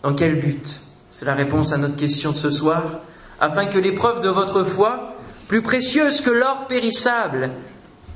Dans 0.02 0.16
quel 0.16 0.40
but? 0.40 0.82
C'est 1.12 1.26
la 1.26 1.36
réponse 1.36 1.72
à 1.72 1.78
notre 1.78 1.98
question 1.98 2.32
de 2.32 2.38
ce 2.38 2.50
soir. 2.50 3.02
Afin 3.40 3.66
que 3.66 3.78
l'épreuve 3.78 4.22
de 4.22 4.30
votre 4.30 4.64
foi, 4.64 5.16
plus 5.48 5.62
précieuse 5.62 6.22
que 6.22 6.32
l'or 6.32 6.68
périssable, 6.68 7.52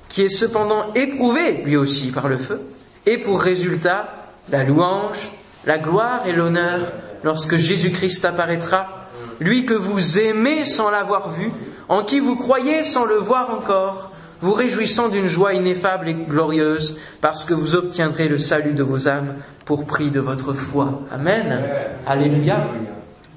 qui 0.09 0.23
est 0.23 0.29
cependant 0.29 0.93
éprouvé 0.93 1.63
lui 1.65 1.75
aussi 1.75 2.11
par 2.11 2.27
le 2.27 2.38
feu, 2.38 2.61
ait 3.05 3.17
pour 3.17 3.41
résultat 3.41 4.07
la 4.49 4.63
louange, 4.63 5.31
la 5.65 5.77
gloire 5.77 6.25
et 6.25 6.31
l'honneur 6.31 6.91
lorsque 7.23 7.57
Jésus-Christ 7.57 8.25
apparaîtra, 8.25 8.88
lui 9.39 9.65
que 9.65 9.73
vous 9.73 10.17
aimez 10.17 10.65
sans 10.65 10.89
l'avoir 10.89 11.29
vu, 11.29 11.51
en 11.89 12.03
qui 12.03 12.19
vous 12.19 12.36
croyez 12.36 12.83
sans 12.83 13.05
le 13.05 13.15
voir 13.15 13.49
encore, 13.51 14.11
vous 14.45 14.53
réjouissant 14.53 15.09
d'une 15.09 15.25
joie 15.25 15.55
ineffable 15.55 16.07
et 16.07 16.13
glorieuse, 16.13 16.99
parce 17.19 17.45
que 17.45 17.55
vous 17.55 17.73
obtiendrez 17.73 18.27
le 18.27 18.37
salut 18.37 18.73
de 18.73 18.83
vos 18.83 19.07
âmes 19.07 19.37
pour 19.65 19.85
prix 19.85 20.11
de 20.11 20.19
votre 20.19 20.53
foi. 20.53 21.01
Amen. 21.11 21.63
Alléluia. 22.05 22.67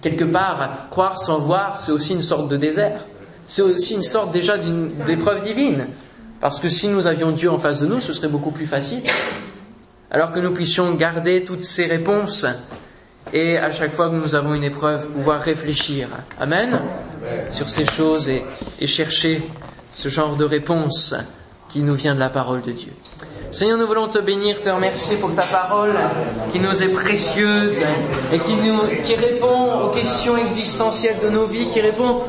Quelque 0.03 0.25
part, 0.25 0.89
croire 0.91 1.19
sans 1.19 1.39
voir, 1.39 1.81
c'est 1.81 1.93
aussi 1.93 2.13
une 2.13 2.21
sorte 2.21 2.49
de 2.49 2.59
désert. 2.59 3.01
C'est 3.47 3.63
aussi 3.63 3.95
une 3.95 4.03
sorte 4.03 4.33
déjà 4.33 4.59
d'épreuve 4.59 5.41
divine. 5.41 5.87
Parce 6.43 6.61
que 6.61 6.69
si 6.69 6.89
nous 6.89 7.07
avions 7.07 7.33
Dieu 7.33 7.51
en 7.51 7.59
face 7.59 7.81
de 7.81 7.87
nous, 7.87 8.01
ce 8.01 8.13
serait 8.13 8.29
beaucoup 8.29 8.51
plus 8.51 8.67
facile. 8.67 9.03
Alors 10.11 10.31
que 10.33 10.41
nous 10.41 10.53
puissions 10.53 10.93
garder 10.93 11.43
toutes 11.43 11.65
ces 11.65 11.87
réponses 11.87 12.45
et 13.33 13.57
à 13.57 13.71
chaque 13.71 13.93
fois 13.93 14.11
que 14.11 14.15
nous 14.15 14.35
avons 14.35 14.53
une 14.53 14.65
épreuve, 14.65 15.09
pouvoir 15.09 15.41
réfléchir, 15.41 16.09
Amen, 16.39 16.79
sur 17.51 17.71
ces 17.71 17.87
choses 17.87 18.29
et, 18.29 18.87
chercher 18.87 19.43
ce 19.99 20.09
genre 20.09 20.37
de 20.37 20.45
réponse 20.45 21.13
qui 21.69 21.81
nous 21.81 21.95
vient 21.95 22.15
de 22.15 22.21
la 22.21 22.31
parole 22.31 22.63
de 22.63 22.71
Dieu. 22.71 22.93
Seigneur, 23.51 23.79
nous 23.79 23.87
voulons 23.87 24.07
te 24.07 24.21
bénir, 24.21 24.61
te 24.61 24.69
remercier 24.69 25.17
pour 25.17 25.35
ta 25.35 25.43
parole 25.43 25.97
qui 26.53 26.61
nous 26.61 26.83
est 26.83 26.95
précieuse 26.95 27.83
et 28.33 28.39
qui 28.39 28.55
nous, 28.55 28.79
répond 29.19 29.81
aux 29.81 29.89
questions 29.89 30.37
existentielles 30.37 31.17
de 31.21 31.31
nos 31.31 31.47
vies, 31.47 31.67
qui 31.67 31.81
répond 31.81 32.21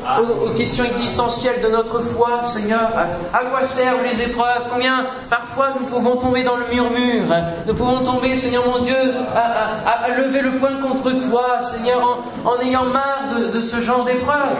aux, 0.44 0.50
questions 0.56 0.82
existentielles 0.82 1.62
de 1.62 1.68
notre 1.68 2.00
foi, 2.00 2.42
Seigneur. 2.52 2.90
À 3.32 3.44
quoi 3.44 3.62
servent 3.62 4.02
les 4.04 4.20
épreuves? 4.20 4.66
Combien 4.68 5.06
parfois 5.30 5.68
nous 5.78 5.86
pouvons 5.86 6.16
tomber 6.16 6.42
dans 6.42 6.56
le 6.56 6.66
murmure? 6.66 7.26
Nous 7.68 7.74
pouvons 7.74 8.00
tomber, 8.02 8.34
Seigneur 8.34 8.66
mon 8.66 8.80
Dieu, 8.80 8.96
à, 9.32 10.08
lever 10.08 10.40
le 10.40 10.58
poing 10.58 10.80
contre 10.80 11.12
toi, 11.28 11.60
Seigneur, 11.62 12.24
en, 12.44 12.60
ayant 12.66 12.86
marre 12.86 13.38
de, 13.38 13.46
de 13.56 13.60
ce 13.60 13.80
genre 13.80 14.04
d'épreuves. 14.04 14.56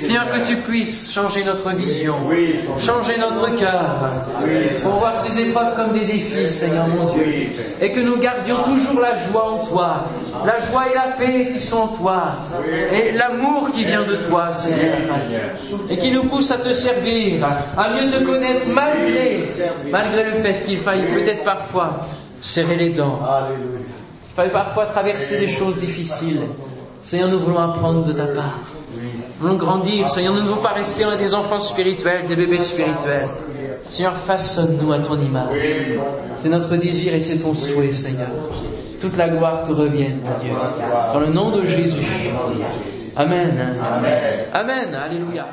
Seigneur, 0.00 0.28
que 0.28 0.46
tu 0.46 0.56
puisses 0.56 1.12
changer 1.12 1.44
notre 1.44 1.70
vision, 1.70 2.14
changer 2.78 3.18
notre 3.18 3.54
cœur, 3.56 4.10
pour 4.82 4.92
voir 4.92 5.18
ces 5.18 5.40
épreuves 5.40 5.74
comme 5.76 5.92
des 5.92 6.04
défis, 6.04 6.48
Seigneur 6.48 6.88
mon 6.88 7.04
Dieu, 7.12 7.24
et 7.80 7.92
que 7.92 8.00
nous 8.00 8.16
gardions 8.18 8.62
toujours 8.62 9.00
la 9.00 9.16
joie 9.16 9.50
en 9.50 9.58
toi, 9.66 10.06
la 10.46 10.60
joie 10.70 10.90
et 10.90 10.94
la 10.94 11.12
paix 11.16 11.52
qui 11.52 11.60
sont 11.60 11.78
en 11.78 11.88
toi, 11.88 12.22
et 12.92 13.12
l'amour 13.12 13.70
qui 13.72 13.84
vient 13.84 14.02
de 14.02 14.16
toi, 14.16 14.52
Seigneur, 14.52 14.96
et 15.90 15.96
qui 15.96 16.10
nous 16.10 16.24
pousse 16.24 16.50
à 16.50 16.58
te 16.58 16.72
servir, 16.72 17.44
à 17.76 17.90
mieux 17.90 18.10
te 18.10 18.24
connaître 18.24 18.62
malgré, 18.68 19.42
malgré 19.90 20.24
le 20.24 20.42
fait 20.42 20.62
qu'il 20.64 20.78
faille 20.78 21.06
peut-être 21.06 21.44
parfois 21.44 22.06
serrer 22.42 22.76
les 22.76 22.90
dents, 22.90 23.20
il 23.58 24.34
faille 24.34 24.50
parfois 24.50 24.86
traverser 24.86 25.38
des 25.38 25.48
choses 25.48 25.78
difficiles. 25.78 26.40
Seigneur, 27.02 27.28
nous 27.28 27.40
voulons 27.40 27.58
apprendre 27.58 28.04
de 28.04 28.12
ta 28.12 28.26
part. 28.26 28.60
Nous 29.40 29.46
voulons 29.46 29.58
grandir. 29.58 30.08
Seigneur, 30.08 30.34
nous 30.34 30.40
ne 30.40 30.46
voulons 30.46 30.60
pas 30.60 30.74
rester 30.74 31.04
des 31.18 31.34
enfants 31.34 31.58
spirituels, 31.58 32.26
des 32.26 32.36
bébés 32.36 32.60
spirituels. 32.60 33.26
Seigneur, 33.88 34.14
façonne-nous 34.26 34.92
à 34.92 34.98
ton 34.98 35.18
image. 35.18 35.56
C'est 36.36 36.50
notre 36.50 36.76
désir 36.76 37.14
et 37.14 37.20
c'est 37.20 37.38
ton 37.38 37.54
souhait, 37.54 37.90
Seigneur. 37.90 38.28
Toute 39.00 39.16
la 39.16 39.30
gloire 39.30 39.62
te 39.62 39.72
revienne, 39.72 40.20
mon 40.22 40.36
Dieu. 40.36 40.52
Dans 41.12 41.20
le 41.20 41.30
nom 41.30 41.50
de 41.50 41.64
Jésus. 41.64 42.06
Amen. 43.16 43.58
Amen. 44.52 44.94
Alléluia. 44.94 45.46